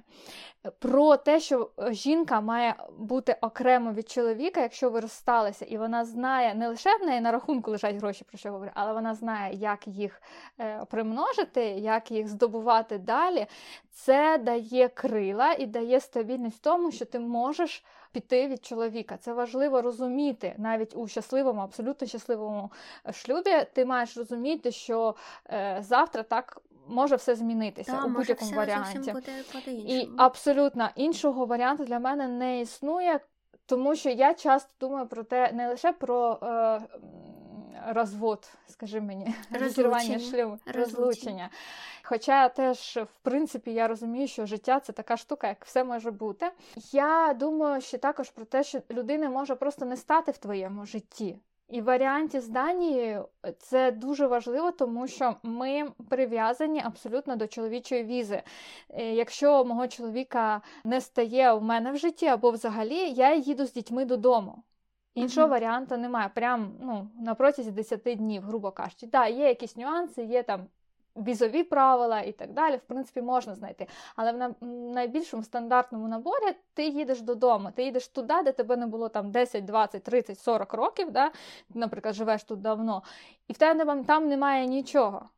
про 0.79 1.16
те, 1.16 1.40
що 1.40 1.70
жінка 1.90 2.40
має 2.40 2.74
бути 2.98 3.37
окремо 3.40 3.92
від 3.92 4.09
чоловіка, 4.09 4.61
якщо 4.61 4.90
ви 4.90 5.00
розсталися, 5.00 5.64
і 5.64 5.79
вона 5.79 6.05
знає, 6.05 6.55
не 6.55 6.68
лише 6.68 6.96
в 6.96 7.07
неї 7.07 7.20
на 7.20 7.33
рахунку 7.33 7.70
лежать 7.70 7.96
гроші, 7.96 8.24
про 8.24 8.38
що 8.38 8.50
говорю, 8.50 8.70
але 8.74 8.92
вона 8.92 9.14
знає, 9.14 9.55
як 9.55 9.87
їх 9.87 10.23
е, 10.60 10.85
примножити, 10.90 11.64
як 11.64 12.10
їх 12.10 12.29
здобувати 12.29 12.98
далі, 12.98 13.46
це 13.90 14.38
дає 14.38 14.88
крила 14.88 15.52
і 15.52 15.67
дає 15.67 16.00
стабільність 16.00 16.62
тому, 16.62 16.92
що 16.92 17.04
ти 17.04 17.19
можеш 17.19 17.85
піти 18.12 18.48
від 18.48 18.64
чоловіка. 18.64 19.17
Це 19.17 19.33
важливо 19.33 19.83
розуміти 19.83 20.54
навіть 20.58 20.96
у 20.96 21.08
щасливому, 21.08 21.60
абсолютно 21.60 22.06
щасливому 22.06 22.73
шлюбі. 23.12 23.67
Ти 23.73 23.85
маєш 23.85 24.17
розуміти, 24.17 24.73
що 24.73 25.14
е, 25.50 25.79
завтра 25.81 26.23
так 26.23 26.60
може 26.88 27.16
все 27.16 27.34
змінитися 27.34 27.92
да, 27.92 28.04
у 28.04 28.08
будь-якому 28.08 28.52
варіанті. 28.52 29.12
Буде 29.12 29.44
І 29.66 30.08
абсолютно 30.16 30.88
іншого 30.94 31.46
варіанту 31.46 31.84
для 31.84 31.98
мене 31.98 32.28
не 32.28 32.60
існує, 32.60 33.20
тому 33.66 33.96
що 33.96 34.10
я 34.10 34.34
часто 34.34 34.70
думаю 34.80 35.06
про 35.06 35.24
те, 35.24 35.52
не 35.52 35.68
лише 35.68 35.92
про 35.92 36.38
е, 36.42 36.80
розвод, 37.88 38.48
скажи 38.66 39.00
мені, 39.00 39.34
розірвання 39.60 40.18
шлюбу, 40.18 40.58
розлучення. 40.66 41.50
Хоча 42.02 42.48
теж, 42.48 42.96
в 42.96 43.18
принципі, 43.22 43.72
я 43.72 43.88
розумію, 43.88 44.28
що 44.28 44.46
життя 44.46 44.80
це 44.80 44.92
така 44.92 45.16
штука, 45.16 45.48
як 45.48 45.64
все 45.64 45.84
може 45.84 46.10
бути. 46.10 46.50
Я 46.92 47.34
думаю, 47.38 47.80
ще 47.80 47.98
також 47.98 48.30
про 48.30 48.44
те, 48.44 48.64
що 48.64 48.82
людина 48.90 49.30
може 49.30 49.54
просто 49.54 49.84
не 49.84 49.96
стати 49.96 50.32
в 50.32 50.38
твоєму 50.38 50.87
житті. 50.87 51.38
І 51.69 51.81
в 51.81 51.85
варіанті 51.85 52.40
з 52.40 52.48
Данією 52.48 53.29
це 53.58 53.92
дуже 53.92 54.27
важливо, 54.27 54.73
тому 54.73 55.06
що 55.06 55.37
ми 55.42 55.92
прив'язані 56.08 56.83
абсолютно 56.85 57.37
до 57.37 57.46
чоловічої 57.46 58.04
візи. 58.04 58.42
Е, 58.90 59.12
якщо 59.12 59.64
мого 59.64 59.88
чоловіка 59.88 60.60
не 60.85 61.00
стає 61.00 61.52
в 61.52 61.62
мене 61.62 61.92
в 61.92 61.96
житті 61.96 62.27
або 62.27 62.50
взагалі, 62.50 63.10
я 63.10 63.35
їду 63.35 63.67
з 63.67 63.73
дітьми 63.73 64.04
додому. 64.04 64.62
Іншого 65.14 65.46
mm-hmm. 65.46 65.50
варіанту 65.50 65.96
немає. 65.96 66.31
Прям 66.35 66.73
ну, 66.81 67.10
на 67.21 67.35
протязі 67.35 67.71
10 67.71 68.00
днів, 68.17 68.42
грубо 68.42 68.71
кажучи. 68.71 69.06
Так, 69.06 69.10
да, 69.10 69.27
є 69.27 69.48
якісь 69.48 69.77
нюанси, 69.77 70.25
є 70.25 70.42
там 70.42 70.67
візові 71.17 71.62
правила 71.62 72.21
і 72.21 72.33
так 72.33 72.52
далі, 72.52 72.77
в 72.77 72.81
принципі, 72.81 73.23
можна 73.23 73.54
знайти. 73.54 73.87
Але 74.17 74.33
в 74.33 74.67
найбільшому 74.71 75.42
стандартному 75.42 76.08
наборі 76.08 76.54
ти 76.75 76.87
їдеш 76.87 77.21
додому, 77.21 77.71
ти 77.75 77.85
їдеш 77.85 78.08
туди, 78.08 78.42
де 78.44 78.52
тебе 78.52 78.77
не 78.77 78.87
було 78.87 79.08
там 79.08 79.31
10, 79.31 79.64
20, 79.64 80.02
30, 80.02 80.38
40 80.38 80.75
років, 80.75 81.10
да? 81.10 81.31
наприклад, 81.75 82.14
живеш 82.14 82.44
тут 82.44 82.60
давно, 82.60 83.02
і 83.48 83.52
в 83.52 83.58
тебе 83.58 84.04
там 84.04 84.29
немає 84.29 84.67
нічого. 84.67 85.29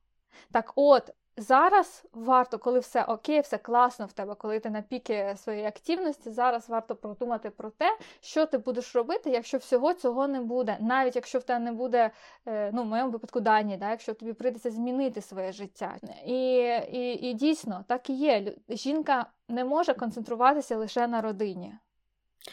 Так 0.53 0.73
от, 0.77 1.11
Зараз 1.39 2.05
варто, 2.13 2.59
коли 2.59 2.79
все 2.79 3.05
окей, 3.05 3.41
все 3.41 3.59
класно 3.59 4.07
в 4.07 4.13
тебе, 4.13 4.35
коли 4.35 4.61
ти 4.61 4.71
на 4.71 4.83
піки 4.83 5.35
своєї 5.37 5.67
активності, 5.67 6.31
зараз 6.31 6.69
варто 6.69 6.97
продумати 6.97 7.51
про 7.51 7.71
те, 7.71 7.99
що 8.21 8.47
ти 8.47 8.59
будеш 8.59 8.95
робити, 8.95 9.31
якщо 9.31 9.59
всього 9.59 9.95
цього 9.95 10.29
не 10.29 10.41
буде. 10.41 10.77
Навіть 10.81 11.17
якщо 11.17 11.39
в 11.39 11.43
тебе 11.43 11.61
не 11.61 11.73
буде, 11.73 12.11
е, 12.47 12.71
ну 12.73 12.83
в 12.83 12.87
моєму 12.87 13.11
випадку 13.11 13.41
дані, 13.41 13.77
да, 13.77 13.91
якщо 13.91 14.15
тобі 14.15 14.33
прийдеться 14.33 14.71
змінити 14.71 15.21
своє 15.21 15.53
життя. 15.53 15.97
І, 16.27 16.63
і, 16.93 17.29
І 17.29 17.35
дійсно 17.35 17.85
так 17.89 18.11
і 18.11 18.13
є. 18.13 18.55
Жінка 18.69 19.27
не 19.49 19.65
може 19.65 19.95
концентруватися 19.95 20.77
лише 20.77 21.07
на 21.07 21.21
родині. 21.21 21.75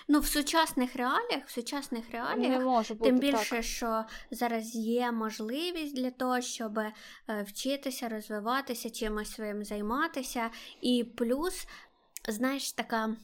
Ну, 0.07 0.19
в 0.19 0.27
сучасних 0.27 0.95
реаліях, 0.95 1.47
в 1.47 1.51
сучасних 1.51 2.11
реаліях, 2.11 2.51
не 2.51 2.59
може 2.59 2.93
бути 2.93 3.09
тим 3.09 3.19
більше, 3.19 3.55
так. 3.55 3.63
що 3.63 4.05
зараз 4.31 4.75
є 4.75 5.11
можливість 5.11 5.95
для 5.95 6.11
того, 6.11 6.41
щоб 6.41 6.79
е, 6.79 6.93
вчитися, 7.47 8.09
розвиватися, 8.09 8.89
чимось 8.89 9.31
своїм 9.31 9.63
займатися. 9.63 10.49
І 10.81 11.03
плюс, 11.17 11.67
знаєш, 12.27 12.71
така 12.71 13.15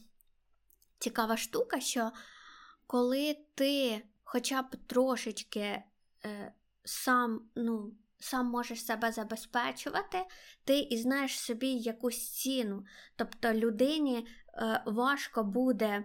цікава 0.98 1.36
штука, 1.36 1.80
що 1.80 2.10
коли 2.86 3.36
ти 3.54 4.02
хоча 4.24 4.62
б 4.62 4.66
трошечки 4.86 5.82
е, 6.24 6.52
сам, 6.84 7.40
ну, 7.54 7.92
Сам 8.24 8.46
можеш 8.46 8.84
себе 8.84 9.12
забезпечувати, 9.12 10.24
ти 10.64 10.78
і 10.78 10.96
знаєш 10.96 11.38
собі 11.38 11.68
якусь 11.68 12.30
ціну. 12.30 12.84
Тобто 13.16 13.54
людині 13.54 14.26
е, 14.54 14.82
важко 14.86 15.44
буде 15.44 16.04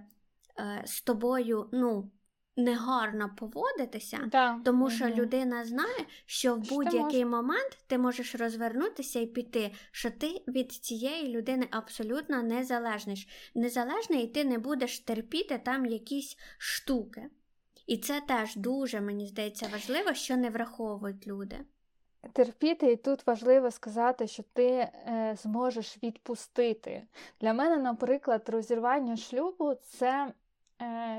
з 0.86 1.02
тобою, 1.02 1.70
ну. 1.72 2.12
Негарно 2.60 3.30
поводитися, 3.38 4.20
да. 4.32 4.60
тому 4.66 4.90
що 4.90 5.06
угу. 5.06 5.16
людина 5.16 5.66
знає, 5.66 6.06
що 6.26 6.56
в 6.56 6.70
будь-який 6.70 7.26
момент 7.26 7.78
ти 7.88 7.98
можеш 7.98 8.36
розвернутися 8.36 9.20
і 9.20 9.26
піти, 9.26 9.72
що 9.92 10.12
ти 10.12 10.44
від 10.48 10.72
цієї 10.72 11.28
людини 11.28 11.68
абсолютно 11.72 12.44
незалежний. 12.44 13.30
Незалежний, 13.56 14.24
і 14.24 14.28
ти 14.28 14.46
не 14.46 14.58
будеш 14.58 15.00
терпіти 15.00 15.58
там 15.58 15.86
якісь 15.86 16.38
штуки. 16.58 17.30
І 17.88 17.98
це 17.98 18.22
теж 18.28 18.56
дуже, 18.56 19.02
мені 19.02 19.28
здається, 19.28 19.70
важливо, 19.72 20.14
що 20.14 20.38
не 20.38 20.50
враховують 20.50 21.28
люди. 21.28 21.58
Терпіти, 22.34 22.92
і 22.92 22.96
тут 22.96 23.28
важливо 23.28 23.72
сказати, 23.72 24.28
що 24.28 24.44
ти 24.54 24.68
е, 24.68 25.36
зможеш 25.42 25.98
відпустити. 26.04 27.04
Для 27.42 27.54
мене, 27.54 27.78
наприклад, 27.78 28.50
розірвання 28.50 29.18
шлюбу 29.18 29.74
це 29.76 30.28
Е, 30.28 30.34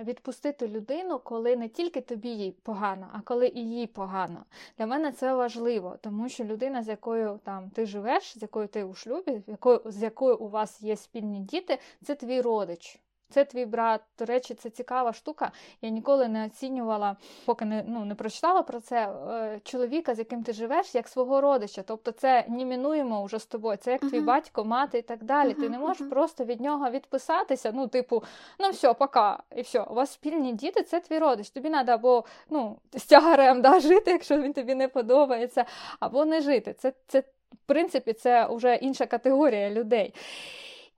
відпустити 0.05 0.69
людину, 0.69 1.19
коли 1.19 1.57
не 1.57 1.69
тільки 1.69 2.01
тобі 2.01 2.29
їй 2.29 2.53
погано, 2.63 3.09
а 3.13 3.21
коли 3.21 3.49
і 3.49 3.71
їй 3.71 3.87
погано. 3.87 4.45
Для 4.79 4.87
мене 4.87 5.13
це 5.13 5.35
важливо, 5.35 5.97
тому 6.01 6.29
що 6.29 6.45
людина, 6.45 6.83
з 6.83 6.89
якою 6.89 7.41
там 7.45 7.71
ти 7.71 7.87
живеш, 7.87 8.39
з 8.39 8.43
якою 8.43 8.69
ти 8.69 8.85
у 8.85 8.95
шлюбі, 8.95 9.43
з 9.85 10.03
якою 10.03 10.37
у 10.37 10.49
вас 10.49 10.83
є 10.83 10.97
спільні 10.97 11.41
діти, 11.41 11.79
це 12.05 12.15
твій 12.15 12.41
родич. 12.41 13.01
Це 13.31 13.45
твій 13.45 13.67
брат. 13.67 14.01
До 14.19 14.25
речі, 14.25 14.55
це 14.55 14.71
цікава 14.71 15.13
штука. 15.13 15.53
Я 15.83 15.91
ніколи 15.91 16.29
не 16.29 16.47
оцінювала, 16.47 17.17
поки 17.45 17.65
не 17.65 17.85
ну, 17.87 18.05
не 18.05 18.15
прочитала 18.15 18.63
про 18.63 18.81
це 18.81 19.09
е, 19.31 19.61
чоловіка, 19.65 20.15
з 20.15 20.19
яким 20.19 20.43
ти 20.43 20.53
живеш, 20.53 20.95
як 20.95 21.09
свого 21.09 21.41
родича. 21.41 21.83
Тобто 21.83 22.13
це 22.13 22.45
німінуємо 22.49 23.25
вже 23.25 23.39
з 23.39 23.47
тобою. 23.47 23.77
Це 23.77 23.93
як 23.93 24.03
uh-huh. 24.03 24.09
твій 24.09 24.21
батько, 24.21 24.65
мати 24.65 24.99
і 24.99 25.03
так 25.03 25.25
далі. 25.25 25.49
Uh-huh, 25.49 25.61
ти 25.61 25.69
не 25.69 25.79
можеш 25.79 26.03
uh-huh. 26.03 26.11
просто 26.11 26.45
від 26.45 26.61
нього 26.61 26.91
відписатися. 26.91 27.73
Ну, 27.75 27.89
типу, 27.89 28.23
ну 28.59 28.71
все, 28.71 28.95
пока, 28.95 29.43
і 29.57 29.63
все. 29.63 29.81
У 29.81 29.95
вас 29.95 30.13
спільні 30.13 30.53
діти, 30.53 30.83
це 30.83 31.01
твій 31.01 31.19
родич. 31.19 31.51
Тобі 31.51 31.71
треба 31.71 31.95
або 31.95 32.25
ну, 32.51 32.79
з 32.95 33.07
тягарем 33.07 33.63
да, 33.63 33.81
жити, 33.89 34.11
якщо 34.11 34.39
він 34.41 34.53
тобі 34.53 34.75
не 34.75 34.89
подобається, 34.89 35.65
або 36.01 36.25
не 36.25 36.41
жити. 36.41 36.73
Це, 36.73 36.93
це 37.07 37.21
в 37.53 37.67
принципі, 37.67 38.13
це 38.13 38.49
вже 38.51 38.75
інша 38.75 39.07
категорія 39.07 39.71
людей. 39.71 40.15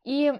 І 0.05 0.33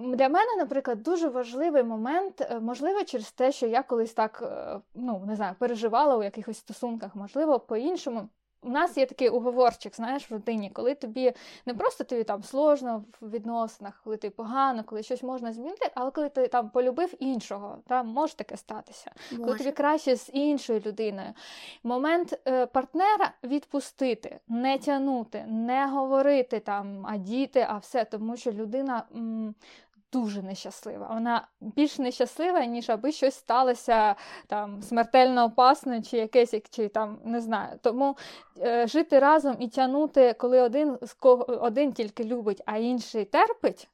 для 0.00 0.28
мене, 0.28 0.56
наприклад, 0.58 1.02
дуже 1.02 1.28
важливий 1.28 1.82
момент, 1.82 2.40
е, 2.40 2.60
можливо, 2.60 3.04
через 3.04 3.32
те, 3.32 3.52
що 3.52 3.66
я 3.66 3.82
колись 3.82 4.12
так 4.12 4.42
е, 4.42 4.80
ну, 4.94 5.24
не 5.26 5.36
знаю, 5.36 5.54
переживала 5.58 6.16
у 6.16 6.22
якихось 6.22 6.58
стосунках, 6.58 7.14
можливо, 7.16 7.60
по-іншому. 7.60 8.28
У 8.64 8.68
нас 8.70 8.96
є 8.96 9.06
такий 9.06 9.28
уговорчик, 9.28 9.96
знаєш, 9.96 10.30
в 10.30 10.32
родині, 10.32 10.70
коли 10.70 10.94
тобі 10.94 11.32
не 11.66 11.74
просто 11.74 12.04
тобі 12.04 12.24
там 12.24 12.42
сложно 12.42 13.04
в 13.20 13.30
відносинах, 13.30 14.00
коли 14.04 14.16
ти 14.16 14.30
погано, 14.30 14.84
коли 14.84 15.02
щось 15.02 15.22
можна 15.22 15.52
змінити, 15.52 15.90
але 15.94 16.10
коли 16.10 16.28
ти 16.28 16.48
там 16.48 16.70
полюбив 16.70 17.14
іншого, 17.18 17.78
там 17.88 18.08
може 18.08 18.34
таке 18.36 18.56
статися, 18.56 19.10
може. 19.30 19.44
коли 19.44 19.58
тобі 19.58 19.72
краще 19.72 20.16
з 20.16 20.30
іншою 20.32 20.80
людиною. 20.86 21.28
Момент 21.82 22.40
е, 22.48 22.66
партнера 22.66 23.32
відпустити, 23.44 24.38
не 24.48 24.78
тягнути, 24.78 25.44
не 25.48 25.86
говорити 25.86 26.60
там, 26.60 27.06
а 27.06 27.16
діти, 27.16 27.66
а 27.68 27.78
все, 27.78 28.04
тому 28.04 28.36
що 28.36 28.52
людина 28.52 29.02
м, 29.16 29.54
дуже 30.12 30.42
нещаслива. 30.42 31.06
Вона 31.14 31.48
більш 31.60 31.98
нещаслива, 31.98 32.64
ніж 32.64 32.90
аби 32.90 33.12
щось 33.12 33.34
сталося 33.34 34.14
там 34.46 34.82
смертельно 34.82 35.44
опасно, 35.44 36.02
чи 36.02 36.16
якесь, 36.16 36.54
чи 36.70 36.88
там 36.88 37.18
не 37.24 37.40
знаю. 37.40 37.78
Тому 37.82 38.16
е, 38.58 38.86
жити 38.86 39.18
разом 39.18 39.56
і 39.58 39.68
тягнути, 39.68 40.34
коли 40.38 40.60
один 40.60 40.98
з 41.02 41.12
кого 41.12 41.44
один 41.44 41.92
тільки 41.92 42.24
любить, 42.24 42.62
а 42.66 42.76
інший 42.76 43.24
терпить. 43.24 43.88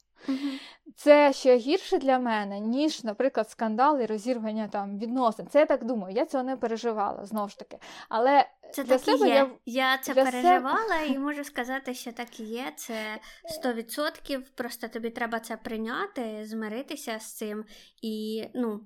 Це 0.97 1.33
ще 1.33 1.57
гірше 1.57 1.99
для 1.99 2.19
мене, 2.19 2.61
ніж, 2.61 3.05
наприклад, 3.05 3.51
скандал 3.51 4.01
і 4.01 4.07
розірвання 4.07 4.69
там 4.69 4.99
відносин. 4.99 5.47
Це 5.47 5.59
я 5.59 5.67
так 5.67 5.85
думаю, 5.85 6.17
я 6.17 6.27
цього 6.27 6.45
не 6.45 6.57
переживала 6.57 7.27
знову 7.27 7.49
ж 7.49 7.59
таки. 7.59 7.79
Але 8.09 8.47
це 8.73 8.85
для 8.85 8.99
так 8.99 9.01
себе 9.01 9.27
і 9.27 9.31
є. 9.31 9.35
Я... 9.35 9.51
я 9.67 9.99
це 9.99 10.15
переживала 10.15 10.89
себе... 10.89 11.07
і 11.09 11.19
можу 11.19 11.45
сказати, 11.45 11.95
що 11.95 12.13
так 12.13 12.41
і 12.41 12.45
є. 12.45 12.73
Це 12.77 13.19
100%. 13.65 14.41
Просто 14.55 14.89
тобі 14.89 15.11
треба 15.11 15.41
це 15.41 15.57
прийняти, 15.57 16.45
змиритися 16.45 17.19
з 17.19 17.37
цим 17.37 17.65
і, 18.03 18.45
ну. 18.55 18.81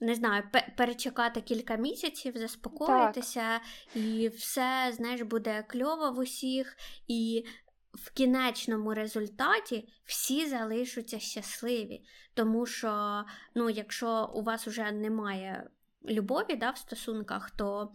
Не 0.00 0.14
знаю, 0.14 0.42
перечекати 0.76 1.40
кілька 1.40 1.76
місяців, 1.76 2.36
заспокоїтися, 2.36 3.40
так. 3.40 3.62
і 3.96 4.28
все, 4.28 4.92
знаєш, 4.92 5.22
буде 5.22 5.64
кльово 5.68 6.10
в 6.12 6.18
усіх, 6.18 6.76
і 7.08 7.44
в 7.94 8.10
кінечному 8.10 8.94
результаті 8.94 9.88
всі 10.04 10.48
залишаться 10.48 11.18
щасливі. 11.18 12.04
Тому 12.34 12.66
що, 12.66 13.24
ну, 13.54 13.70
якщо 13.70 14.30
у 14.34 14.42
вас 14.42 14.66
вже 14.66 14.92
немає 14.92 15.70
любові 16.04 16.56
да, 16.56 16.70
в 16.70 16.78
стосунках, 16.78 17.50
то 17.50 17.92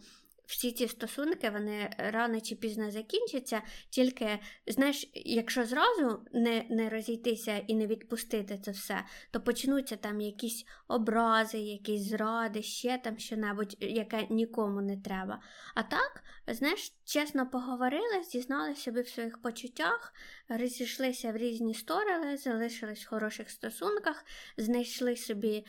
всі 0.48 0.72
ці 0.72 0.88
стосунки 0.88 1.50
вони 1.50 1.90
рано 1.98 2.40
чи 2.40 2.54
пізно 2.54 2.90
закінчаться. 2.90 3.62
Тільки, 3.90 4.38
знаєш, 4.66 5.10
якщо 5.14 5.64
зразу 5.64 6.26
не 6.32 6.66
не 6.70 6.88
розійтися 6.88 7.56
і 7.56 7.74
не 7.74 7.86
відпустити 7.86 8.58
це 8.64 8.70
все, 8.70 9.04
то 9.30 9.40
почнуться 9.40 9.96
там 9.96 10.20
якісь 10.20 10.64
образи, 10.88 11.58
якісь 11.58 12.02
зради, 12.02 12.62
ще 12.62 12.98
там 12.98 13.18
що-небудь, 13.18 13.76
яке 13.80 14.26
нікому 14.30 14.80
не 14.80 14.96
треба. 14.96 15.40
А 15.74 15.82
так, 15.82 16.24
знаєш, 16.46 16.92
чесно 17.04 17.50
поговорили, 17.50 18.22
зізнали 18.32 18.74
собі 18.74 19.00
в 19.00 19.08
своїх 19.08 19.42
почуттях, 19.42 20.12
розійшлися 20.48 21.32
в 21.32 21.36
різні 21.36 21.74
сторони, 21.74 22.36
залишились 22.36 23.04
в 23.04 23.08
хороших 23.08 23.50
стосунках, 23.50 24.24
знайшли 24.56 25.16
собі 25.16 25.64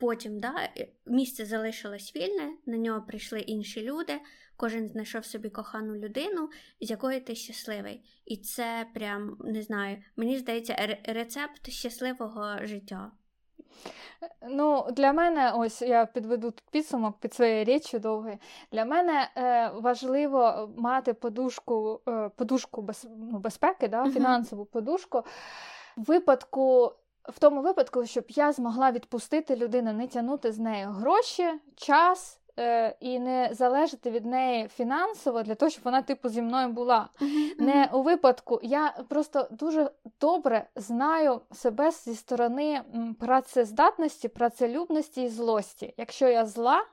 Потім 0.00 0.40
да, 0.40 0.68
місце 1.06 1.44
залишилось 1.44 2.16
вільне, 2.16 2.52
на 2.66 2.76
нього 2.76 3.02
прийшли 3.02 3.40
інші 3.40 3.82
люди, 3.82 4.20
кожен 4.56 4.88
знайшов 4.88 5.24
собі 5.24 5.50
кохану 5.50 5.94
людину, 5.94 6.48
з 6.80 6.90
якої 6.90 7.20
ти 7.20 7.34
щасливий. 7.34 8.04
І 8.26 8.36
це 8.36 8.86
прям 8.94 9.36
не 9.40 9.62
знаю, 9.62 9.98
мені 10.16 10.38
здається, 10.38 10.98
рецепт 11.04 11.70
щасливого 11.70 12.66
життя. 12.66 13.10
Ну, 14.42 14.86
Для 14.92 15.12
мене, 15.12 15.52
ось 15.56 15.82
я 15.82 16.06
підведу 16.06 16.52
підсумок 16.70 17.18
під 17.20 17.34
своєю 17.34 17.64
річчю 17.64 17.98
довгою. 17.98 18.38
Для 18.72 18.84
мене 18.84 19.30
е, 19.36 19.68
важливо 19.74 20.70
мати 20.76 21.14
подушку 21.14 22.00
е, 22.08 22.30
подушку 22.36 22.82
без, 22.82 23.06
ну, 23.18 23.38
безпеки, 23.38 23.88
да, 23.88 24.10
фінансову 24.10 24.64
подушку. 24.64 25.22
В 25.96 26.02
випадку 26.04 26.92
в 27.28 27.38
тому 27.38 27.62
випадку, 27.62 28.06
щоб 28.06 28.24
я 28.28 28.52
змогла 28.52 28.90
відпустити 28.90 29.56
людину, 29.56 29.92
не 29.92 30.06
тягнути 30.06 30.52
з 30.52 30.58
нею 30.58 30.88
гроші, 30.88 31.52
час 31.76 32.40
е, 32.58 32.96
і 33.00 33.18
не 33.18 33.48
залежати 33.52 34.10
від 34.10 34.26
неї 34.26 34.68
фінансово 34.68 35.42
для 35.42 35.54
того, 35.54 35.70
щоб 35.70 35.84
вона, 35.84 36.02
типу, 36.02 36.28
зі 36.28 36.42
мною 36.42 36.68
була. 36.68 37.08
Mm-hmm. 37.20 37.60
Не 37.60 37.88
у 37.92 38.02
випадку, 38.02 38.60
я 38.62 38.94
просто 39.08 39.48
дуже 39.50 39.90
добре 40.20 40.66
знаю 40.76 41.40
себе 41.52 41.90
зі 41.90 42.14
сторони 42.14 42.82
працездатності, 43.20 44.28
працелюбності 44.28 45.22
і 45.22 45.28
злості. 45.28 45.94
Якщо 45.96 46.28
я 46.28 46.46
зла, 46.46 46.84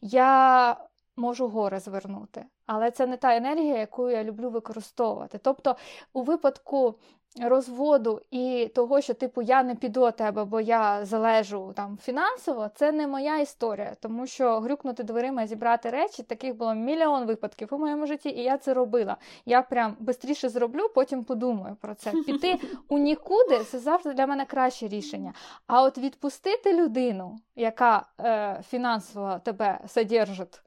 я 0.00 0.76
можу 1.16 1.48
гори 1.48 1.80
звернути. 1.80 2.44
Але 2.66 2.90
це 2.90 3.06
не 3.06 3.16
та 3.16 3.36
енергія, 3.36 3.78
яку 3.78 4.10
я 4.10 4.24
люблю 4.24 4.50
використовувати. 4.50 5.38
Тобто, 5.42 5.76
у 6.12 6.22
випадку 6.22 6.94
розводу 7.42 8.20
і 8.30 8.70
того, 8.74 9.00
що 9.00 9.14
типу 9.14 9.42
я 9.42 9.62
не 9.62 9.74
піду 9.74 10.06
до 10.06 10.10
тебе, 10.10 10.44
бо 10.44 10.60
я 10.60 11.04
залежу 11.04 11.72
там 11.76 11.98
фінансово, 12.02 12.70
це 12.74 12.92
не 12.92 13.06
моя 13.06 13.38
історія, 13.38 13.92
тому 14.00 14.26
що 14.26 14.60
грюкнути 14.60 15.02
дверима 15.02 15.42
і 15.42 15.46
зібрати 15.46 15.90
речі, 15.90 16.22
таких 16.22 16.56
було 16.56 16.74
мільйон 16.74 17.26
випадків 17.26 17.68
у 17.70 17.78
моєму 17.78 18.06
житті, 18.06 18.28
і 18.28 18.42
я 18.42 18.58
це 18.58 18.74
робила. 18.74 19.16
Я 19.46 19.62
прям 19.62 19.96
швидше 20.20 20.48
зроблю, 20.48 20.88
потім 20.94 21.24
подумаю 21.24 21.76
про 21.80 21.94
це. 21.94 22.10
Піти 22.10 22.58
у 22.88 22.98
нікуди 22.98 23.58
це 23.58 23.78
завжди 23.78 24.12
для 24.12 24.26
мене 24.26 24.44
краще 24.44 24.88
рішення. 24.88 25.32
А 25.66 25.82
от 25.82 25.98
відпустити 25.98 26.82
людину, 26.82 27.38
яка 27.56 28.06
е, 28.20 28.62
фінансово 28.68 29.40
тебе 29.44 29.80
содержить, 29.86 30.60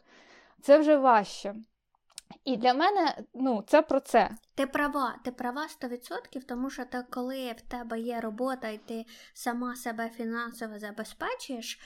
це 0.61 0.77
вже 0.77 0.97
важче. 0.97 1.55
І 2.45 2.57
для 2.57 2.73
мене 2.73 3.17
ну, 3.33 3.63
це 3.67 3.81
про 3.81 3.99
це. 3.99 4.31
Ти 4.55 4.67
права, 4.67 5.19
ти 5.23 5.31
права 5.31 5.67
100%, 5.81 6.43
тому 6.47 6.69
що 6.69 6.85
ти, 6.85 7.05
коли 7.09 7.51
в 7.51 7.61
тебе 7.61 7.99
є 7.99 8.19
робота 8.19 8.69
і 8.69 8.77
ти 8.77 9.05
сама 9.33 9.75
себе 9.75 10.09
фінансово 10.09 10.79
забезпечуєш, 10.79 11.79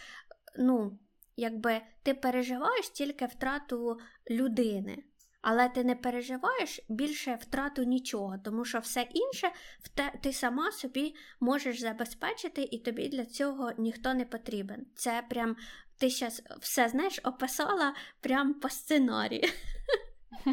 ну, 0.59 0.99
якби 1.37 1.81
ти 2.03 2.13
переживаєш 2.13 2.89
тільки 2.89 3.25
втрату 3.25 3.99
людини. 4.29 5.03
Але 5.41 5.69
ти 5.69 5.83
не 5.83 5.95
переживаєш 5.95 6.79
більше 6.89 7.35
втрату 7.41 7.83
нічого, 7.83 8.37
тому 8.43 8.65
що 8.65 8.79
все 8.79 9.01
інше 9.01 9.51
ти 10.21 10.33
сама 10.33 10.71
собі 10.71 11.15
можеш 11.39 11.79
забезпечити, 11.79 12.61
і 12.61 12.79
тобі 12.79 13.09
для 13.09 13.25
цього 13.25 13.71
ніхто 13.77 14.13
не 14.13 14.25
потрібен. 14.25 14.85
Це 14.95 15.23
прям 15.29 15.55
ти 15.97 16.09
зараз 16.09 16.43
все 16.59 16.89
знаєш, 16.89 17.19
описала 17.23 17.95
прям 18.21 18.53
по 18.53 18.69
сценарію. 18.69 19.43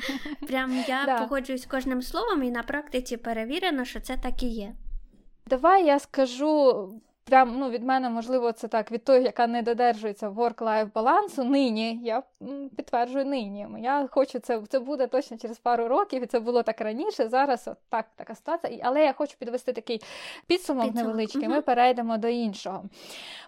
Прям 0.47 0.85
я 0.89 1.07
да. 1.07 1.19
погоджуюсь 1.19 1.63
з 1.63 1.67
кожним 1.67 2.03
словом, 2.03 2.43
і 2.43 2.51
на 2.51 2.63
практиці 2.63 3.17
перевірено, 3.17 3.85
що 3.85 4.01
це 4.01 4.17
так 4.17 4.43
і 4.43 4.47
є. 4.47 4.73
Давай 5.47 5.87
я 5.87 5.99
скажу 5.99 6.89
прям 7.31 7.59
ну, 7.59 7.71
від 7.71 7.83
мене, 7.83 8.11
можливо, 8.11 8.53
це 8.53 8.69
так, 8.69 8.93
від 8.93 9.05
тої, 9.05 9.23
яка 9.23 9.47
не 9.47 9.63
додержується 9.63 10.31
work-life 10.31 10.93
балансу, 10.95 11.45
нині, 11.45 12.01
я 12.03 12.23
підтверджую 12.77 13.25
нині. 13.25 13.67
Я 13.79 14.09
хочу 14.11 14.39
це 14.39 14.63
це 14.69 14.79
буде 14.79 15.07
точно 15.07 15.37
через 15.37 15.59
пару 15.59 15.89
років, 15.89 16.23
і 16.23 16.27
це 16.27 16.41
було 16.41 16.63
так 16.63 16.81
раніше. 16.81 17.29
Зараз 17.29 17.69
от 17.69 17.77
так 17.89 18.07
така 18.17 18.35
ситуація. 18.35 18.81
Але 18.83 19.05
я 19.05 19.13
хочу 19.13 19.37
підвести 19.39 19.73
такий 19.73 20.03
підсумок, 20.47 20.85
підсумок. 20.85 21.07
невеличкий. 21.07 21.43
Угу. 21.43 21.51
Ми 21.51 21.63
перейдемо 21.63 22.19
до 22.19 22.29
іншого. 22.29 22.85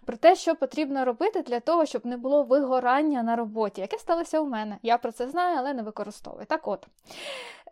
Про 0.04 0.16
те, 0.16 0.36
що 0.36 0.54
потрібно 0.54 1.04
робити 1.04 1.42
для 1.42 1.60
того, 1.60 1.86
щоб 1.86 2.06
не 2.06 2.16
було 2.16 2.42
вигорання 2.42 3.22
на 3.22 3.36
роботі, 3.36 3.80
яке 3.80 3.98
сталося 3.98 4.40
у 4.40 4.46
мене. 4.46 4.76
Я 4.82 4.98
про 4.98 5.12
це 5.12 5.28
знаю, 5.28 5.56
але 5.58 5.74
не 5.74 5.82
використовую. 5.82 6.46
Так 6.46 6.68
от. 6.68 6.86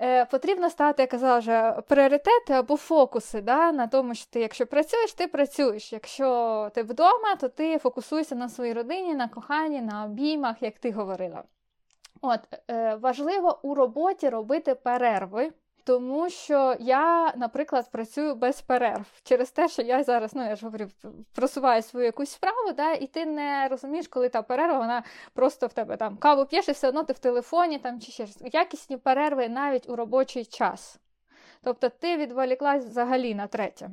Е, 0.03 0.24
потрібно 0.24 0.70
стати, 0.70 1.03
я 1.03 1.07
казала 1.07 1.38
вже, 1.38 1.82
пріоритети 1.88 2.53
або 2.53 2.76
фокуси 2.76 3.40
да, 3.40 3.72
на 3.72 3.86
тому, 3.86 4.14
що 4.14 4.30
ти, 4.30 4.40
якщо 4.40 4.66
працюєш, 4.66 5.12
ти 5.12 5.26
працюєш. 5.26 5.92
Якщо 5.92 6.70
ти 6.74 6.82
вдома, 6.82 7.36
то 7.40 7.48
ти 7.48 7.78
фокусуєшся 7.78 8.34
на 8.34 8.48
своїй 8.48 8.72
родині, 8.72 9.14
на 9.14 9.28
коханні, 9.28 9.80
на 9.80 10.05
обіймах, 10.05 10.62
як 10.62 10.78
ти 10.78 10.92
говорила. 10.92 11.44
От, 12.22 12.40
е, 12.70 12.94
Важливо 12.94 13.59
у 13.62 13.74
роботі 13.74 14.28
робити 14.28 14.74
перерви. 14.74 15.53
Тому 15.85 16.31
що 16.31 16.76
я, 16.81 17.33
наприклад, 17.37 17.91
працюю 17.91 18.35
без 18.35 18.61
перерв 18.61 19.07
через 19.22 19.51
те, 19.51 19.68
що 19.68 19.83
я 19.83 20.05
зараз, 20.05 20.35
ну 20.35 20.45
я 20.45 20.57
ж 20.57 20.66
говорю, 20.66 20.89
просуваю 21.35 21.83
свою 21.83 22.07
якусь 22.07 22.31
справу, 22.31 22.72
да, 22.76 22.93
і 22.93 23.07
ти 23.07 23.26
не 23.26 23.68
розумієш, 23.68 24.09
коли 24.09 24.28
та 24.28 24.43
перерва, 24.43 24.78
вона 24.78 25.03
просто 25.35 25.66
в 25.66 25.72
тебе 25.72 25.97
там 25.97 26.16
каву 26.16 26.47
п'єш 26.47 26.68
і 26.68 26.72
все 26.72 26.89
одно 26.89 27.03
ти 27.03 27.12
в 27.12 27.18
телефоні 27.18 27.78
там 27.78 28.01
чи 28.01 28.12
ще 28.12 28.26
якісні 28.53 28.97
перерви 28.97 29.49
навіть 29.49 29.89
у 29.89 29.97
робочий 29.97 30.45
час. 30.45 30.99
Тобто 31.62 31.89
ти 31.89 32.16
відволіклась 32.16 32.85
взагалі 32.85 33.35
на 33.35 33.47
третє. 33.47 33.91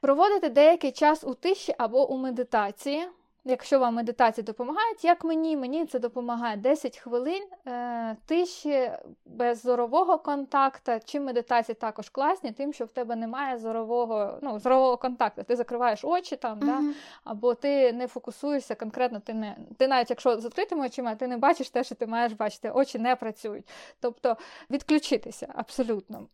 Проводити 0.00 0.48
деякий 0.48 0.92
час 0.92 1.24
у 1.24 1.34
тиші 1.34 1.74
або 1.78 2.10
у 2.10 2.16
медитації. 2.16 3.08
Якщо 3.48 3.78
вам 3.78 3.94
медитації 3.94 4.44
допомагають, 4.44 5.04
як 5.04 5.24
мені, 5.24 5.56
мені 5.56 5.86
це 5.86 5.98
допомагає 5.98 6.56
10 6.56 6.98
хвилин 6.98 7.42
е, 7.66 8.16
тиші 8.26 8.90
без 9.26 9.62
зорового 9.62 10.18
контакту, 10.18 10.92
чи 11.04 11.20
медитації 11.20 11.74
також 11.74 12.08
класні, 12.08 12.52
тим, 12.52 12.72
що 12.72 12.84
в 12.84 12.92
тебе 12.92 13.16
немає 13.16 13.58
зорового 13.58 14.38
ну, 14.42 14.58
зорового 14.58 14.96
контакту. 14.96 15.42
Ти 15.42 15.56
закриваєш 15.56 16.04
очі 16.04 16.36
там, 16.36 16.60
mm-hmm. 16.60 16.66
да, 16.66 16.94
або 17.24 17.54
ти 17.54 17.92
не 17.92 18.06
фокусуєшся 18.06 18.74
конкретно, 18.74 19.20
ти 19.20 19.34
не 19.34 19.56
ти 19.78 19.88
навіть 19.88 20.10
якщо 20.10 20.40
з 20.40 20.44
відкритими 20.44 20.86
очима, 20.86 21.14
ти 21.14 21.26
не 21.26 21.36
бачиш 21.36 21.70
те, 21.70 21.84
що 21.84 21.94
ти 21.94 22.06
маєш 22.06 22.32
бачити, 22.32 22.70
очі 22.70 22.98
не 22.98 23.16
працюють. 23.16 23.68
Тобто 24.00 24.36
відключитися 24.70 25.48
абсолютно. 25.54 26.26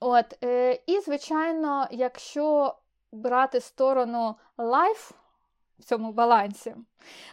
От, 0.00 0.44
е, 0.44 0.80
І, 0.86 1.00
звичайно, 1.00 1.86
якщо 1.90 2.74
брати 3.12 3.60
сторону 3.60 4.34
life 4.58 5.12
в 5.78 5.84
цьому 5.84 6.12
балансі. 6.12 6.74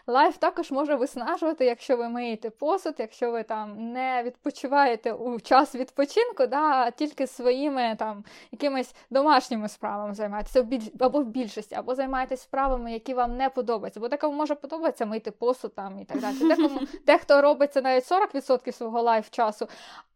Life 0.08 0.38
також 0.38 0.72
може 0.72 0.96
виснажувати, 0.96 1.66
якщо 1.66 1.98
ви 1.98 2.10
миєте 2.10 2.50
посуд, 2.50 2.96
якщо 2.98 3.32
ви 3.32 3.44
там 3.44 3.92
не 3.94 4.24
відпочиваєте 4.24 5.14
у 5.14 5.40
час 5.40 5.76
відпочинку, 5.76 6.48
да, 6.48 6.58
а 6.58 6.92
тільки 6.92 7.28
своїми 7.28 7.96
там 8.00 8.24
якимись 8.52 8.96
домашніми 9.10 9.70
справами 9.70 10.14
займаєтеся 10.14 10.68
або 11.00 11.22
в 11.22 11.26
більшості, 11.26 11.76
або 11.76 11.96
займаєтесь 11.96 12.42
справами, 12.42 12.94
які 12.94 13.14
вам 13.14 13.38
не 13.38 13.50
подобаються. 13.50 14.00
Бо 14.00 14.08
декому 14.08 14.38
може 14.38 14.56
подобатися 14.56 15.06
мити 15.06 15.32
посуд 15.32 15.76
там 15.76 16.00
і 16.00 16.06
так 16.06 16.20
далі. 16.20 16.36
Декому 16.48 16.80
дехто 17.06 17.42
робить 17.42 17.74
це 17.74 17.82
навіть 17.82 18.12
40% 18.12 18.72
свого 18.72 19.02
life 19.02 19.30
часу, 19.30 19.68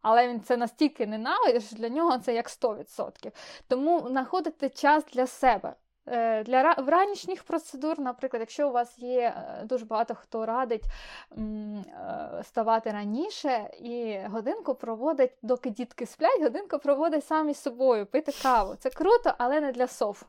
але 0.02 0.28
він 0.28 0.40
це 0.40 0.56
настільки 0.56 1.06
ненавидить, 1.06 1.66
що 1.66 1.76
для 1.76 1.88
нього 1.88 2.18
це 2.18 2.34
як 2.34 2.48
100%. 2.48 3.32
Тому 3.68 4.08
знаходити 4.08 4.68
час 4.68 5.04
для 5.12 5.26
себе. 5.26 5.74
Е, 6.08 6.42
для 6.44 6.72
вранішніх 6.72 7.42
процедур, 7.42 8.00
наприклад, 8.00 8.40
якщо 8.40 8.68
у 8.68 8.72
вас 8.72 8.98
є 8.98 9.20
е, 9.20 9.64
дуже 9.64 9.84
багато 9.84 10.14
хто 10.14 10.46
радить 10.46 10.84
е, 10.84 12.42
ставати 12.42 12.90
раніше 12.90 13.70
і 13.80 14.18
годинку 14.26 14.74
проводить, 14.74 15.32
доки 15.42 15.70
дітки 15.70 16.06
сплять, 16.06 16.42
годинку 16.42 16.78
проводить 16.78 17.26
самі 17.26 17.54
з 17.54 17.62
собою, 17.62 18.06
пити 18.06 18.32
каву. 18.42 18.74
Це 18.78 18.90
круто, 18.90 19.34
але 19.38 19.60
не 19.60 19.72
для 19.72 19.86
сов. 19.86 20.22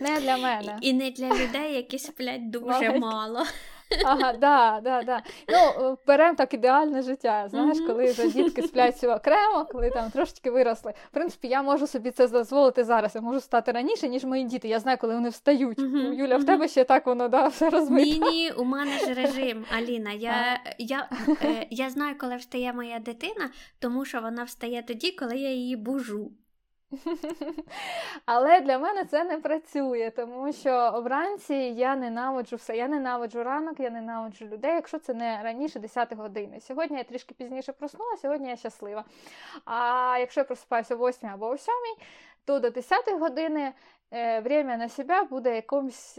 Не 0.00 0.20
для 0.20 0.36
мене. 0.36 0.78
І 0.80 0.92
не 0.92 1.10
для 1.10 1.28
людей, 1.28 1.74
які 1.74 1.98
сплять 1.98 2.50
дуже 2.50 2.98
мало. 2.98 3.44
Ага, 4.04 4.32
да, 4.32 4.80
да, 4.84 5.02
да. 5.02 5.22
Ну, 5.48 5.98
беремо 6.06 6.34
так 6.34 6.54
ідеальне 6.54 7.02
життя. 7.02 7.46
Знаєш, 7.48 7.78
mm-hmm. 7.78 7.86
коли 7.86 8.04
вже 8.04 8.30
дітки 8.30 8.62
сплять 8.62 9.04
окремо, 9.04 9.66
коли 9.72 9.90
там 9.90 10.10
трошечки 10.10 10.50
виросли. 10.50 10.94
В 11.10 11.14
принципі, 11.14 11.48
я 11.48 11.62
можу 11.62 11.86
собі 11.86 12.10
це 12.10 12.28
дозволити 12.28 12.84
зараз. 12.84 13.14
Я 13.14 13.20
можу 13.20 13.38
встати 13.38 13.72
раніше, 13.72 14.08
ніж 14.08 14.24
мої 14.24 14.44
діти. 14.44 14.68
Я 14.68 14.78
знаю, 14.78 14.98
коли 15.00 15.14
вони 15.14 15.28
встають. 15.28 15.78
Mm-hmm. 15.78 16.12
Юля, 16.12 16.36
в 16.36 16.44
тебе 16.44 16.68
ще 16.68 16.84
так 16.84 17.06
воно 17.06 17.28
да, 17.28 17.46
все 17.46 17.70
розмито. 17.70 18.30
Ні, 18.30 18.30
ні, 18.30 18.50
у 18.50 18.64
мене 18.64 18.98
ж 18.98 19.14
режим, 19.14 19.64
Аліна. 19.76 20.12
Я 20.12 20.60
я, 20.78 21.08
е, 21.42 21.66
я 21.70 21.90
знаю, 21.90 22.18
коли 22.18 22.36
встає 22.36 22.72
моя 22.72 22.98
дитина, 22.98 23.50
тому 23.78 24.04
що 24.04 24.20
вона 24.20 24.44
встає 24.44 24.82
тоді, 24.82 25.10
коли 25.10 25.36
я 25.36 25.50
її 25.50 25.76
бужу. 25.76 26.30
Але 28.26 28.60
для 28.60 28.78
мене 28.78 29.04
це 29.04 29.24
не 29.24 29.38
працює, 29.38 30.12
тому 30.16 30.52
що 30.52 31.02
вранці 31.04 31.54
я 31.54 31.96
ненавиджу 31.96 32.56
все. 32.56 32.76
Я 32.76 32.88
ненавиджу 32.88 33.44
ранок, 33.44 33.80
я 33.80 33.90
ненавиджу 33.90 34.46
людей, 34.46 34.74
якщо 34.74 34.98
це 34.98 35.14
не 35.14 35.42
раніше 35.42 35.78
10 35.78 36.12
години. 36.12 36.60
Сьогодні 36.60 36.98
я 36.98 37.04
трішки 37.04 37.34
пізніше 37.34 37.72
проснула, 37.72 38.16
сьогодні 38.16 38.48
я 38.48 38.56
щаслива. 38.56 39.04
А 39.64 40.16
якщо 40.20 40.40
я 40.40 40.44
просипаюся 40.44 40.96
о 40.96 41.08
8 41.08 41.28
або 41.28 41.46
о 41.46 41.56
7, 41.56 41.74
то 42.44 42.58
до 42.58 42.70
10 42.70 43.18
години 43.20 43.72
время 44.10 44.76
на 44.76 44.88
себе 44.88 45.22
буде 45.22 45.54
якомусь 45.54 46.18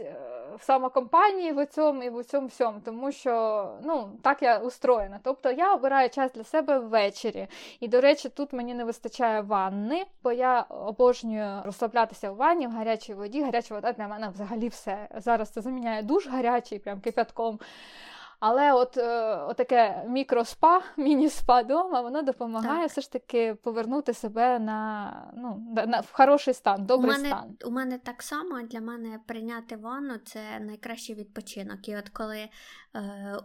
в 0.58 0.62
самокомпанії 0.62 1.52
в 1.52 1.66
цьому 1.66 2.02
і 2.02 2.10
в 2.10 2.24
цьому 2.24 2.46
всьому, 2.46 2.80
тому 2.84 3.12
що 3.12 3.68
ну, 3.82 4.10
так 4.22 4.42
я 4.42 4.58
устроєна. 4.58 5.20
Тобто 5.22 5.50
я 5.50 5.74
обираю 5.74 6.10
час 6.10 6.32
для 6.32 6.44
себе 6.44 6.78
ввечері. 6.78 7.46
І, 7.80 7.88
до 7.88 8.00
речі, 8.00 8.28
тут 8.28 8.52
мені 8.52 8.74
не 8.74 8.84
вистачає 8.84 9.40
ванни, 9.40 10.04
бо 10.22 10.32
я 10.32 10.60
обожнюю 10.60 11.62
розслаблятися 11.64 12.30
в 12.30 12.36
ванні, 12.36 12.66
в 12.66 12.70
гарячій 12.70 13.14
воді. 13.14 13.42
Гаряча 13.42 13.74
вода 13.74 13.92
для 13.92 14.08
мене 14.08 14.28
взагалі 14.28 14.68
все. 14.68 15.08
Зараз 15.16 15.50
це 15.50 15.60
заміняє 15.60 16.02
душ 16.02 16.26
гарячий, 16.26 16.78
прям 16.78 17.00
кипятком. 17.00 17.58
Але 18.44 18.72
от 18.72 18.96
е, 18.96 19.54
таке 19.54 20.04
мікроспа, 20.08 20.82
міні-спа 20.96 21.62
дома, 21.62 22.00
воно 22.00 22.22
допомагає 22.22 22.82
так. 22.82 22.90
все 22.90 23.00
ж 23.00 23.12
таки 23.12 23.54
повернути 23.54 24.14
себе 24.14 24.58
на 24.58 25.32
ну, 25.36 25.74
на, 25.86 26.00
в 26.00 26.12
хороший 26.12 26.54
стан, 26.54 26.86
добрий 26.86 27.10
у 27.10 27.12
мене, 27.12 27.28
стан. 27.28 27.56
У 27.64 27.70
мене 27.70 27.98
так 27.98 28.22
само 28.22 28.62
для 28.62 28.80
мене 28.80 29.20
прийняти 29.26 29.76
ванну 29.76 30.18
це 30.24 30.40
найкращий 30.60 31.14
відпочинок. 31.14 31.88
І 31.88 31.96
от 31.96 32.08
коли 32.08 32.38
е, 32.38 32.48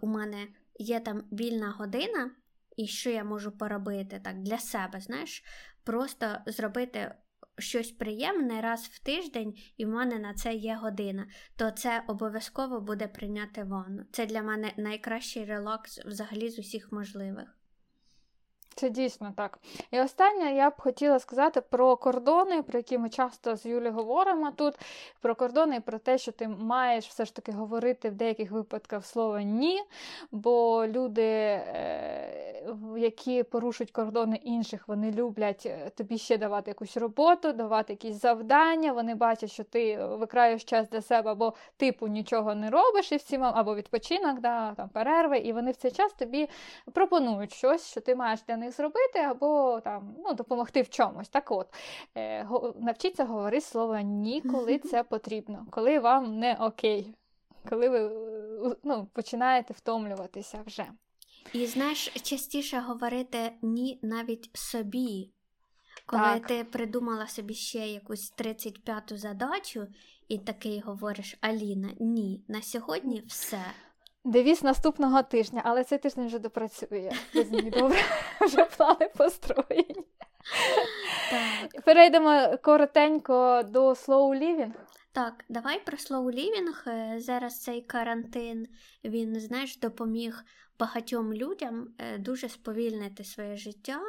у 0.02 0.08
мене 0.08 0.48
є 0.80 1.00
там 1.00 1.24
вільна 1.32 1.76
година, 1.80 2.32
і 2.78 2.88
що 2.88 3.10
я 3.10 3.24
можу 3.24 3.52
поробити 3.52 4.22
так 4.24 4.43
для 4.43 4.58
себе, 4.58 5.00
знаєш, 5.00 5.43
просто 5.84 6.28
зробити 6.45 7.16
щось 7.58 7.91
приємне 7.91 8.62
раз 8.62 8.82
в 8.93 8.99
тиждень, 8.99 9.55
і 9.78 9.86
в 9.86 9.89
мене 9.89 10.20
на 10.20 10.34
це 10.34 10.53
є 10.53 10.76
година, 10.76 11.28
то 11.55 11.72
це 11.72 12.03
обов'язково 12.08 12.82
буде 12.82 13.08
прийняти 13.08 13.64
ванну. 13.64 14.03
Це 14.12 14.26
для 14.26 14.41
мене 14.41 14.74
найкращий 14.78 15.45
релакс 15.45 15.99
взагалі 16.05 16.49
з 16.49 16.60
усіх 16.60 16.91
можливих. 16.91 17.57
Це 18.78 18.89
дійсно 18.89 19.34
так. 19.38 19.59
І 19.91 19.99
останнє 19.99 20.53
я 20.53 20.69
б 20.69 20.73
хотіла 20.78 21.19
сказати 21.19 21.61
про 21.61 21.97
кордони, 21.97 22.61
про 22.61 22.80
які 22.80 22.97
ми 22.97 23.09
часто 23.09 23.55
з 23.55 23.65
Юлі 23.65 23.89
говоримо 23.89 24.51
тут. 24.51 24.75
Про 25.21 25.36
кордони 25.36 25.75
і 25.75 25.80
про 25.80 25.99
те, 25.99 26.17
що 26.17 26.32
ти 26.32 26.47
маєш 26.47 27.07
все 27.07 27.25
ж 27.25 27.36
таки 27.36 27.51
говорити 27.51 28.09
в 28.09 28.15
деяких 28.15 28.51
випадках 28.51 29.05
слово 29.05 29.39
ні. 29.39 29.84
Бо 30.32 30.86
люди, 30.88 31.21
е, 31.21 32.73
які 32.97 33.43
порушують 33.43 33.91
кордони 33.91 34.39
інших, 34.43 34.88
вони 34.88 35.11
люблять 35.11 35.63
е, 35.65 35.91
тобі 35.95 36.17
ще 36.17 36.38
давати 36.38 36.71
якусь 36.71 36.97
роботу, 36.97 37.53
давати 37.53 37.93
якісь 37.93 38.21
завдання. 38.21 38.93
Вони 38.93 39.15
бачать, 39.15 39.51
що 39.51 39.63
ти 39.63 40.05
викраєш 40.05 40.63
час 40.63 40.89
для 40.89 41.01
себе, 41.01 41.32
або 41.32 41.53
типу 41.78 42.07
нічого 42.07 42.55
не 42.55 42.69
робиш 42.69 43.11
і 43.11 43.15
всім, 43.15 43.43
або 43.43 43.75
відпочинок, 43.75 44.39
да, 44.39 44.73
там 44.73 44.89
перерви, 44.89 45.38
і 45.38 45.53
вони 45.53 45.71
в 45.71 45.75
цей 45.75 45.91
час 45.91 46.13
тобі 46.13 46.49
пропонують 46.93 47.53
щось, 47.53 47.91
що 47.91 48.01
ти 48.01 48.15
маєш 48.15 48.39
для 48.47 48.57
них 48.57 48.66
них 48.68 48.76
зробити, 48.76 49.20
або 49.20 49.82
там, 49.84 50.15
ну, 50.26 50.34
допомогти 50.34 50.82
в 50.82 50.89
чомусь. 50.89 51.30
Так 51.30 51.51
от, 51.51 51.68
е, 52.15 52.47
навчіться 52.80 53.26
говорити 53.26 53.65
слово 53.65 53.99
ні, 53.99 54.41
коли 54.41 54.78
це 54.91 55.03
потрібно, 55.03 55.65
коли 55.72 55.99
вам 55.99 56.39
не 56.39 56.55
окей, 56.55 57.15
коли 57.70 57.89
ви 57.89 58.11
ну, 58.84 59.07
починаєте 59.13 59.74
втомлюватися 59.74 60.63
вже. 60.65 60.86
І 61.53 61.65
знаєш, 61.65 62.07
частіше 62.07 62.80
говорити 62.80 63.51
ні 63.61 63.99
навіть 64.01 64.49
собі. 64.53 65.32
Коли 66.05 66.22
так. 66.24 66.47
ти 66.47 66.63
придумала 66.63 67.28
собі 67.28 67.53
ще 67.53 67.88
якусь 67.88 68.34
35-ту 68.38 69.18
задачу, 69.18 69.88
і 70.28 70.38
такий 70.38 70.80
говориш 70.80 71.38
Аліна, 71.41 71.89
ні, 71.99 72.43
на 72.47 72.61
сьогодні 72.61 73.24
все. 73.28 73.61
Девіз 74.26 74.63
наступного 74.63 75.24
тижня, 75.24 75.61
але 75.65 75.84
цей 75.84 75.97
тиждень 75.97 76.28
вже 76.28 76.39
допрацює. 76.39 77.11
Без 77.36 77.49
добре, 77.49 77.97
вже 78.41 78.65
плани 78.65 79.09
построєні. 79.18 80.05
Так. 81.32 81.84
Перейдемо 81.86 82.57
коротенько 82.63 83.63
до 83.63 83.89
slow 83.89 84.41
living. 84.41 84.72
Так, 85.11 85.45
давай 85.49 85.86
про 85.86 85.97
slow 85.97 86.24
living. 86.24 86.89
Е, 86.89 87.20
зараз 87.20 87.61
цей 87.61 87.82
карантин 87.82 88.68
він, 89.03 89.39
знаєш, 89.39 89.78
допоміг 89.78 90.43
багатьом 90.80 91.34
людям 91.34 91.88
е, 91.97 92.18
дуже 92.18 92.49
сповільнити 92.49 93.24
своє 93.24 93.57
життя 93.57 93.99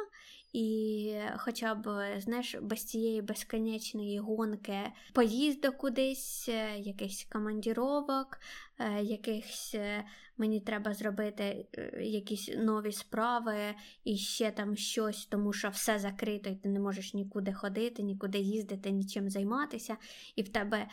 і 0.53 1.15
хоча 1.37 1.75
б, 1.75 2.13
знаєш, 2.19 2.55
без 2.61 2.83
цієї 2.83 3.21
безконечної 3.21 4.19
гонки 4.19 4.79
поїздок 5.13 5.77
кудись, 5.77 6.49
е, 6.49 6.77
якихось 6.77 7.27
командіровок, 7.31 8.39
е, 8.79 9.03
якихось 9.03 9.71
е, 9.75 10.03
мені 10.37 10.59
треба 10.59 10.93
зробити 10.93 11.65
якісь 12.01 12.49
нові 12.57 12.91
справи 12.91 13.75
і 14.03 14.17
ще 14.17 14.51
там 14.51 14.75
щось, 14.75 15.25
тому 15.25 15.53
що 15.53 15.69
все 15.69 15.99
закрито, 15.99 16.49
і 16.49 16.55
ти 16.55 16.69
не 16.69 16.79
можеш 16.79 17.13
нікуди 17.13 17.53
ходити, 17.53 18.03
нікуди 18.03 18.37
їздити, 18.37 18.91
нічим 18.91 19.29
займатися, 19.29 19.97
і 20.35 20.41
в 20.41 20.49
тебе. 20.49 20.87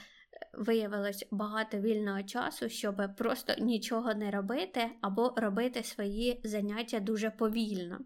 Виявилось 0.52 1.26
багато 1.30 1.78
вільного 1.78 2.22
часу, 2.22 2.68
щоб 2.68 2.96
просто 3.16 3.54
нічого 3.58 4.14
не 4.14 4.30
робити 4.30 4.90
або 5.00 5.34
робити 5.36 5.82
свої 5.82 6.40
заняття 6.44 7.00
дуже 7.00 7.30
повільно. 7.30 7.98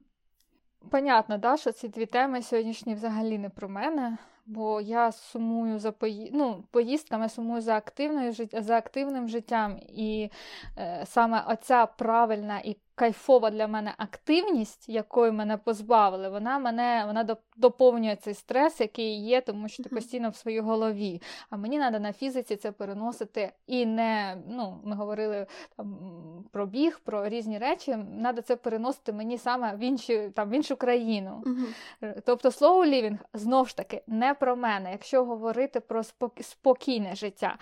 Понятно, 0.89 1.39
да, 1.39 1.57
що 1.57 1.72
ці 1.72 1.89
дві 1.89 2.07
теми 2.07 2.43
сьогоднішні 2.43 2.95
взагалі 2.95 3.39
не 3.39 3.49
про 3.51 3.68
мене, 3.68 4.18
бо 4.47 4.81
я 4.81 5.12
сумую 5.12 5.78
за 5.78 5.93
пої... 5.93 6.31
ну, 6.35 6.64
поїздками, 6.70 7.28
сумую 7.28 7.61
за 7.61 7.76
активною 7.76 8.33
за 8.53 8.76
активним 8.76 9.28
життям. 9.28 9.78
І 9.89 10.31
е, 10.78 11.03
саме 11.07 11.45
оця 11.49 11.87
правильна 11.87 12.59
і 12.59 12.76
кайфова 13.01 13.51
для 13.51 13.66
мене 13.66 13.94
активність, 13.96 14.88
якої 14.88 15.32
мене 15.32 15.57
позбавили, 15.57 16.28
вона 16.28 16.59
мене 16.59 17.05
вона 17.07 17.36
доповнює 17.57 18.16
цей 18.16 18.34
стрес, 18.34 18.80
який 18.80 19.24
є, 19.24 19.40
тому 19.40 19.68
що 19.68 19.82
ти 19.82 19.88
постійно 19.88 20.30
в 20.30 20.36
своїй 20.36 20.61
голові. 20.61 21.22
А 21.51 21.57
мені 21.57 21.78
треба 21.78 21.98
на 21.98 22.12
фізиці 22.12 22.57
це 22.57 22.72
переносити 22.72 23.53
і 23.66 23.86
не 23.86 24.36
ну, 24.48 24.80
ми 24.84 24.96
говорили 24.96 25.46
там 25.76 25.98
про 26.53 26.66
біг, 26.66 27.01
про 27.05 27.28
різні 27.28 27.59
речі. 27.59 27.98
Треба 28.20 28.42
це 28.42 28.57
переносити 28.57 29.12
мені 29.12 29.38
саме 29.38 29.76
в 29.76 29.78
інші, 29.78 30.30
там, 30.34 30.51
в 30.51 30.53
іншу 30.53 30.76
країну. 30.76 31.42
Uh-huh. 31.46 32.22
Тобто 32.24 32.48
slow 32.48 32.88
living, 32.88 33.18
знов 33.34 33.68
ж 33.68 33.76
таки 33.76 34.03
не 34.07 34.34
про 34.34 34.57
мене, 34.57 34.92
якщо 34.92 35.24
говорити 35.24 35.80
про 35.80 36.03
спокійне 36.40 37.14
життя. 37.14 37.59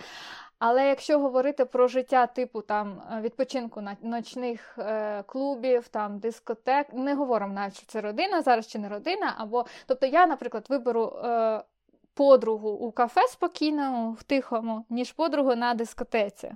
Але 0.59 0.87
якщо 0.87 1.19
говорити 1.19 1.65
про 1.65 1.87
життя 1.87 2.27
типу 2.27 2.61
там 2.61 3.01
е, 3.11 3.21
відпочинку 3.21 3.81
на 3.81 3.97
ночних 4.01 4.77
е, 4.79 5.23
клубів, 5.23 5.87
там 5.87 6.19
дискотек, 6.19 6.93
не 6.93 7.15
говоримо 7.15 7.53
навіть, 7.53 7.77
що 7.77 7.85
це 7.85 8.01
родина 8.01 8.41
зараз 8.41 8.67
чи 8.67 8.79
не 8.79 8.89
родина. 8.89 9.35
або, 9.37 9.65
Тобто 9.85 10.05
я, 10.05 10.25
наприклад, 10.25 10.65
виберу 10.69 11.05
е, 11.05 11.63
подругу 12.13 12.69
у 12.69 12.91
кафе 12.91 13.27
спокійному, 13.27 14.11
в 14.11 14.23
тихому, 14.23 14.85
ніж 14.89 15.11
подругу 15.11 15.55
на 15.55 15.73
дискотеці. 15.73 16.51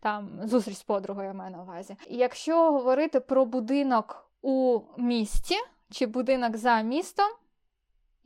Там 0.00 0.40
Зустріч 0.42 0.76
з 0.76 0.82
подругою 0.82 1.26
я 1.26 1.34
маю 1.34 1.50
на 1.50 1.62
увазі. 1.62 1.96
І 2.08 2.16
якщо 2.16 2.72
говорити 2.72 3.20
про 3.20 3.44
будинок 3.44 4.30
у 4.42 4.80
місті 4.96 5.56
чи 5.90 6.06
будинок 6.06 6.56
за 6.56 6.80
містом, 6.80 7.26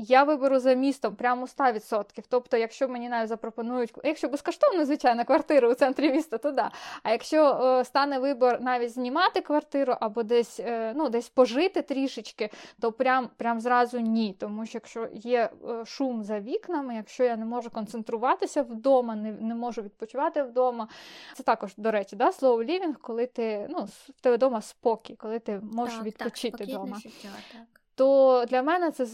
я 0.00 0.24
виберу 0.24 0.58
за 0.58 0.74
містом 0.74 1.14
прямо 1.14 1.46
100%. 1.46 2.04
Тобто, 2.28 2.56
якщо 2.56 2.88
мені 2.88 3.08
навіть 3.08 3.28
запропонують, 3.28 3.92
якщо 4.04 4.28
безкоштовно, 4.28 4.84
звичайно, 4.84 5.24
квартиру 5.24 5.70
у 5.70 5.74
центрі 5.74 6.12
міста, 6.12 6.38
то 6.38 6.50
да. 6.50 6.70
А 7.02 7.10
якщо 7.10 7.44
е, 7.44 7.84
стане 7.84 8.18
вибор 8.18 8.60
навіть 8.60 8.92
знімати 8.92 9.40
квартиру 9.40 9.96
або 10.00 10.22
десь 10.22 10.60
е, 10.60 10.92
ну, 10.96 11.08
десь 11.08 11.28
пожити 11.28 11.82
трішечки, 11.82 12.50
то 12.80 12.92
прям 12.92 13.28
прям 13.36 13.60
зразу 13.60 14.00
ні. 14.00 14.36
Тому 14.38 14.66
що 14.66 14.76
якщо 14.76 15.08
є 15.12 15.50
е, 15.68 15.84
шум 15.84 16.24
за 16.24 16.40
вікнами, 16.40 16.94
якщо 16.94 17.24
я 17.24 17.36
не 17.36 17.44
можу 17.44 17.70
концентруватися 17.70 18.62
вдома, 18.62 19.14
не 19.14 19.32
не 19.32 19.54
можу 19.54 19.82
відпочивати 19.82 20.42
вдома, 20.42 20.88
це 21.34 21.42
також, 21.42 21.74
до 21.76 21.90
речі, 21.90 22.16
да, 22.16 22.30
slow 22.30 22.70
living, 22.70 22.94
коли 23.00 23.26
ти 23.26 23.66
ну, 23.70 23.88
в 24.08 24.20
тебе 24.20 24.36
вдома 24.36 24.60
спокій, 24.60 25.16
коли 25.16 25.38
ти 25.38 25.60
можеш 25.72 25.94
так, 25.94 26.04
відпочити 26.04 26.64
вдома. 26.64 26.96
Так, 27.02 27.12
так. 27.52 27.62
То 27.94 28.44
для 28.48 28.62
мене 28.62 28.90
це 28.90 29.06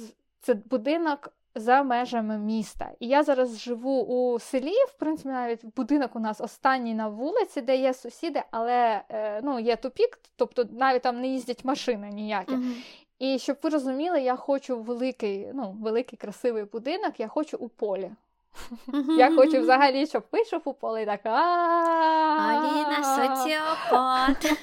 це 0.46 0.54
будинок 0.54 1.32
за 1.54 1.82
межами 1.82 2.38
міста. 2.38 2.90
І 3.00 3.08
я 3.08 3.22
зараз 3.22 3.58
живу 3.58 4.02
у 4.02 4.38
селі, 4.38 4.74
в 4.88 4.92
принципі, 4.98 5.28
навіть 5.28 5.64
будинок 5.76 6.16
у 6.16 6.18
нас 6.18 6.40
останній 6.40 6.94
на 6.94 7.08
вулиці, 7.08 7.60
де 7.60 7.76
є 7.76 7.94
сусіди, 7.94 8.42
але 8.50 9.02
е, 9.08 9.40
ну, 9.42 9.58
є 9.58 9.76
тупік, 9.76 10.18
тобто 10.36 10.64
навіть 10.70 11.02
там 11.02 11.20
не 11.20 11.28
їздять 11.28 11.64
машини 11.64 12.10
ніякі. 12.10 12.52
Мгм. 12.52 12.74
І 13.18 13.38
щоб 13.38 13.56
ви 13.62 13.70
розуміли, 13.70 14.20
я 14.20 14.36
хочу 14.36 14.78
великий, 14.78 15.48
ну, 15.54 15.76
великий 15.82 16.18
красивий 16.18 16.64
будинок, 16.64 17.20
я 17.20 17.28
хочу 17.28 17.56
у 17.56 17.68
полі. 17.68 18.10
Я 19.18 19.36
хочу 19.36 19.60
взагалі, 19.60 20.06
щоб 20.06 20.24
вийшов 20.32 20.60
у 20.64 20.72
поле 20.72 21.02
і 21.02 21.06
так. 21.06 21.26
Аліна 22.36 23.02
соціопат. 23.16 24.58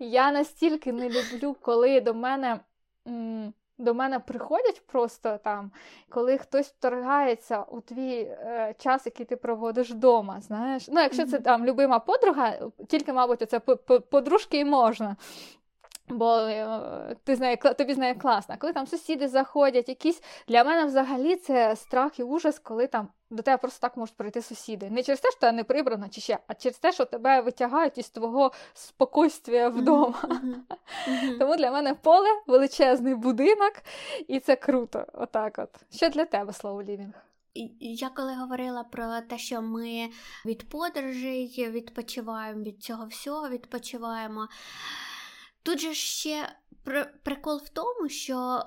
Я 0.00 0.32
настільки 0.32 0.92
не 0.92 1.08
люблю, 1.08 1.56
коли 1.60 2.00
до 2.00 2.14
мене. 2.14 2.60
м, 3.08 3.52
До 3.80 3.94
мене 3.94 4.18
приходять 4.18 4.86
просто 4.86 5.38
там, 5.44 5.70
коли 6.08 6.38
хтось 6.38 6.66
вторгається 6.68 7.62
у 7.62 7.80
твій 7.80 8.16
е, 8.20 8.74
час, 8.78 9.06
який 9.06 9.26
ти 9.26 9.36
проводиш 9.36 9.90
вдома. 9.90 10.40
Знаєш, 10.40 10.88
ну 10.88 11.00
якщо 11.00 11.26
це 11.26 11.38
там 11.38 11.66
любима 11.66 11.98
подруга, 11.98 12.58
тільки, 12.88 13.12
мабуть, 13.12 13.42
оце 13.42 13.60
по- 13.60 13.76
по- 13.76 14.00
подружки 14.00 14.58
і 14.58 14.64
можна. 14.64 15.16
Бо 16.08 16.36
е, 16.36 17.16
ти 17.24 17.36
з 17.36 17.40
нею, 17.40 17.56
тобі 17.56 17.94
з 17.94 17.98
нею 17.98 18.18
класно. 18.18 18.54
Коли 18.58 18.72
там 18.72 18.86
сусіди 18.86 19.28
заходять, 19.28 19.88
якісь 19.88 20.22
для 20.48 20.64
мене 20.64 20.84
взагалі 20.84 21.36
це 21.36 21.76
страх 21.76 22.18
і 22.18 22.22
ужас, 22.22 22.58
коли 22.58 22.86
там 22.86 23.08
до 23.30 23.42
тебе 23.42 23.58
просто 23.58 23.80
так 23.80 23.96
можуть 23.96 24.16
прийти 24.16 24.42
сусіди. 24.42 24.90
Не 24.90 25.02
через 25.02 25.20
те, 25.20 25.30
що 25.30 25.40
тебе 25.40 25.52
не 25.52 25.64
прибрано 25.64 26.08
чи 26.08 26.20
ще, 26.20 26.38
а 26.46 26.54
через 26.54 26.78
те, 26.78 26.92
що 26.92 27.04
тебе 27.04 27.40
витягають 27.40 27.98
із 27.98 28.10
твого 28.10 28.52
спокойствия 28.74 29.68
вдома. 29.68 30.22
Мгм. 30.24 30.66
Мгм. 31.08 31.36
Тому 31.38 31.56
для 31.56 31.70
мене 31.70 31.94
поле 31.94 32.28
величезний 32.46 33.14
будинок, 33.14 33.72
і 34.28 34.40
це 34.40 34.56
круто. 34.56 35.06
Отак 35.12 35.58
от. 35.58 35.70
Що 35.96 36.08
для 36.08 36.24
тебе 36.24 36.52
слово 36.52 36.82
лівінг? 36.82 37.14
Я 37.80 38.08
коли 38.08 38.34
говорила 38.34 38.84
про 38.84 39.20
те, 39.20 39.38
що 39.38 39.62
ми 39.62 40.08
від 40.46 40.68
подорожей 40.68 41.70
відпочиваємо, 41.70 42.62
від 42.62 42.82
цього 42.82 43.06
всього 43.06 43.48
відпочиваємо. 43.48 44.48
Тут 45.62 45.80
же 45.80 45.94
ще 45.94 46.48
прикол 47.22 47.56
в 47.64 47.68
тому, 47.68 48.08
що 48.08 48.62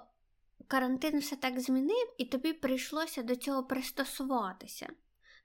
карантин 0.73 1.19
все 1.19 1.35
так 1.35 1.59
змінив, 1.59 2.13
і 2.17 2.25
тобі 2.25 2.53
прийшлося 2.53 3.23
до 3.23 3.35
цього 3.35 3.63
пристосуватися. 3.63 4.89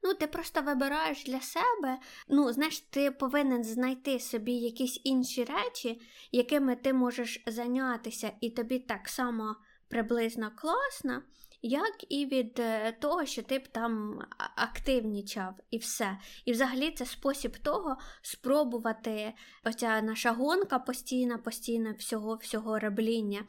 Ну, 0.03 0.15
ти 0.15 0.27
просто 0.27 0.63
вибираєш 0.63 1.25
для 1.25 1.41
себе. 1.41 1.99
Ну, 2.29 2.53
знаєш, 2.53 2.81
ти 2.81 3.11
повинен 3.11 3.65
знайти 3.65 4.21
собі 4.21 4.53
якісь 4.53 5.01
інші 5.05 5.45
речі, 5.45 6.01
якими 6.33 6.77
ти 6.77 6.93
можеш 6.93 7.43
зайнятися, 7.47 8.33
і 8.41 8.51
тобі 8.51 8.79
так 8.79 9.09
само 9.09 9.57
приблизно 9.89 10.51
класно, 10.57 11.23
як 11.63 12.13
і 12.13 12.27
від 12.27 12.59
е, 12.59 12.93
того, 12.93 13.27
що 13.27 13.43
ти 13.43 13.59
б 13.59 13.69
там 13.69 14.23
активнічав, 14.57 15.55
і 15.71 15.79
все. 15.79 16.19
І 16.45 16.53
взагалі 16.53 16.91
це 16.91 17.07
спосіб 17.07 17.59
того 17.59 17.97
спробувати 18.23 19.35
оця 19.65 20.01
наша 20.01 20.33
гонка 20.33 20.79
постійна, 20.79 21.39
постійна 21.39 21.93
всього 21.99 22.35
всього 22.35 22.79
ребління. 22.79 23.45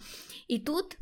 І 0.48 0.60
тут 0.60 0.98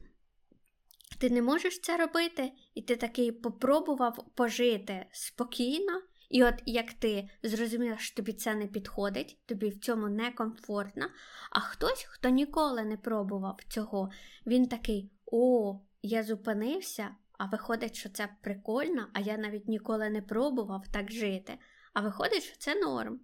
ти 1.17 1.29
не 1.29 1.41
можеш 1.41 1.79
це 1.79 1.97
робити, 1.97 2.51
і 2.75 2.81
ти 2.81 2.95
такий 2.95 3.31
попробував 3.31 4.25
пожити 4.35 5.05
спокійно. 5.11 6.01
І 6.29 6.43
от 6.43 6.53
як 6.65 6.93
ти 6.93 7.29
зрозуміла, 7.43 7.97
що 7.97 8.15
тобі 8.15 8.33
це 8.33 8.55
не 8.55 8.67
підходить, 8.67 9.37
тобі 9.45 9.69
в 9.69 9.79
цьому 9.79 10.09
некомфортно, 10.09 11.05
а 11.51 11.59
хтось, 11.59 12.03
хто 12.09 12.29
ніколи 12.29 12.83
не 12.83 12.97
пробував 12.97 13.59
цього, 13.69 14.11
він 14.47 14.67
такий: 14.67 15.11
О, 15.25 15.79
я 16.01 16.23
зупинився, 16.23 17.09
а 17.37 17.45
виходить, 17.45 17.95
що 17.95 18.09
це 18.09 18.29
прикольно, 18.41 19.07
а 19.13 19.19
я 19.19 19.37
навіть 19.37 19.67
ніколи 19.67 20.09
не 20.09 20.21
пробував 20.21 20.87
так 20.93 21.11
жити. 21.11 21.57
А 21.93 22.01
виходить, 22.01 22.43
що 22.43 22.57
це 22.57 22.75
норм. 22.75 23.19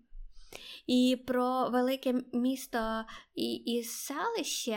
І 0.87 1.23
про 1.27 1.69
велике 1.69 2.13
місто 2.33 3.03
і, 3.35 3.53
і 3.53 3.83
селище, 3.83 4.71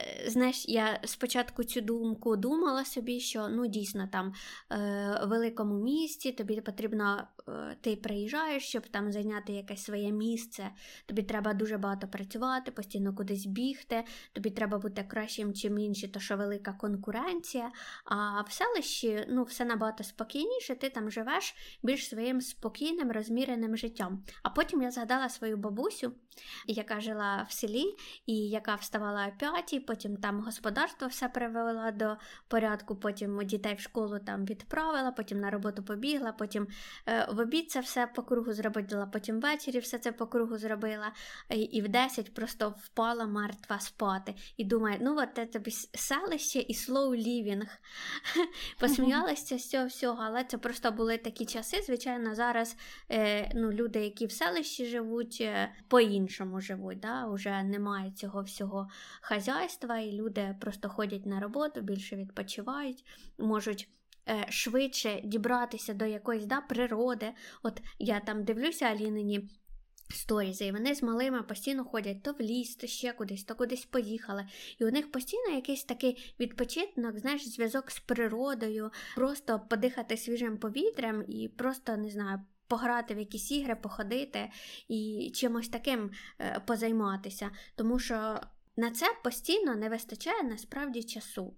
е, 0.00 0.30
знаєш, 0.30 0.64
я 0.68 1.00
спочатку 1.04 1.64
цю 1.64 1.80
думку 1.80 2.36
думала 2.36 2.84
собі, 2.84 3.20
що 3.20 3.48
ну 3.48 3.66
дійсно 3.66 4.08
там 4.12 4.32
е, 4.72 4.76
в 5.24 5.28
великому 5.28 5.84
місті 5.84 6.32
тобі 6.32 6.60
потрібно, 6.60 7.28
е, 7.38 7.41
ти 7.80 7.96
приїжджаєш, 7.96 8.68
щоб 8.68 8.88
там 8.88 9.12
зайняти 9.12 9.52
якесь 9.52 9.84
своє 9.84 10.12
місце. 10.12 10.70
Тобі 11.06 11.22
треба 11.22 11.54
дуже 11.54 11.78
багато 11.78 12.08
працювати, 12.08 12.70
постійно 12.70 13.14
кудись 13.14 13.46
бігти, 13.46 14.04
тобі 14.32 14.50
треба 14.50 14.78
бути 14.78 15.02
кращим, 15.02 15.54
чим 15.54 15.78
інші, 15.78 16.08
то 16.08 16.20
що 16.20 16.36
велика 16.36 16.72
конкуренція. 16.72 17.72
А 18.04 18.40
в 18.40 18.52
селищі 18.52 19.26
ну, 19.28 19.42
все 19.42 19.64
набагато 19.64 20.04
спокійніше, 20.04 20.74
ти 20.74 20.90
там 20.90 21.10
живеш 21.10 21.54
більш 21.82 22.08
своїм 22.08 22.40
спокійним, 22.40 23.12
розміреним 23.12 23.76
життям. 23.76 24.24
А 24.42 24.50
потім 24.50 24.82
я 24.82 24.90
згадала 24.90 25.28
свою 25.28 25.56
бабусю, 25.56 26.12
яка 26.66 27.00
жила 27.00 27.46
в 27.48 27.52
селі, 27.52 27.84
і 28.26 28.48
яка 28.48 28.74
вставала 28.74 29.26
о 29.26 29.38
п'ятій, 29.38 29.80
потім 29.80 30.16
там 30.16 30.40
господарство 30.40 31.08
все 31.08 31.28
привела 31.28 31.90
до 31.90 32.16
порядку, 32.48 32.96
потім 32.96 33.46
дітей 33.46 33.74
в 33.74 33.80
школу 33.80 34.18
там 34.18 34.44
відправила, 34.44 35.10
потім 35.10 35.40
на 35.40 35.50
роботу 35.50 35.82
побігла, 35.82 36.32
потім 36.32 36.66
е, 37.06 37.26
в 37.32 37.38
обід 37.38 37.70
це 37.70 37.80
все 37.80 38.06
по 38.06 38.22
кругу 38.22 38.52
зробила, 38.52 39.06
потім 39.06 39.40
ввечері 39.40 39.78
все 39.78 39.98
це 39.98 40.12
по 40.12 40.26
кругу 40.26 40.58
зробила, 40.58 41.12
і, 41.50 41.60
і 41.60 41.82
в 41.82 41.88
10 41.88 42.34
просто 42.34 42.74
впала 42.84 43.26
мертва 43.26 43.80
спати. 43.80 44.34
І 44.56 44.64
думає, 44.64 44.98
ну 45.00 45.18
от 45.18 45.28
це 45.34 45.46
тобі 45.46 45.70
селище 45.94 46.58
і 46.58 46.74
slow 46.74 47.10
living. 47.10 47.62
Посміялася 48.80 49.58
з 49.58 49.68
цього 49.68 49.86
всього, 49.86 50.22
але 50.22 50.44
це 50.44 50.58
просто 50.58 50.92
були 50.92 51.18
такі 51.18 51.46
часи. 51.46 51.82
Звичайно, 51.82 52.34
зараз 52.34 52.76
е, 53.10 53.52
ну, 53.54 53.72
люди, 53.72 54.00
які 54.00 54.26
в 54.26 54.32
селищі 54.32 54.86
живуть, 54.86 55.38
е, 55.40 55.72
по-іншому 55.88 56.60
живуть. 56.60 57.00
Да? 57.00 57.26
Уже 57.26 57.62
немає 57.62 58.10
цього 58.10 58.42
всього 58.42 58.88
хазяйства, 59.20 59.98
і 59.98 60.12
люди 60.12 60.56
просто 60.60 60.88
ходять 60.88 61.26
на 61.26 61.40
роботу, 61.40 61.80
більше 61.80 62.16
відпочивають, 62.16 63.04
можуть. 63.38 63.88
Е, 64.28 64.46
Швидше 64.48 65.20
дібратися 65.24 65.94
до 65.94 66.04
якоїсь 66.04 66.46
да, 66.46 66.60
природи. 66.60 67.32
От 67.62 67.82
я 67.98 68.20
там 68.20 68.44
дивлюся 68.44 68.84
Алінині 68.84 69.48
сторізи, 70.12 70.66
і 70.66 70.72
вони 70.72 70.94
з 70.94 71.02
малими 71.02 71.42
постійно 71.42 71.84
ходять 71.84 72.22
то 72.22 72.32
в 72.32 72.40
ліс, 72.40 72.76
то 72.76 72.86
ще 72.86 73.12
кудись, 73.12 73.44
то 73.44 73.54
кудись 73.54 73.84
поїхали. 73.84 74.46
І 74.78 74.84
у 74.84 74.90
них 74.90 75.12
постійно 75.12 75.54
якийсь 75.54 75.84
такий 75.84 76.34
відпочинок, 76.40 77.18
знаєш, 77.18 77.48
зв'язок 77.48 77.90
з 77.90 78.00
природою, 78.00 78.90
просто 79.14 79.60
подихати 79.70 80.16
свіжим 80.16 80.58
повітрям 80.58 81.24
і 81.28 81.48
просто 81.48 81.96
не 81.96 82.10
знаю. 82.10 82.40
Пограти 82.68 83.14
в 83.14 83.18
якісь 83.18 83.50
ігри, 83.50 83.76
походити 83.76 84.50
і 84.88 85.30
чимось 85.34 85.68
таким 85.68 86.10
е, 86.40 86.62
позайматися, 86.66 87.50
тому 87.74 87.98
що 87.98 88.40
на 88.76 88.90
це 88.90 89.06
постійно 89.24 89.74
не 89.74 89.88
вистачає 89.88 90.42
насправді 90.42 91.02
часу. 91.02 91.54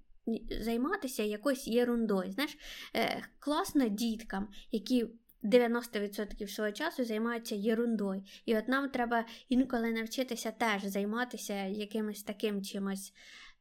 Займатися 0.60 1.22
якоюсь 1.22 1.68
ерундою. 1.68 2.32
Знаєш, 2.32 2.58
е, 2.96 3.24
класно 3.38 3.88
діткам, 3.88 4.48
які 4.70 5.06
90% 5.44 6.48
свого 6.48 6.72
часу 6.72 7.04
займаються 7.04 7.56
ерундою. 7.56 8.24
І 8.44 8.56
от 8.56 8.68
нам 8.68 8.88
треба 8.88 9.26
інколи 9.48 9.92
навчитися 9.92 10.50
теж 10.50 10.84
займатися 10.84 11.54
якимось 11.54 12.22
таким 12.22 12.62
чимось 12.62 13.12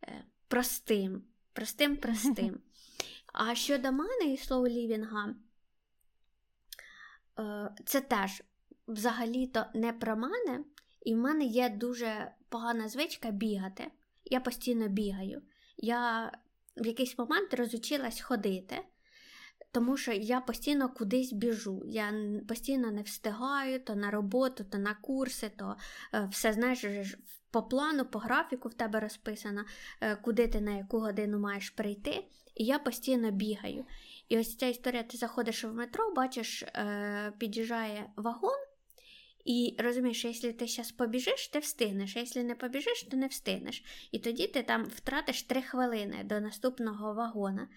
е, 0.04 0.26
простим. 0.48 1.24
Простим, 1.54 1.98
простим. 2.02 2.60
А 3.34 3.56
щодо 3.56 3.92
мене 3.92 4.34
і 4.34 4.38
слоу 4.38 4.68
лівінга, 4.68 5.36
е, 7.40 7.72
це 7.86 8.02
теж 8.02 8.44
взагалі-то 8.88 9.66
не 9.74 9.94
про 9.94 10.16
мене, 10.16 10.64
і 11.02 11.16
в 11.16 11.18
мене 11.18 11.46
є 11.46 11.70
дуже 11.70 12.32
погана 12.50 12.90
звичка 12.90 13.32
бігати. 13.32 13.92
Я 14.26 14.40
постійно 14.40 14.88
бігаю. 14.88 15.42
Я 15.78 16.32
в 16.78 16.88
якийсь 16.88 17.18
момент 17.18 17.54
розучилась 17.54 18.22
ходити, 18.22 18.76
тому 19.72 19.98
що 19.98 20.12
я 20.12 20.42
постійно 20.42 20.90
кудись 20.90 21.34
біжу. 21.34 21.84
Я 21.86 22.14
постійно 22.48 22.92
не 22.92 23.02
встигаю 23.02 23.80
то 23.80 23.96
на 23.96 24.12
роботу, 24.12 24.64
то 24.64 24.78
на 24.78 24.94
курси, 24.94 25.52
то 25.58 25.76
е, 26.14 26.28
все 26.32 26.54
знаєш, 26.54 26.86
по 27.52 27.64
плану, 27.64 28.06
по 28.06 28.20
графіку 28.20 28.70
в 28.70 28.74
тебе 28.74 29.00
розписано, 29.00 29.66
е, 30.02 30.16
куди 30.16 30.48
ти 30.48 30.62
на 30.62 30.72
яку 30.78 31.00
годину 31.00 31.40
маєш 31.40 31.70
прийти. 31.70 32.26
І 32.56 32.66
я 32.66 32.80
постійно 32.80 33.32
бігаю. 33.32 33.86
І 34.30 34.40
ось 34.40 34.58
ця 34.58 34.68
історія: 34.68 35.04
ти 35.04 35.18
заходиш 35.18 35.64
в 35.64 35.74
метро, 35.74 36.14
бачиш, 36.16 36.64
е, 36.64 37.34
під'їжджає 37.38 38.10
вагон. 38.16 38.63
І 39.46 39.76
розумієш, 39.80 40.26
якщо 40.26 40.54
ти 40.54 40.68
зараз 40.68 40.92
побіжиш, 40.92 41.48
ти 41.48 41.60
встигнеш, 41.60 42.16
а 42.16 42.20
якщо 42.20 42.44
не 42.44 42.56
побіжиш, 42.56 43.04
то 43.12 43.18
не 43.18 43.28
встигнеш. 43.28 43.84
І 44.12 44.20
тоді 44.20 44.48
ти 44.48 44.64
там 44.64 44.86
втратиш 44.86 45.44
3 45.44 45.62
хвилини 45.62 46.24
до 46.24 46.40
наступного 46.40 47.14
вагона. 47.14 47.68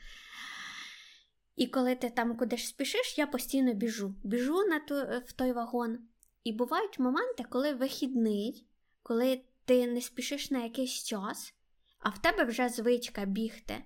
І 1.57 1.67
коли 1.67 1.95
ти 1.95 2.11
там 2.11 2.37
кудись 2.37 2.67
спішиш, 2.67 3.19
я 3.19 3.27
постійно 3.27 3.75
біжу. 3.75 4.15
Біжу 4.25 4.65
на 4.65 4.81
ту, 4.81 4.95
в 5.27 5.33
той 5.33 5.53
вагон. 5.53 5.99
І 6.45 6.53
бувають 6.53 6.99
моменти, 6.99 7.45
коли 7.51 7.75
вихідний, 7.75 8.67
коли 9.03 9.41
ти 9.65 9.87
не 9.87 10.01
спішиш 10.01 10.51
на 10.51 10.63
якийсь 10.63 11.05
час, 11.05 11.55
а 11.99 12.09
в 12.09 12.19
тебе 12.23 12.45
вже 12.45 12.69
звичка 12.69 13.25
бігти. 13.25 13.85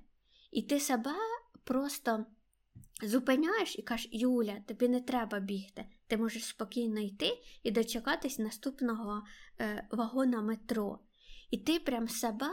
І 0.51 0.63
ти 0.63 0.81
себе 0.81 1.11
просто 1.65 2.27
зупиняєш 3.03 3.79
і 3.79 3.83
кажеш, 3.83 4.09
Юля, 4.13 4.57
тобі 4.67 4.89
не 4.89 5.01
треба 5.01 5.41
бігти. 5.41 5.85
Ти 6.07 6.17
можеш 6.17 6.45
спокійно 6.45 7.01
йти 7.01 7.43
і 7.63 7.71
дочекатись 7.71 8.39
наступного 8.39 9.23
е, 9.61 9.89
вагона 9.91 10.43
метро. 10.43 10.99
І 11.51 11.59
ти 11.59 11.79
прям 11.79 12.09
себе 12.09 12.51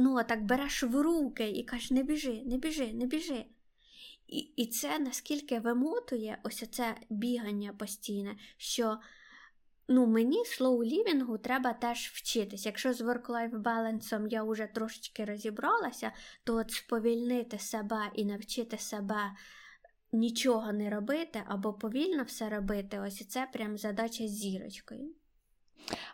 ну, 0.00 0.24
так 0.28 0.44
береш 0.44 0.82
в 0.82 1.02
руки 1.02 1.50
і 1.50 1.64
кажеш, 1.64 1.90
не 1.90 2.02
біжи, 2.02 2.42
не 2.46 2.58
біжи, 2.58 2.92
не 2.92 3.06
біжи. 3.06 3.44
І 4.26 4.38
і 4.38 4.66
це 4.66 4.98
наскільки 4.98 5.60
вимотує 5.60 6.38
ось 6.42 6.68
це 6.70 6.96
бігання 7.10 7.72
постійне, 7.72 8.36
що 8.56 8.98
ну, 9.92 10.06
мені 10.06 10.42
слоу-лівінгу 10.44 11.38
треба 11.38 11.72
теж 11.72 11.98
вчитись. 11.98 12.66
Якщо 12.66 12.92
з 12.92 13.00
work-life 13.00 13.58
балансом 13.58 14.28
я 14.28 14.44
вже 14.44 14.66
трошечки 14.66 15.24
розібралася, 15.24 16.12
то 16.44 16.56
от 16.56 16.70
сповільнити 16.70 17.58
себе 17.58 18.10
і 18.14 18.24
навчити 18.24 18.78
себе 18.78 19.32
нічого 20.12 20.72
не 20.72 20.90
робити 20.90 21.42
або 21.46 21.72
повільно 21.72 22.22
все 22.22 22.48
робити, 22.48 23.00
ось 23.00 23.26
це 23.28 23.48
прям 23.52 23.78
задача 23.78 24.26
зірочкою. 24.26 25.14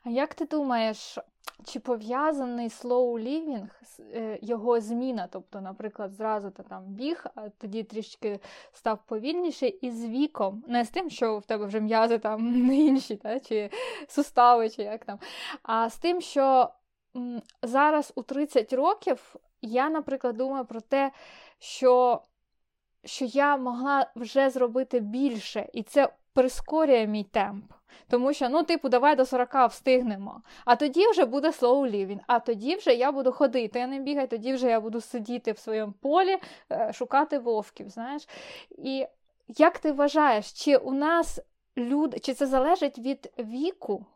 А 0.04 0.10
як 0.10 0.34
ти 0.34 0.44
думаєш, 0.44 1.18
чи 1.64 1.80
пов'язаний 1.80 2.68
slow 2.68 3.22
living, 3.22 3.68
е, 4.14 4.38
його 4.42 4.80
зміна? 4.80 5.28
Тобто, 5.32 5.60
наприклад, 5.60 6.12
зразу 6.12 6.50
ти 6.50 6.62
там 6.62 6.84
біг, 6.84 7.26
а 7.34 7.48
тоді 7.48 7.82
трішки 7.82 8.40
став 8.72 8.98
повільніше, 9.06 9.66
і 9.66 9.90
з 9.90 10.04
віком, 10.04 10.64
не 10.68 10.84
з 10.84 10.90
тим, 10.90 11.10
що 11.10 11.38
в 11.38 11.44
тебе 11.44 11.66
вже 11.66 11.80
м'язи 11.80 12.18
там 12.18 12.72
інші, 12.72 13.16
та, 13.16 13.40
чи 13.40 13.70
сустави, 14.08 14.70
чи 14.70 14.82
як 14.82 15.04
там, 15.04 15.18
а 15.62 15.90
з 15.90 15.98
тим, 15.98 16.20
що 16.20 16.70
зараз 17.62 18.12
у 18.14 18.22
30 18.22 18.72
років 18.72 19.36
я, 19.62 19.90
наприклад, 19.90 20.36
думаю 20.36 20.64
про 20.64 20.80
те, 20.80 21.12
що 21.58 22.22
що 23.04 23.24
я 23.24 23.56
могла 23.56 24.06
вже 24.16 24.50
зробити 24.50 25.00
більше, 25.00 25.68
і 25.72 25.82
це 25.82 26.08
прискорює 26.38 27.06
мій 27.06 27.24
темп. 27.24 27.64
Тому 28.08 28.32
що, 28.32 28.48
ну, 28.48 28.62
типу, 28.62 28.88
давай 28.88 29.16
до 29.16 29.24
40 29.24 29.68
встигнемо. 29.70 30.42
А 30.64 30.76
тоді 30.76 31.08
вже 31.08 31.24
буде 31.24 31.48
slow 31.48 31.90
living, 31.90 32.18
а 32.26 32.38
тоді 32.38 32.76
вже 32.76 32.94
я 32.94 33.12
буду 33.12 33.32
ходити, 33.32 33.78
я 33.78 33.86
не 33.86 33.98
бігаю, 33.98 34.28
тоді 34.28 34.54
вже 34.54 34.68
я 34.68 34.80
буду 34.80 35.00
сидіти 35.00 35.52
в 35.52 35.58
своєму 35.58 35.92
полі, 35.92 36.38
е, 36.72 36.92
шукати 36.92 37.38
вовків. 37.38 37.88
знаєш. 37.88 38.28
І 38.70 39.06
як 39.48 39.78
ти 39.78 39.92
вважаєш, 39.92 40.52
чи 40.52 40.76
у 40.76 40.92
нас 40.92 41.40
люди, 41.76 42.18
чи 42.18 42.34
це 42.34 42.46
залежить 42.46 42.98
від 42.98 43.32
віку? 43.38 44.06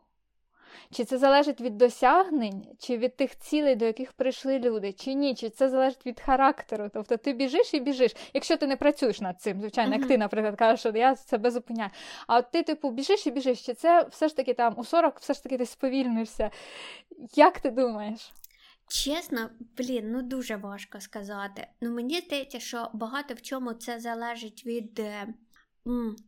Чи 0.91 1.05
це 1.05 1.17
залежить 1.17 1.61
від 1.61 1.77
досягнень, 1.77 2.65
чи 2.79 2.97
від 2.97 3.15
тих 3.15 3.39
цілей, 3.39 3.75
до 3.75 3.85
яких 3.85 4.13
прийшли 4.13 4.59
люди, 4.59 4.93
чи 4.93 5.13
ні, 5.13 5.35
чи 5.35 5.49
це 5.49 5.69
залежить 5.69 6.05
від 6.05 6.19
характеру. 6.19 6.89
Тобто 6.93 7.17
ти 7.17 7.33
біжиш 7.33 7.73
і 7.73 7.79
біжиш. 7.79 8.15
Якщо 8.33 8.57
ти 8.57 8.67
не 8.67 8.75
працюєш 8.75 9.21
над 9.21 9.41
цим, 9.41 9.59
звичайно, 9.59 9.95
як 9.95 10.07
ти, 10.07 10.17
наприклад, 10.17 10.55
кажеш, 10.55 10.79
що 10.79 10.89
я 10.89 11.15
себе 11.15 11.51
зупиняю. 11.51 11.89
А 12.27 12.37
от 12.37 12.51
ти, 12.51 12.63
типу, 12.63 12.91
біжиш 12.91 13.27
і 13.27 13.31
біжиш, 13.31 13.65
чи 13.65 13.73
це 13.73 14.07
все 14.11 14.27
ж 14.27 14.35
таки 14.35 14.53
там 14.53 14.73
у 14.77 14.83
40 14.83 15.19
все 15.19 15.33
ж 15.33 15.43
таки 15.43 15.57
ти 15.57 15.65
сповільнишся. 15.65 16.51
Як 17.35 17.59
ти 17.59 17.71
думаєш? 17.71 18.31
Чесно, 18.87 19.49
блін, 19.77 20.11
ну 20.11 20.21
дуже 20.21 20.55
важко 20.55 21.01
сказати. 21.01 21.67
Ну 21.81 21.91
мені 21.91 22.19
здається, 22.19 22.59
що 22.59 22.89
багато 22.93 23.33
в 23.33 23.41
чому 23.41 23.73
це 23.73 23.99
залежить 23.99 24.65
від, 24.65 24.99
е, 24.99 25.27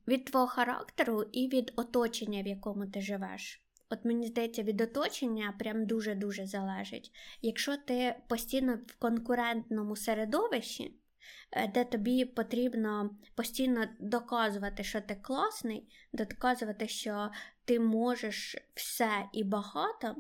від 0.08 0.26
твого 0.26 0.48
характеру 0.48 1.24
і 1.32 1.48
від 1.48 1.74
оточення, 1.76 2.44
в 2.44 2.48
якому 2.48 2.86
ти 2.86 3.02
живеш. 3.02 3.65
От 3.96 4.06
мені 4.06 4.28
здається, 4.28 4.64
від 4.64 4.82
оточення 4.82 5.54
прям 5.60 5.86
дуже-дуже 5.86 6.46
залежить. 6.46 7.12
Якщо 7.42 7.78
ти 7.78 8.16
постійно 8.28 8.80
в 8.88 8.96
конкурентному 8.96 9.96
середовищі, 9.96 10.96
е, 11.52 11.68
де 11.68 11.84
тобі 11.84 12.26
потрібно 12.26 13.10
постійно 13.36 13.86
доказувати, 14.00 14.84
що 14.84 15.02
ти 15.02 15.16
класний, 15.16 15.88
доказувати, 16.14 16.88
що 16.88 17.30
ти 17.66 17.80
можеш 17.80 18.58
все 18.74 19.10
і 19.34 19.44
багато, 19.44 20.16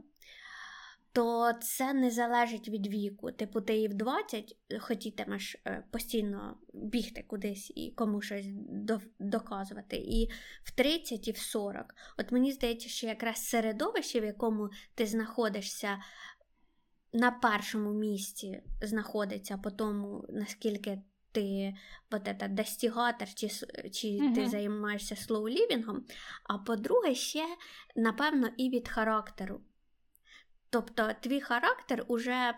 то 1.16 1.53
це 1.53 1.93
не 1.93 2.11
залежить 2.11 2.70
від 2.70 2.88
віку. 2.88 3.32
Типу, 3.32 3.61
ти 3.61 3.78
і 3.78 3.88
в 3.88 3.93
20 3.93 4.57
хотітимеш 4.80 5.55
е, 5.68 5.84
постійно 5.91 6.57
бігти 6.74 7.24
кудись 7.28 7.74
і 7.76 7.91
кому 7.91 8.22
щось 8.22 8.45
доказувати, 9.20 9.97
і 9.97 10.30
в 10.63 10.72
30, 10.72 11.28
і 11.28 11.32
в 11.32 11.38
40. 11.38 11.95
От 12.18 12.32
мені 12.32 12.51
здається, 12.51 12.89
що 12.89 13.07
якраз 13.07 13.49
середовище, 13.49 14.20
в 14.20 14.26
якому 14.26 14.70
ти 14.95 15.05
знаходишся. 15.05 15.97
На 17.13 17.32
першому 17.32 17.93
місці 17.93 18.61
знаходиться 18.82 19.57
по 19.57 19.72
тому, 19.72 20.26
наскільки 20.30 21.01
ти 21.32 21.76
от 22.11 22.28
это, 22.28 22.49
достигатор, 22.49 23.28
чи 23.34 23.49
чи 23.89 24.07
uh-huh. 24.07 24.36
ти 24.36 24.49
займаєшся 24.49 25.16
слоу-лівінгом. 25.16 25.99
А 26.43 26.57
по-друге, 26.57 27.16
ще, 27.16 27.45
напевно, 27.95 28.49
і 28.57 28.70
від 28.70 28.88
характеру. 28.88 29.61
Тобто 30.76 31.11
твій 31.19 31.41
характер 31.41 32.05
уже 32.07 32.53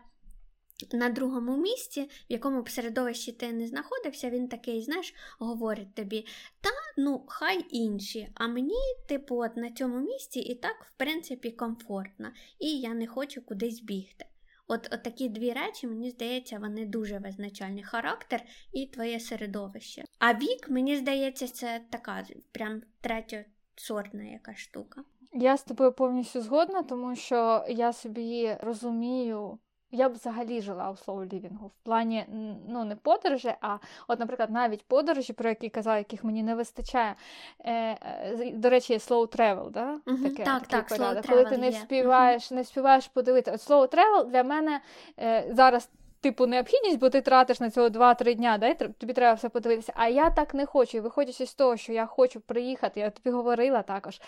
на 0.93 1.09
другому 1.09 1.57
місці, 1.57 2.01
в 2.01 2.09
якому 2.29 2.61
б 2.61 2.69
середовищі 2.69 3.31
ти 3.31 3.53
не 3.53 3.67
знаходився, 3.67 4.29
він 4.29 4.47
такий, 4.47 4.81
знаєш, 4.81 5.13
говорить 5.39 5.95
тобі, 5.95 6.25
та 6.61 6.69
ну, 6.97 7.25
хай 7.27 7.65
інші, 7.69 8.29
а 8.33 8.47
мені, 8.47 8.75
типу, 9.07 9.43
от 9.43 9.57
на 9.57 9.71
цьому 9.71 9.99
місці 9.99 10.39
і 10.39 10.55
так, 10.55 10.83
в 10.83 10.91
принципі, 10.97 11.51
комфортно, 11.51 12.31
і 12.59 12.79
я 12.79 12.93
не 12.93 13.07
хочу 13.07 13.41
кудись 13.41 13.79
бігти. 13.79 14.25
От, 14.67 14.89
от 14.91 15.03
такі 15.03 15.29
дві 15.29 15.53
речі, 15.53 15.87
мені 15.87 16.09
здається, 16.09 16.59
вони 16.59 16.85
дуже 16.85 17.19
визначальні. 17.19 17.83
Характер 17.83 18.43
і 18.73 18.85
твоє 18.85 19.19
середовище. 19.19 20.03
А 20.19 20.33
вік, 20.33 20.69
мені 20.69 20.95
здається, 20.95 21.47
це 21.47 21.81
така 21.89 22.25
прям 22.51 22.81
третьосортна 23.01 24.23
якась 24.23 24.57
штука. 24.57 25.03
Я 25.33 25.57
з 25.57 25.63
тобою 25.63 25.91
повністю 25.91 26.41
згодна, 26.41 26.83
тому 26.83 27.15
що 27.15 27.65
я 27.69 27.93
собі 27.93 28.57
розумію. 28.61 29.57
Я 29.91 30.09
б 30.09 30.13
взагалі 30.13 30.61
жила 30.61 30.91
у 30.91 30.95
слово 30.95 31.25
лівінгу 31.25 31.67
в 31.67 31.83
плані 31.83 32.25
ну 32.67 32.83
не 32.83 32.95
подорожі, 32.95 33.53
а 33.61 33.77
от, 34.07 34.19
наприклад, 34.19 34.49
навіть 34.49 34.85
подорожі, 34.85 35.33
про 35.33 35.49
які 35.49 35.69
казав, 35.69 35.97
яких 35.97 36.23
мені 36.23 36.43
не 36.43 36.55
вистачає. 36.55 37.15
Е, 37.59 37.73
е, 37.73 38.51
До 38.53 38.69
речі, 38.69 38.93
є 38.93 38.99
slow 38.99 39.37
travel, 39.37 39.71
да? 39.71 39.99
Uh-huh, 40.05 40.23
Таке, 40.23 40.43
так, 40.43 40.67
так, 40.67 40.91
slow 40.91 41.29
коли 41.29 41.45
ти 41.45 41.57
не 41.57 41.69
вспіваєш, 41.69 42.51
uh-huh. 42.51 42.55
не 42.55 42.63
співаєш 42.63 43.07
подивитися. 43.07 43.55
От 43.55 43.93
slow 43.93 43.95
travel 43.95 44.29
для 44.29 44.43
мене 44.43 44.81
е, 45.19 45.49
зараз 45.51 45.89
типу, 46.27 46.47
необхідність, 46.47 46.99
бо 46.99 47.09
ти 47.09 47.21
тратиш 47.21 47.59
на 47.59 47.69
цього 47.69 47.87
2-3 47.87 48.35
дня, 48.35 48.57
да, 48.57 48.73
тобі 48.73 49.13
треба 49.13 49.33
все 49.33 49.49
подивитися. 49.49 49.93
А 49.95 50.07
я 50.07 50.29
так 50.29 50.53
не 50.53 50.65
хочу. 50.65 50.97
І 50.97 50.99
виходячи 50.99 51.45
з 51.45 51.53
того, 51.53 51.77
що 51.77 51.93
я 51.93 52.05
хочу 52.05 52.39
приїхати, 52.39 52.99
я 52.99 53.09
тобі 53.09 53.35
говорила 53.35 53.81
також, 53.81 54.21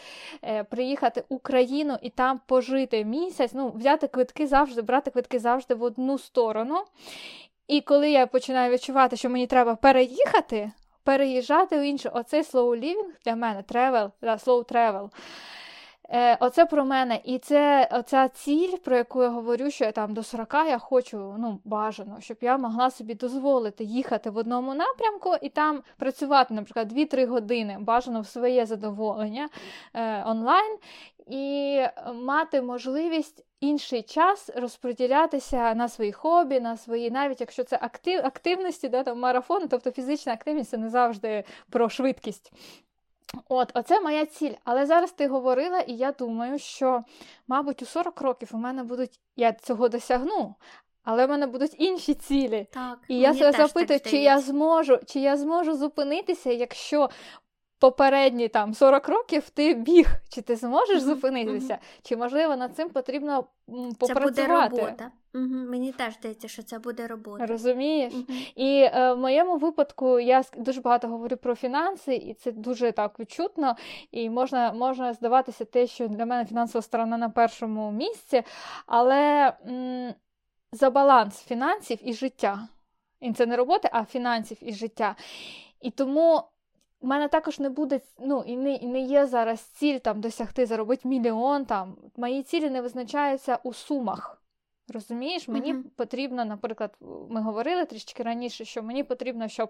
е, 0.43 0.63
приїхати 0.63 1.23
в 1.29 1.33
Україну 1.33 1.97
і 2.01 2.09
там 2.09 2.39
пожити 2.45 3.05
місяць, 3.05 3.51
ну, 3.53 3.69
взяти 3.69 4.07
квитки 4.07 4.47
завжди, 4.47 4.81
брати 4.81 5.11
квитки 5.11 5.39
завжди 5.39 5.75
в 5.75 5.83
одну 5.83 6.17
сторону. 6.17 6.83
І 7.67 7.81
коли 7.81 8.11
я 8.11 8.27
починаю 8.27 8.73
відчувати, 8.73 9.15
що 9.15 9.29
мені 9.29 9.47
треба 9.47 9.75
переїхати, 9.75 10.71
переїжджати 11.03 11.79
в 11.79 11.81
інше, 11.81 12.09
slow 12.09 12.79
living 12.79 13.09
для 13.25 13.35
мене, 13.35 13.63
travel, 13.69 14.11
да, 14.21 14.35
slow 14.35 14.71
travel. 14.71 15.09
Е, 16.11 16.37
Оце 16.39 16.65
про 16.65 16.85
мене. 16.85 17.19
І 17.23 17.37
це 17.37 17.89
оця 17.91 18.27
ціль, 18.27 18.77
про 18.77 18.97
яку 18.97 19.23
я 19.23 19.29
говорю, 19.29 19.71
що 19.71 19.85
я 19.85 19.91
там 19.91 20.13
до 20.13 20.23
40 20.23 20.53
я 20.53 20.77
хочу 20.77 21.35
ну, 21.39 21.59
бажано, 21.65 22.17
щоб 22.19 22.37
я 22.41 22.57
могла 22.57 22.91
собі 22.91 23.13
дозволити 23.13 23.83
їхати 23.83 24.29
в 24.29 24.37
одному 24.37 24.73
напрямку 24.73 25.35
і 25.41 25.49
там 25.49 25.81
працювати, 25.97 26.53
наприклад, 26.53 26.93
2-3 26.93 27.25
години, 27.25 27.77
бажано 27.79 28.21
в 28.21 28.27
своє 28.27 28.65
задоволення 28.65 29.49
е, 29.93 30.23
онлайн, 30.23 30.77
і 31.27 31.81
мати 32.13 32.61
можливість. 32.61 33.45
Інший 33.61 34.01
час 34.01 34.49
розподілятися 34.55 35.73
на 35.73 35.89
свої 35.89 36.11
хобі, 36.11 36.59
на 36.59 36.77
свої, 36.77 37.11
навіть 37.11 37.41
якщо 37.41 37.63
це 37.63 37.79
актив, 37.81 38.25
активності, 38.25 38.89
да, 38.89 39.03
там 39.03 39.19
марафони, 39.19 39.67
тобто 39.67 39.91
фізична 39.91 40.33
активність 40.33 40.69
це 40.69 40.77
не 40.77 40.89
завжди 40.89 41.43
про 41.69 41.89
швидкість. 41.89 42.51
От, 43.49 43.71
оце 43.73 44.01
моя 44.01 44.25
ціль. 44.25 44.53
Але 44.63 44.85
зараз 44.85 45.11
ти 45.11 45.27
говорила, 45.27 45.79
і 45.79 45.93
я 45.93 46.11
думаю, 46.11 46.59
що, 46.59 47.03
мабуть, 47.47 47.81
у 47.81 47.85
40 47.85 48.21
років 48.21 48.49
у 48.53 48.57
мене 48.57 48.83
будуть, 48.83 49.19
я 49.35 49.53
цього 49.53 49.89
досягну, 49.89 50.55
але 51.03 51.25
в 51.25 51.29
мене 51.29 51.47
будуть 51.47 51.75
інші 51.77 52.13
цілі. 52.13 52.67
Так, 52.71 52.99
І 53.07 53.19
я 53.19 53.33
себе 53.33 53.51
запитую, 53.51 53.99
чи 53.99 54.17
я 54.17 54.39
зможу, 54.39 54.99
чи 55.05 55.19
я 55.19 55.37
зможу 55.37 55.73
зупинитися, 55.73 56.51
якщо 56.51 57.09
попередні 57.79 58.47
там 58.47 58.73
40 58.73 59.09
років 59.09 59.49
ти 59.49 59.73
біг, 59.73 60.07
чи 60.29 60.41
ти 60.41 60.55
зможеш 60.55 61.01
зупинитися, 61.01 61.77
чи 62.01 62.15
можливо 62.17 62.55
над 62.55 62.75
цим 62.75 62.89
потрібно 62.89 63.45
попрацювати. 63.99 64.33
Це 64.33 64.47
буде 64.47 64.47
робота. 64.47 65.11
Угу, 65.35 65.45
Мені 65.45 65.91
теж 65.91 66.13
здається, 66.13 66.47
що 66.47 66.63
це 66.63 66.79
буде 66.79 67.07
робота. 67.07 67.45
Розумієш? 67.45 68.13
Угу. 68.13 68.25
І 68.55 68.81
е, 68.81 69.13
в 69.13 69.17
моєму 69.17 69.57
випадку 69.57 70.19
я 70.19 70.43
дуже 70.57 70.81
багато 70.81 71.07
говорю 71.07 71.37
про 71.37 71.55
фінанси, 71.55 72.15
і 72.15 72.33
це 72.33 72.51
дуже 72.51 72.91
так 72.91 73.19
відчутно. 73.19 73.75
І 74.11 74.29
можна 74.29 74.73
можна 74.73 75.13
здаватися 75.13 75.65
те, 75.65 75.87
що 75.87 76.07
для 76.07 76.25
мене 76.25 76.45
фінансова 76.45 76.81
сторона 76.81 77.17
на 77.17 77.29
першому 77.29 77.91
місці, 77.91 78.43
але 78.85 79.53
м- 79.67 80.13
за 80.71 80.89
баланс 80.89 81.43
фінансів 81.43 81.99
і 82.03 82.13
життя. 82.13 82.67
І 83.21 83.33
це 83.33 83.45
не 83.45 83.55
роботи, 83.55 83.89
а 83.91 84.05
фінансів 84.05 84.57
і 84.61 84.73
життя. 84.73 85.15
І 85.81 85.91
тому 85.91 86.43
в 87.01 87.05
мене 87.07 87.27
також 87.27 87.59
не 87.59 87.69
буде, 87.69 87.99
ну 88.19 88.43
і 88.47 88.57
не 88.57 88.73
і 88.73 88.87
не 88.87 88.99
є 88.99 89.25
зараз 89.25 89.59
ціль 89.61 89.97
там 89.97 90.21
досягти, 90.21 90.65
заробити 90.65 91.07
мільйон. 91.07 91.65
там. 91.65 91.95
Мої 92.17 92.43
цілі 92.43 92.69
не 92.69 92.81
визначаються 92.81 93.59
у 93.63 93.73
сумах. 93.73 94.38
Розумієш, 94.89 95.47
мені 95.47 95.73
uh-huh. 95.73 95.83
потрібно, 95.95 96.45
наприклад, 96.45 96.97
ми 97.29 97.41
говорили 97.41 97.85
трішки 97.85 98.23
раніше, 98.23 98.65
що 98.65 98.83
мені 98.83 99.03
потрібно, 99.03 99.47
щоб 99.47 99.69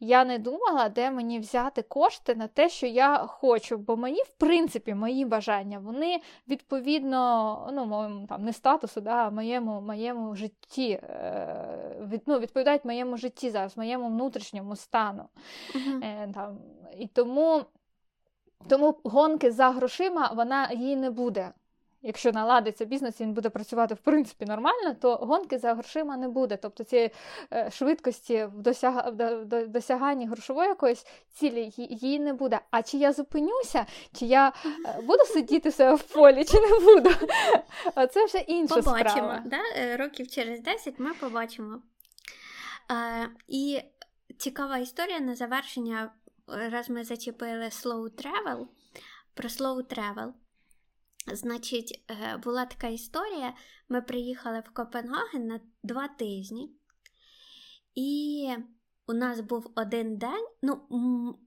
я 0.00 0.24
не 0.24 0.38
думала, 0.38 0.88
де 0.88 1.10
мені 1.10 1.38
взяти 1.38 1.82
кошти 1.82 2.34
на 2.34 2.46
те, 2.46 2.68
що 2.68 2.86
я 2.86 3.16
хочу. 3.16 3.76
Бо 3.76 3.96
мені, 3.96 4.22
в 4.22 4.28
принципі, 4.28 4.94
мої 4.94 5.24
бажання, 5.24 5.78
вони 5.78 6.20
відповідно, 6.48 7.70
ну, 7.72 7.86
моєму 7.86 8.26
там 8.26 8.44
не 8.44 8.52
статусу, 8.52 9.00
да, 9.00 9.26
а 9.26 9.30
моєму 9.30 9.80
моєму 9.80 10.36
житті, 10.36 10.90
е, 10.90 11.96
від, 12.10 12.22
ну, 12.26 12.38
відповідають 12.38 12.84
моєму 12.84 13.16
житті 13.16 13.50
зараз, 13.50 13.76
моєму 13.76 14.08
внутрішньому 14.08 14.76
стану. 14.76 15.24
Uh-huh. 15.74 16.04
Е, 16.04 16.32
там, 16.34 16.58
І 16.98 17.06
тому, 17.06 17.62
тому 18.68 18.98
гонки 19.04 19.50
за 19.50 19.70
грошима 19.70 20.32
вона 20.36 20.70
їй 20.72 20.96
не 20.96 21.10
буде 21.10 21.52
якщо 22.02 22.32
наладиться 22.32 22.84
бізнес, 22.84 23.20
він 23.20 23.32
буде 23.32 23.50
працювати 23.50 23.94
в 23.94 23.98
принципі 23.98 24.44
нормально, 24.44 24.94
то 25.00 25.16
гонки 25.16 25.58
за 25.58 25.74
грошима 25.74 26.16
не 26.16 26.28
буде. 26.28 26.56
Тобто 26.56 26.84
цієї 26.84 27.10
е, 27.52 27.70
швидкості 27.70 28.44
в 28.44 28.62
досяг... 28.62 29.12
досяганні 29.68 30.26
грошової 30.26 30.68
якоїсь 30.68 31.06
цілі 31.32 31.72
її 31.76 32.18
не 32.18 32.32
буде. 32.32 32.60
А 32.70 32.82
чи 32.82 32.96
я 32.96 33.12
зупинюся, 33.12 33.86
чи 34.12 34.26
я 34.26 34.48
е, 34.48 35.02
буду 35.02 35.24
сидіти 35.24 35.68
все 35.68 35.94
в 35.94 36.02
полі, 36.02 36.44
чи 36.44 36.60
не 36.60 36.78
буду? 36.78 37.10
Це 38.10 38.24
вже 38.24 38.38
інша 38.38 38.74
побачимо, 38.74 39.08
справа. 39.08 39.42
Да? 39.46 39.60
Е, 39.76 39.96
років 39.96 40.28
через 40.28 40.60
10 40.60 40.98
ми 40.98 41.14
побачимо. 41.14 41.82
А, 42.88 43.26
І 43.48 43.80
цікава 44.38 44.78
історія 44.78 45.20
на 45.20 45.34
завершення, 45.34 46.12
раз 46.46 46.90
ми 46.90 47.04
зачепили 47.04 47.64
slow 47.64 48.10
travel, 48.10 48.66
про 49.34 49.48
slow 49.48 49.76
travel. 49.76 50.32
Значить, 51.26 52.04
е, 52.10 52.36
була 52.36 52.64
така 52.66 52.88
історія. 52.88 53.54
Ми 53.88 54.02
приїхали 54.02 54.60
в 54.60 54.74
Копенгаген 54.74 55.46
на 55.46 55.60
два 55.82 56.08
тижні, 56.08 56.76
і 57.94 58.48
у 59.06 59.12
нас 59.12 59.40
був 59.40 59.72
один 59.74 60.16
день. 60.16 60.46
Ну, 60.62 60.82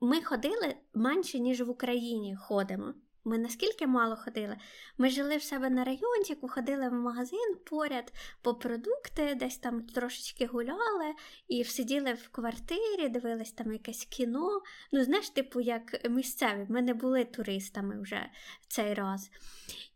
ми 0.02 0.22
ходили 0.22 0.76
менше, 0.94 1.40
ніж 1.40 1.62
в 1.62 1.70
Україні 1.70 2.36
ходимо. 2.36 2.94
Ми 3.26 3.38
наскільки 3.38 3.88
мало 3.88 4.16
ходили. 4.16 4.58
Ми 4.98 5.10
жили 5.10 5.38
в 5.38 5.44
себе 5.44 5.70
на 5.70 5.84
райончику, 5.84 6.48
ходили 6.48 6.90
в 6.90 6.94
магазин 6.94 7.56
поряд 7.66 8.14
по 8.42 8.54
продукти, 8.54 9.36
десь 9.36 9.58
там 9.58 9.82
трошечки 9.82 10.46
гуляли 10.46 11.14
і 11.48 11.64
сиділи 11.64 12.14
в 12.14 12.30
квартирі, 12.30 13.10
дивились 13.10 13.52
там 13.52 13.72
якесь 13.72 14.06
кіно. 14.06 14.62
Ну, 14.92 15.04
знаєш, 15.04 15.30
типу, 15.30 15.62
як 15.62 16.10
місцеві. 16.10 16.66
Ми 16.70 16.82
не 16.82 16.94
були 16.94 17.26
туристами 17.26 18.02
вже 18.02 18.30
цей 18.68 18.94
раз. 18.94 19.30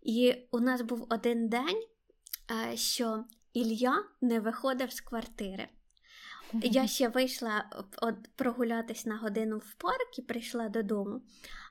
І 0.01 0.35
у 0.51 0.59
нас 0.59 0.81
був 0.81 1.07
один 1.09 1.49
день, 1.49 1.83
е, 2.51 2.77
що 2.77 3.25
Ілля 3.53 4.03
не 4.21 4.39
виходив 4.39 4.91
з 4.91 5.01
квартири. 5.01 5.67
Я 6.53 6.87
ще 6.87 7.07
вийшла 7.09 7.65
от, 8.01 8.15
прогулятись 8.35 9.05
на 9.05 9.17
годину 9.17 9.57
в 9.57 9.73
парк 9.73 10.19
і 10.19 10.21
прийшла 10.21 10.69
додому. 10.69 11.21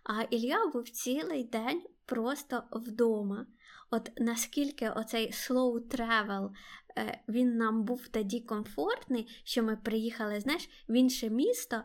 А 0.05 0.23
Ілля 0.23 0.67
був 0.73 0.89
цілий 0.89 1.45
день 1.45 1.83
просто 2.07 2.63
вдома. 2.73 3.47
От 3.91 4.11
наскільки 4.17 4.91
оцей 4.91 5.31
slow 5.31 5.81
travel, 5.81 6.51
е, 6.99 7.21
він 7.29 7.57
нам 7.57 7.85
був 7.85 8.09
тоді 8.09 8.41
комфортний, 8.41 9.43
що 9.45 9.63
ми 9.63 9.77
приїхали, 9.77 10.41
знаєш, 10.41 10.69
в 10.89 10.93
інше 10.93 11.31
місто, 11.31 11.83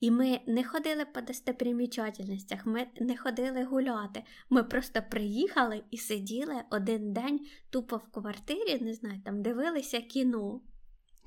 і 0.00 0.10
ми 0.10 0.40
не 0.46 0.64
ходили 0.64 1.04
по 1.04 1.20
достопримічательностях, 1.20 2.66
ми 2.66 2.86
не 3.00 3.16
ходили 3.16 3.64
гуляти. 3.64 4.22
Ми 4.50 4.64
просто 4.64 5.02
приїхали 5.10 5.82
і 5.90 5.98
сиділи 5.98 6.62
один 6.70 7.12
день 7.12 7.46
тупо 7.70 7.96
в 7.96 8.12
квартирі, 8.12 8.78
не 8.80 8.94
знаю, 8.94 9.20
там 9.24 9.42
дивилися 9.42 10.00
кіно. 10.00 10.60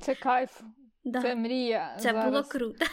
Це 0.01 0.15
кайф. 0.15 0.61
Да. 1.06 1.22
Це 1.22 1.36
мрія. 1.36 1.95
Це 1.97 2.04
зараз. 2.04 2.26
було 2.26 2.43
круто. 2.43 2.86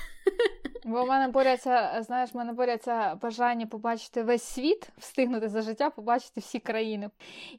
Бо 0.86 1.04
в 1.04 1.08
мене 1.08 1.28
борються, 1.28 2.02
знаєш, 2.06 2.34
в 2.34 2.36
мене 2.36 2.52
борються 2.52 3.14
бажання 3.22 3.66
побачити 3.66 4.22
весь 4.22 4.42
світ, 4.42 4.88
встигнути 4.98 5.48
за 5.48 5.62
життя, 5.62 5.90
побачити 5.90 6.40
всі 6.40 6.58
країни. 6.58 7.10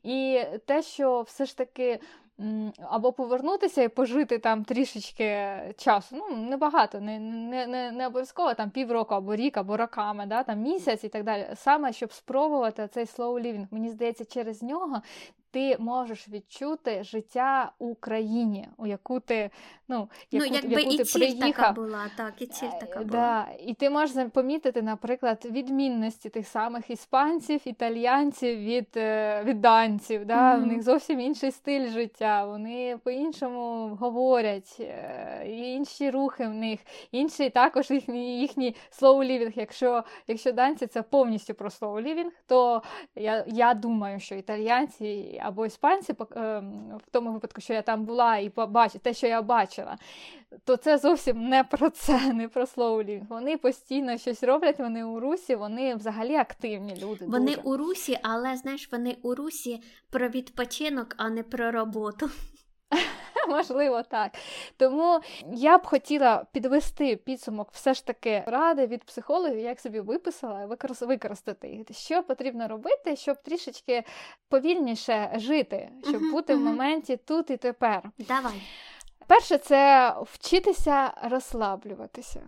І 0.04 0.44
те, 0.66 0.82
що 0.82 1.22
все 1.22 1.46
ж 1.46 1.58
таки. 1.58 2.00
Або 2.90 3.12
повернутися 3.12 3.84
і 3.84 3.88
пожити 3.88 4.38
там 4.38 4.64
трішечки 4.64 5.58
часу. 5.78 6.16
Ну, 6.16 6.38
небагато, 6.38 7.00
не 7.00 7.20
не, 7.20 7.68
не, 7.68 7.92
не 7.92 8.08
обов'язково 8.08 8.54
там 8.54 8.70
півроку 8.70 9.16
або 9.16 9.36
рік, 9.36 9.58
або 9.58 9.78
роками, 9.78 10.26
да, 10.26 10.44
там 10.44 10.60
місяць 10.60 11.04
і 11.04 11.10
так 11.10 11.24
далі. 11.24 11.48
Саме 11.56 11.94
щоб 11.94 12.14
спробувати 12.14 12.90
цей 12.94 13.06
slow 13.06 13.42
living, 13.42 13.68
мені 13.72 13.90
здається, 13.90 14.26
через 14.26 14.64
нього 14.64 15.02
ти 15.58 15.78
можеш 15.80 16.30
відчути 16.30 17.04
життя 17.04 17.72
у 17.80 17.96
країні, 17.96 18.68
у 18.78 18.88
яку 18.88 19.20
ти 19.20 19.50
ну, 19.88 20.10
яку, 20.32 20.46
ну, 20.50 20.56
якби 20.56 20.82
яку 20.82 20.94
і 20.94 20.98
ти 20.98 21.04
ціль 21.04 21.20
приїхав. 21.20 21.56
така 21.56 21.72
була, 21.72 22.06
так, 22.18 22.34
і 22.38 22.46
ціль 22.46 22.68
е, 22.68 22.80
така 22.80 23.00
була. 23.00 23.10
Да. 23.12 23.48
І 23.66 23.74
ти 23.74 23.90
можеш 23.90 24.26
помітити, 24.34 24.82
наприклад, 24.82 25.48
відмінності 25.52 26.30
тих 26.30 26.48
самих 26.48 26.90
іспанців, 26.90 27.62
італіянців 27.66 28.60
від 28.60 28.88
е, 28.98 29.44
від 29.44 29.62
данців. 29.62 30.26
Да? 30.26 30.56
Mm-hmm. 30.56 30.64
У 30.64 30.66
них 30.66 30.84
зовсім 30.84 31.20
інший 31.20 31.52
стиль 31.52 31.90
життя, 31.90 32.46
вони 32.46 32.98
по-іншому 33.04 33.96
говорять, 34.00 34.78
е, 34.80 35.44
інші 35.48 36.10
рухи 36.10 36.48
в 36.48 36.54
них, 36.54 36.80
інший 37.12 37.50
також 37.50 37.92
їхній 37.92 38.76
slow 39.02 39.18
living. 39.18 39.54
Якщо 39.56 40.04
якщо 40.28 40.52
данці 40.52 40.88
це 40.88 41.02
повністю 41.02 41.54
про 41.54 41.70
living, 41.70 42.30
то 42.48 42.82
я, 43.16 43.44
я 43.48 43.74
думаю, 43.74 44.20
що 44.20 44.36
італіянці 44.36 45.42
або 45.48 45.66
іспанці, 45.66 46.14
ем, 46.36 46.98
в 47.06 47.12
тому 47.12 47.32
випадку, 47.32 47.62
що 47.62 47.74
я 47.74 47.82
там 47.82 48.06
була 48.06 48.38
і 48.38 48.50
побачила 48.50 49.02
те, 49.04 49.14
що 49.14 49.28
я 49.28 49.42
бачила, 49.42 49.98
то 50.64 50.78
це 50.78 50.98
зовсім 50.98 51.50
не 51.50 51.64
про 51.64 51.90
це, 51.90 52.34
не 52.34 52.48
про 52.48 52.66
слоулінг. 52.66 53.24
Вони 53.30 53.58
постійно 53.58 54.18
щось 54.18 54.44
роблять, 54.44 54.80
вони 54.80 55.04
у 55.04 55.20
русі, 55.20 55.56
вони 55.56 55.96
взагалі 55.96 56.36
активні 56.36 56.96
люди. 56.96 57.26
Вони 57.26 57.56
дуже. 57.56 57.62
у 57.62 57.78
русі, 57.78 58.20
але 58.24 58.58
знаєш, 58.58 58.92
вони 58.92 59.18
у 59.22 59.36
русі 59.36 59.84
про 60.10 60.30
відпочинок, 60.30 61.16
а 61.18 61.30
не 61.30 61.44
про 61.44 61.72
роботу. 61.72 62.30
Можливо, 63.56 64.04
так. 64.04 64.32
Тому 64.78 65.20
я 65.54 65.78
б 65.78 65.86
хотіла 65.86 66.46
підвести 66.52 67.16
підсумок 67.16 67.70
все 67.72 67.94
ж 67.94 68.06
таки 68.06 68.44
ради 68.48 68.88
від 68.88 69.04
психологів, 69.04 69.60
як 69.60 69.80
собі 69.80 70.00
виписала, 70.00 70.78
використати 71.02 71.68
їх. 71.70 71.88
Що 71.92 72.24
потрібно 72.24 72.68
робити, 72.68 73.16
щоб 73.16 73.44
трішечки 73.44 74.04
повільніше 74.50 75.32
жити, 75.36 75.90
щоб 76.04 76.22
uh-huh, 76.22 76.32
бути 76.32 76.54
uh-huh. 76.54 76.58
в 76.58 76.62
моменті 76.62 77.18
тут 77.18 77.50
і 77.50 77.58
тепер. 77.58 78.02
Давай. 78.18 78.62
Перше, 79.28 79.58
це 79.58 80.14
вчитися 80.22 81.14
розслаблюватися. 81.24 82.42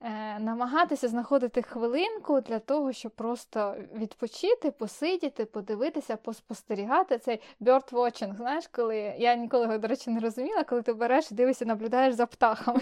Е, 0.00 0.38
намагатися 0.38 1.08
знаходити 1.08 1.62
хвилинку 1.62 2.40
для 2.40 2.58
того, 2.58 2.92
щоб 2.92 3.12
просто 3.12 3.76
відпочити, 3.94 4.70
посидіти, 4.70 5.44
подивитися, 5.44 6.16
поспостерігати 6.16 7.18
цей 7.18 7.40
bird 7.60 7.92
watching, 7.92 8.36
Знаєш, 8.36 8.66
коли 8.66 8.96
я 9.18 9.34
ніколи, 9.34 9.78
до 9.78 9.88
речі, 9.88 10.10
не 10.10 10.20
розуміла, 10.20 10.64
коли 10.64 10.82
ти 10.82 10.92
береш 10.92 11.30
дивишся, 11.30 11.64
наблюдаєш 11.64 12.14
за 12.14 12.26
птахами 12.26 12.80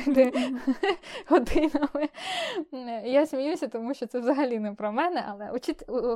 годинами. 1.28 2.08
Я 3.04 3.26
сміюся, 3.26 3.66
тому 3.66 3.94
що 3.94 4.06
це 4.06 4.18
взагалі 4.18 4.58
не 4.58 4.72
про 4.72 4.92
мене, 4.92 5.24
але 5.28 5.50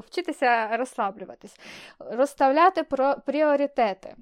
вчитися 0.01 0.76
розслаблюватись, 0.76 1.57
розставляти 1.98 2.82
пріоритети. 3.24 4.16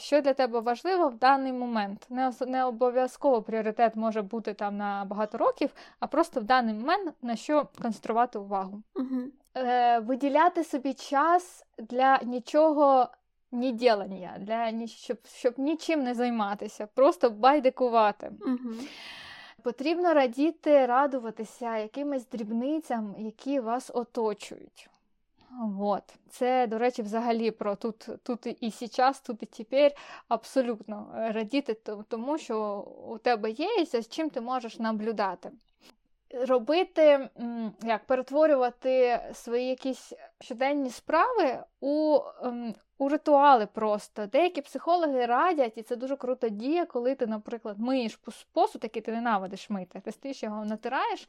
Що 0.00 0.20
для 0.20 0.34
тебе 0.34 0.60
важливо 0.60 1.08
в 1.08 1.14
даний 1.14 1.52
момент? 1.52 2.06
Не 2.10 2.32
не 2.46 2.64
обов'язково 2.64 3.42
пріоритет 3.42 3.96
може 3.96 4.22
бути 4.22 4.54
там 4.54 4.76
на 4.76 5.04
багато 5.04 5.38
років, 5.38 5.70
а 6.00 6.06
просто 6.06 6.40
в 6.40 6.44
даний 6.44 6.74
момент 6.74 7.14
на 7.22 7.36
що 7.36 7.68
концентрувати 7.82 8.38
увагу. 8.38 8.82
Угу. 8.94 9.20
Е, 9.56 9.98
Виділяти 9.98 10.64
собі 10.64 10.94
час 10.94 11.66
для 11.78 12.18
нічого 12.22 13.08
ні 13.52 13.72
ділення, 13.72 14.36
для 14.38 14.86
щоб, 14.86 15.18
щоб 15.26 15.58
нічим 15.58 16.02
не 16.02 16.14
займатися, 16.14 16.88
просто 16.94 17.30
байдикувати. 17.30 18.32
Угу. 18.40 18.74
Потрібно 19.62 20.14
радіти, 20.14 20.86
радуватися 20.86 21.78
якимось 21.78 22.28
дрібницям, 22.28 23.14
які 23.18 23.60
вас 23.60 23.90
оточують. 23.94 24.90
Вот. 25.58 26.02
Це, 26.30 26.66
до 26.66 26.78
речі, 26.78 27.02
взагалі 27.02 27.50
про 27.50 27.76
тут 27.76 28.08
тут 28.22 28.46
і 28.46 28.70
зараз, 28.70 29.20
тут 29.20 29.42
і 29.42 29.46
тепер 29.46 29.92
абсолютно 30.28 31.12
радіти 31.14 31.74
тому, 32.08 32.38
що 32.38 32.78
у 33.08 33.18
тебе 33.18 33.50
є 33.50 33.68
і 33.82 33.84
за 33.84 34.02
чим 34.02 34.30
ти 34.30 34.40
можеш 34.40 34.78
наблюдати. 34.78 35.50
Робити, 36.48 37.28
як 37.82 38.04
перетворювати 38.04 39.20
свої 39.34 39.66
якісь 39.66 40.12
щоденні 40.40 40.90
справи 40.90 41.58
у 41.80 42.18
ем, 42.42 42.74
у 42.98 43.08
ритуали 43.08 43.66
просто. 43.66 44.26
Деякі 44.26 44.60
психологи 44.60 45.26
радять, 45.26 45.72
і 45.78 45.82
це 45.82 45.96
дуже 45.96 46.16
круто 46.16 46.48
діє, 46.48 46.86
коли 46.86 47.14
ти, 47.14 47.26
наприклад, 47.26 47.78
миєш 47.78 48.20
посуд, 48.52 48.80
який 48.82 49.02
ти 49.02 49.12
ненавидиш 49.12 49.70
мити, 49.70 50.00
ти 50.04 50.12
стоїш 50.12 50.42
його 50.42 50.64
натираєш 50.64 51.28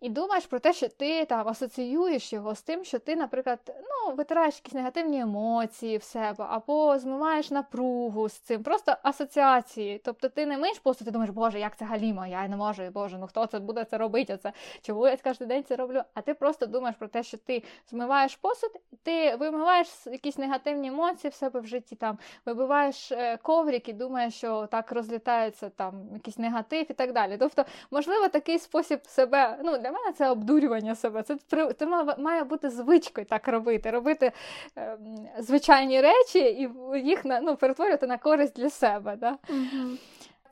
і 0.00 0.08
думаєш 0.08 0.46
про 0.46 0.58
те, 0.58 0.72
що 0.72 0.88
ти 0.88 1.24
там 1.24 1.48
асоціюєш 1.48 2.32
його 2.32 2.54
з 2.54 2.62
тим, 2.62 2.84
що 2.84 2.98
ти, 2.98 3.16
наприклад, 3.16 3.58
ну, 3.68 4.14
витираєш 4.14 4.54
якісь 4.54 4.72
негативні 4.72 5.20
емоції 5.20 5.96
в 5.96 6.02
себе, 6.02 6.46
або 6.48 6.98
змиваєш 6.98 7.50
напругу 7.50 8.28
з 8.28 8.32
цим. 8.32 8.62
Просто 8.62 8.96
асоціації. 9.02 10.00
Тобто 10.04 10.28
ти 10.28 10.46
не 10.46 10.58
миєш 10.58 10.78
посуд, 10.78 11.04
ти 11.04 11.10
думаєш, 11.10 11.30
боже, 11.34 11.60
як 11.60 11.76
це 11.76 11.84
галімо, 11.84 12.26
я 12.26 12.48
не 12.48 12.56
можу, 12.56 12.82
боже, 12.90 13.18
ну 13.18 13.26
хто 13.26 13.46
це 13.46 13.58
буде 13.58 13.84
це 13.84 13.98
робити? 13.98 14.34
Оце? 14.34 14.52
Чому 14.82 15.08
я 15.08 15.16
кожен 15.16 15.48
день 15.48 15.64
це 15.64 15.76
роблю? 15.76 16.02
А 16.14 16.20
ти 16.20 16.34
просто 16.34 16.66
думаєш 16.66 16.96
про 16.98 17.08
те, 17.08 17.22
що 17.22 17.36
ти 17.36 17.62
змиваєш 17.90 18.36
посуд, 18.40 18.70
ти 19.02 19.36
вимиваєш 19.36 19.88
якісь 20.06 20.38
негативні 20.38 20.88
емоції 20.88 21.30
в 21.30 21.34
себе 21.34 21.60
в 21.60 21.66
житті, 21.66 21.96
там 21.96 22.18
вибиваєш 22.46 23.12
е, 23.12 23.38
коврик 23.42 23.88
і 23.88 23.92
думаєш, 23.92 24.34
що 24.34 24.66
так 24.66 24.92
розлітається 24.92 25.68
там 25.68 26.08
якийсь 26.12 26.38
негатив 26.38 26.86
і 26.90 26.94
так 26.94 27.12
далі. 27.12 27.36
Тобто, 27.38 27.64
можливо, 27.90 28.28
такий 28.28 28.58
спосіб 28.58 29.00
себе, 29.06 29.58
ну 29.64 29.70
для 29.70 29.90
мене 29.90 30.12
це 30.18 30.30
обдурювання 30.30 30.94
себе. 30.94 31.22
Це 31.22 31.36
це 31.78 31.86
має 32.18 32.44
бути 32.44 32.70
звичкою 32.70 33.26
так 33.26 33.48
робити, 33.48 33.90
робити 33.90 34.32
е, 34.78 34.98
звичайні 35.38 36.00
речі 36.00 36.38
і 36.38 36.70
їх 36.98 37.24
ну, 37.24 37.56
перетворювати 37.56 38.06
на 38.06 38.18
користь 38.18 38.56
для 38.56 38.70
себе. 38.70 39.16
Да? 39.16 39.38
Угу. 39.48 39.96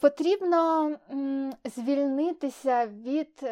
Потрібно 0.00 0.90
м, 1.10 1.52
звільнитися 1.64 2.86
від 2.86 3.44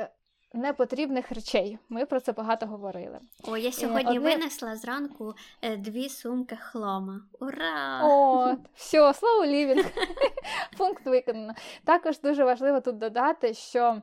непотрібних 0.55 1.33
речей. 1.33 1.79
Ми 1.89 2.07
про 2.07 2.21
це 2.21 2.33
багато 2.33 2.67
говорили. 2.67 3.19
О, 3.45 3.57
я 3.57 3.73
сьогодні 3.73 4.19
Одне... 4.19 4.31
винесла 4.31 4.77
зранку 4.77 5.35
е, 5.63 5.77
дві 5.77 6.09
сумки 6.09 6.57
хлома. 6.57 7.21
Ура! 7.41 8.01
О, 8.05 8.55
все, 8.75 9.15
слово 9.15 9.47
лівінг. 9.47 9.85
Пункт 10.79 11.07
виконано. 11.07 11.55
Також 11.85 12.21
дуже 12.21 12.45
важливо 12.45 12.81
тут 12.81 12.99
додати, 12.99 13.55
що 13.55 14.03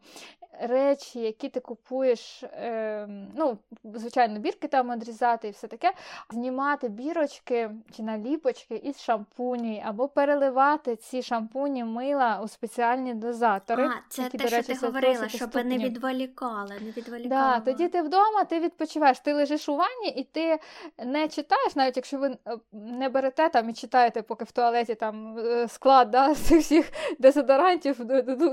речі, 0.61 1.19
які 1.19 1.49
ти 1.49 1.59
купуєш, 1.59 2.43
е, 2.43 3.07
ну, 3.35 3.57
звичайно, 3.83 4.39
бірки 4.39 4.67
там 4.67 4.89
одрізати 4.89 5.47
і 5.47 5.51
все 5.51 5.67
таке, 5.67 5.93
знімати 6.31 6.89
бірочки 6.89 7.71
чи 7.95 8.03
наліпочки 8.03 8.75
із 8.75 9.01
шампуні, 9.01 9.83
або 9.85 10.07
переливати 10.07 10.95
ці 10.95 11.21
шампуні 11.21 11.83
мила 11.83 12.41
у 12.43 12.47
спеціальні 12.47 13.13
дозатори. 13.13 13.85
А, 13.85 13.91
це 14.09 14.21
які, 14.21 14.37
те, 14.37 14.47
що 14.47 14.55
речі, 14.55 14.73
ти 14.73 14.85
говорила, 14.85 15.29
щоб 15.29 15.55
не 15.55 15.77
відволікали. 15.77 16.75
не 16.81 16.91
відволікали. 16.91 17.29
Да, 17.29 17.59
Тоді 17.59 17.87
ти 17.87 18.01
вдома, 18.01 18.43
ти 18.43 18.59
відпочиваєш, 18.59 19.19
ти 19.19 19.33
лежиш 19.33 19.69
у 19.69 19.75
ванні 19.75 20.09
і 20.15 20.23
ти 20.23 20.59
не 21.05 21.27
читаєш, 21.27 21.75
навіть 21.75 21.97
якщо 21.97 22.17
ви 22.17 22.37
е, 22.47 22.57
не 22.71 23.09
берете 23.09 23.49
там 23.49 23.69
і 23.69 23.73
читаєте, 23.73 24.21
поки 24.21 24.45
в 24.45 24.51
туалеті 24.51 24.95
там 24.95 25.37
е, 25.37 25.67
склад 25.67 26.11
да, 26.11 26.33
з 26.35 26.51
всіх 26.51 26.91
дезодорантів, 27.19 28.05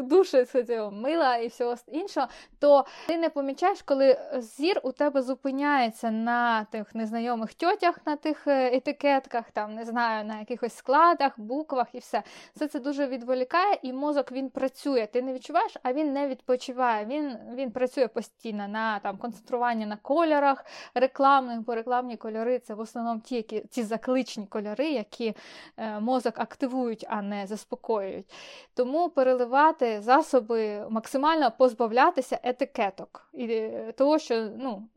душі, 0.02 0.46
мила 0.92 1.36
і 1.36 1.48
всього 1.48 1.76
іншого, 1.92 2.26
то 2.58 2.84
ти 3.06 3.18
не 3.18 3.28
помічаєш, 3.28 3.82
коли 3.82 4.18
зір 4.38 4.80
у 4.82 4.92
тебе 4.92 5.22
зупиняється 5.22 6.10
на 6.10 6.64
тих 6.64 6.94
незнайомих 6.94 7.54
тьотях, 7.54 7.98
на 8.06 8.16
тих 8.16 8.46
е, 8.46 8.76
етикетках, 8.76 9.50
там 9.50 9.74
не 9.74 9.84
знаю, 9.84 10.24
на 10.24 10.38
якихось 10.38 10.76
складах, 10.76 11.40
буквах 11.40 11.86
і 11.92 11.98
все. 11.98 12.22
Все 12.56 12.68
це 12.68 12.80
дуже 12.80 13.06
відволікає, 13.06 13.78
і 13.82 13.92
мозок 13.92 14.32
він 14.32 14.50
працює. 14.50 15.08
Ти 15.12 15.22
не 15.22 15.32
відчуваєш, 15.32 15.76
а 15.82 15.92
він 15.92 16.12
не 16.12 16.28
відпочиває. 16.28 17.04
Він 17.04 17.36
він 17.54 17.70
працює 17.70 18.08
постійно 18.08 18.68
на 18.68 18.98
там 18.98 19.16
концентрування 19.16 19.86
на 19.86 19.96
кольорах 19.96 20.64
рекламних, 20.94 21.60
бо 21.60 21.74
рекламні 21.74 22.16
кольори 22.16 22.58
це 22.58 22.74
в 22.74 22.80
основному 22.80 23.20
ті, 23.20 23.36
які 23.36 23.60
ці 23.70 23.82
закличні 23.82 24.46
кольори, 24.46 24.90
які 24.90 25.34
е, 25.76 26.00
мозок 26.00 26.34
активують, 26.36 27.06
а 27.08 27.22
не 27.22 27.46
заспокоюють. 27.46 28.26
Тому 28.74 29.08
переливати 29.08 30.00
засоби 30.00 30.86
максимально 30.90 31.50
позбавляти 31.58 31.79
позбавлятися 31.80 32.40
етикеток 32.42 33.28
і 33.32 33.44
е, 33.44 33.92
того, 33.96 34.18
що 34.18 34.48
ну. 34.58 34.88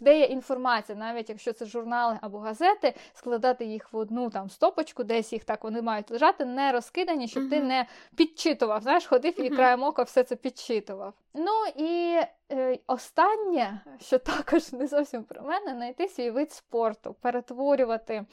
Де 0.00 0.18
є 0.18 0.24
інформація, 0.24 0.98
навіть 0.98 1.28
якщо 1.28 1.52
це 1.52 1.66
журнали 1.66 2.18
або 2.20 2.38
газети, 2.38 2.94
складати 3.14 3.64
їх 3.64 3.92
в 3.92 3.96
одну 3.96 4.30
там 4.30 4.50
стопочку, 4.50 5.04
десь 5.04 5.32
їх 5.32 5.44
так 5.44 5.64
вони 5.64 5.82
мають 5.82 6.10
лежати, 6.10 6.44
не 6.44 6.72
розкидані, 6.72 7.28
щоб 7.28 7.42
uh-huh. 7.42 7.50
ти 7.50 7.60
не 7.60 7.86
підчитував. 8.16 8.82
Знаєш, 8.82 9.06
ходив 9.06 9.40
і 9.40 9.50
краєм 9.50 9.82
ока 9.82 10.02
все 10.02 10.24
це 10.24 10.36
підчитував. 10.36 11.14
Ну 11.34 11.66
і 11.76 12.20
е, 12.52 12.78
останнє, 12.86 13.80
що 14.00 14.18
також 14.18 14.72
не 14.72 14.86
зовсім 14.86 15.24
про 15.24 15.42
мене, 15.42 15.74
знайти 15.74 16.08
свій 16.08 16.30
вид 16.30 16.52
спорту, 16.52 17.16
перетворювати 17.20 18.26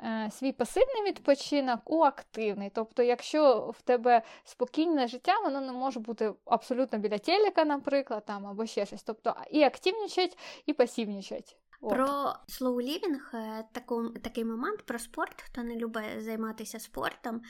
е, 0.00 0.30
свій 0.32 0.52
пасивний 0.52 1.02
відпочинок 1.06 1.80
у 1.90 2.02
активний. 2.02 2.70
Тобто, 2.74 3.02
якщо 3.02 3.74
в 3.78 3.82
тебе 3.82 4.22
спокійне 4.44 5.08
життя, 5.08 5.40
воно 5.44 5.60
не 5.60 5.72
може 5.72 6.00
бути 6.00 6.32
абсолютно 6.44 6.98
біля 6.98 7.18
телека, 7.18 7.64
наприклад, 7.64 8.24
там 8.26 8.46
або 8.46 8.66
ще 8.66 8.86
щось. 8.86 9.02
Тобто 9.02 9.34
і 9.50 9.62
активнічать, 9.62 10.38
і 10.66 10.72
пасивнічать. 10.72 11.56
От. 11.80 11.90
Про 11.90 12.06
slow 12.48 12.74
living, 12.74 13.36
е, 13.36 13.64
таку, 13.72 14.08
такий 14.08 14.44
момент 14.44 14.82
про 14.86 14.98
спорт, 14.98 15.42
хто 15.42 15.62
не 15.62 15.76
любить 15.76 16.22
займатися 16.22 16.78
спортом, 16.78 17.42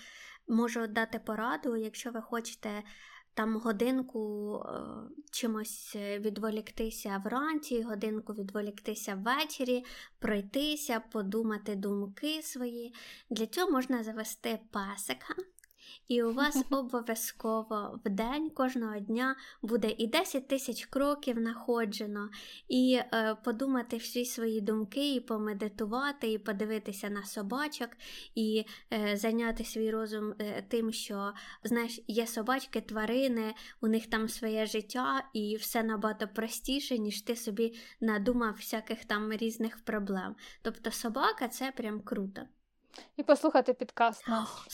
можу 0.49 0.87
дати 0.87 1.19
пораду, 1.19 1.77
якщо 1.77 2.11
ви 2.11 2.21
хочете 2.21 2.83
там 3.35 3.57
годинку 3.57 4.55
е, 4.57 4.81
чимось 5.31 5.97
відволіктися 5.97 7.22
вранці, 7.24 7.83
годинку 7.83 8.33
відволіктися 8.33 9.14
ввечері, 9.14 9.85
пройтися, 10.18 11.01
подумати 11.12 11.74
думки 11.76 12.43
свої. 12.43 12.95
Для 13.31 13.47
цього 13.47 13.70
можна 13.70 14.05
завести 14.05 14.59
песика. 14.70 15.35
І 16.09 16.22
у 16.22 16.32
вас 16.32 16.64
обов'язково 16.70 18.01
в 18.05 18.11
день 18.11 18.51
кожного 18.51 18.99
дня 18.99 19.36
буде 19.62 19.95
і 19.99 20.07
10 20.07 20.49
тисяч 20.49 20.86
кроків 20.86 21.41
находжено, 21.41 22.28
і 22.68 23.01
е, 23.12 23.36
подумати 23.45 23.97
всі 23.97 24.24
свої 24.24 24.61
думки, 24.61 25.14
і 25.14 25.20
помедитувати, 25.20 26.32
і 26.32 26.38
подивитися 26.38 27.11
на 27.11 27.24
собачок, 27.24 27.91
і 28.34 28.64
е, 28.93 29.16
зайняти 29.16 29.64
свій 29.64 29.91
розум 29.91 30.34
е, 30.38 30.64
тим, 30.68 30.93
що 30.93 31.32
знаєш, 31.64 32.01
є 32.07 32.26
собачки, 32.26 32.80
тварини, 32.80 33.55
у 33.80 33.88
них 33.88 34.07
там 34.07 34.28
своє 34.28 34.66
життя, 34.66 35.24
і 35.32 35.57
все 35.57 35.82
набагато 35.82 36.28
простіше, 36.28 36.99
ніж 36.99 37.22
ти 37.22 37.36
собі 37.36 37.74
надумав 38.01 38.55
всяких 38.55 39.05
там 39.05 39.32
різних 39.32 39.84
проблем. 39.84 40.36
Тобто 40.62 40.91
собака 40.91 41.49
це 41.49 41.72
прям 41.76 42.01
круто. 42.01 42.43
І 43.16 43.22
послухати 43.22 43.74
підкаст 43.74 44.28
нас. 44.28 44.66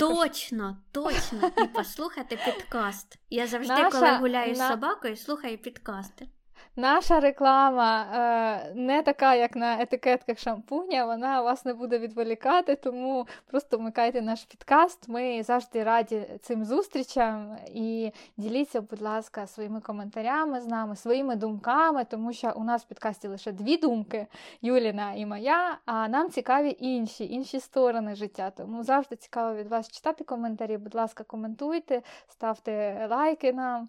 Точно, 0.00 0.76
точно. 0.92 1.50
І 1.58 1.66
послухати 1.66 2.38
підкаст. 2.44 3.18
Я 3.30 3.46
завжди, 3.46 3.74
Наша, 3.74 3.90
коли 3.90 4.16
гуляю 4.16 4.56
на... 4.56 4.68
з 4.68 4.70
собакою, 4.70 5.16
слухаю 5.16 5.58
підкасти. 5.58 6.28
Наша 6.76 7.20
реклама 7.20 8.06
е, 8.14 8.72
не 8.74 9.02
така, 9.02 9.34
як 9.34 9.56
на 9.56 9.82
етикетках 9.82 10.38
шампуня, 10.38 11.06
вона 11.06 11.42
вас 11.42 11.64
не 11.64 11.74
буде 11.74 11.98
відволікати, 11.98 12.74
тому 12.74 13.26
просто 13.46 13.78
вмикайте 13.78 14.22
наш 14.22 14.44
підкаст. 14.44 15.08
Ми 15.08 15.42
завжди 15.42 15.84
раді 15.84 16.26
цим 16.42 16.64
зустрічам 16.64 17.56
і 17.74 18.12
діліться, 18.36 18.80
будь 18.80 19.02
ласка, 19.02 19.46
своїми 19.46 19.80
коментарями 19.80 20.60
з 20.60 20.66
нами, 20.66 20.96
своїми 20.96 21.36
думками, 21.36 22.04
тому 22.04 22.32
що 22.32 22.52
у 22.56 22.64
нас 22.64 22.82
в 22.82 22.88
підкасті 22.88 23.28
лише 23.28 23.52
дві 23.52 23.76
думки 23.76 24.26
Юліна 24.62 25.12
і 25.12 25.26
моя, 25.26 25.78
а 25.86 26.08
нам 26.08 26.30
цікаві 26.30 26.76
інші, 26.80 27.32
інші 27.32 27.60
сторони 27.60 28.14
життя. 28.14 28.50
Тому 28.56 28.82
завжди 28.82 29.16
цікаво 29.16 29.54
від 29.54 29.68
вас 29.68 29.90
читати 29.90 30.24
коментарі. 30.24 30.76
Будь 30.76 30.94
ласка, 30.94 31.24
коментуйте, 31.24 32.02
ставте 32.28 33.06
лайки 33.10 33.52
нам. 33.52 33.88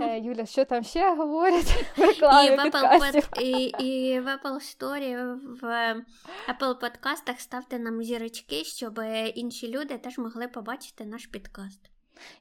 Е, 0.00 0.18
Юля, 0.18 0.46
що 0.46 0.64
там 0.64 0.82
ще 0.82 1.14
говорять? 1.14 1.84
І 2.18 2.50
в 2.50 2.58
Apple 2.58 3.12
под... 3.12 3.42
і, 3.42 3.62
і 3.62 4.20
в 4.20 4.26
Apple 4.26 4.54
Story, 4.54 5.38
в 5.60 5.94
Apple 6.48 6.80
подкастах 6.80 7.40
ставте 7.40 7.78
нам 7.78 8.02
зірочки, 8.02 8.64
щоб 8.64 9.00
інші 9.34 9.68
люди 9.68 9.98
теж 9.98 10.18
могли 10.18 10.48
побачити 10.48 11.04
наш 11.04 11.26
підкаст. 11.26 11.80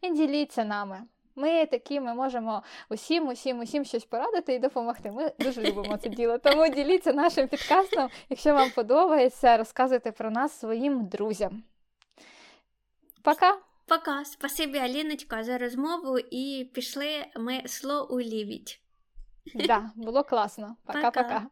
І 0.01 0.09
діліться 0.09 0.65
нами. 0.65 1.01
Ми 1.35 1.65
такі, 1.65 1.99
ми 1.99 2.13
можемо 2.13 2.63
усім, 2.89 3.27
усім, 3.27 3.59
усім 3.59 3.85
щось 3.85 4.05
порадити 4.05 4.53
і 4.53 4.59
допомогти. 4.59 5.11
Ми 5.11 5.31
дуже 5.39 5.61
любимо 5.61 5.97
це 5.97 6.09
діло. 6.09 6.37
Тому 6.37 6.67
діліться 6.67 7.13
нашим 7.13 7.47
підкастом. 7.47 8.09
Якщо 8.29 8.53
вам 8.53 8.69
подобається, 8.71 9.57
розказуйте 9.57 10.11
про 10.11 10.31
нас 10.31 10.59
своїм 10.59 11.05
друзям. 11.07 11.63
Пока! 13.21 13.57
Пока, 13.87 14.25
спасибі, 14.25 14.77
Аліночка, 14.77 15.43
за 15.43 15.57
розмову 15.57 16.19
і 16.31 16.69
пішли 16.73 17.25
ми 17.35 17.63
сло 17.65 18.07
улівіть. 18.09 18.84
Да, 19.53 19.91
було 19.95 20.23
класно. 20.23 20.75
Пока-пока. 20.85 21.47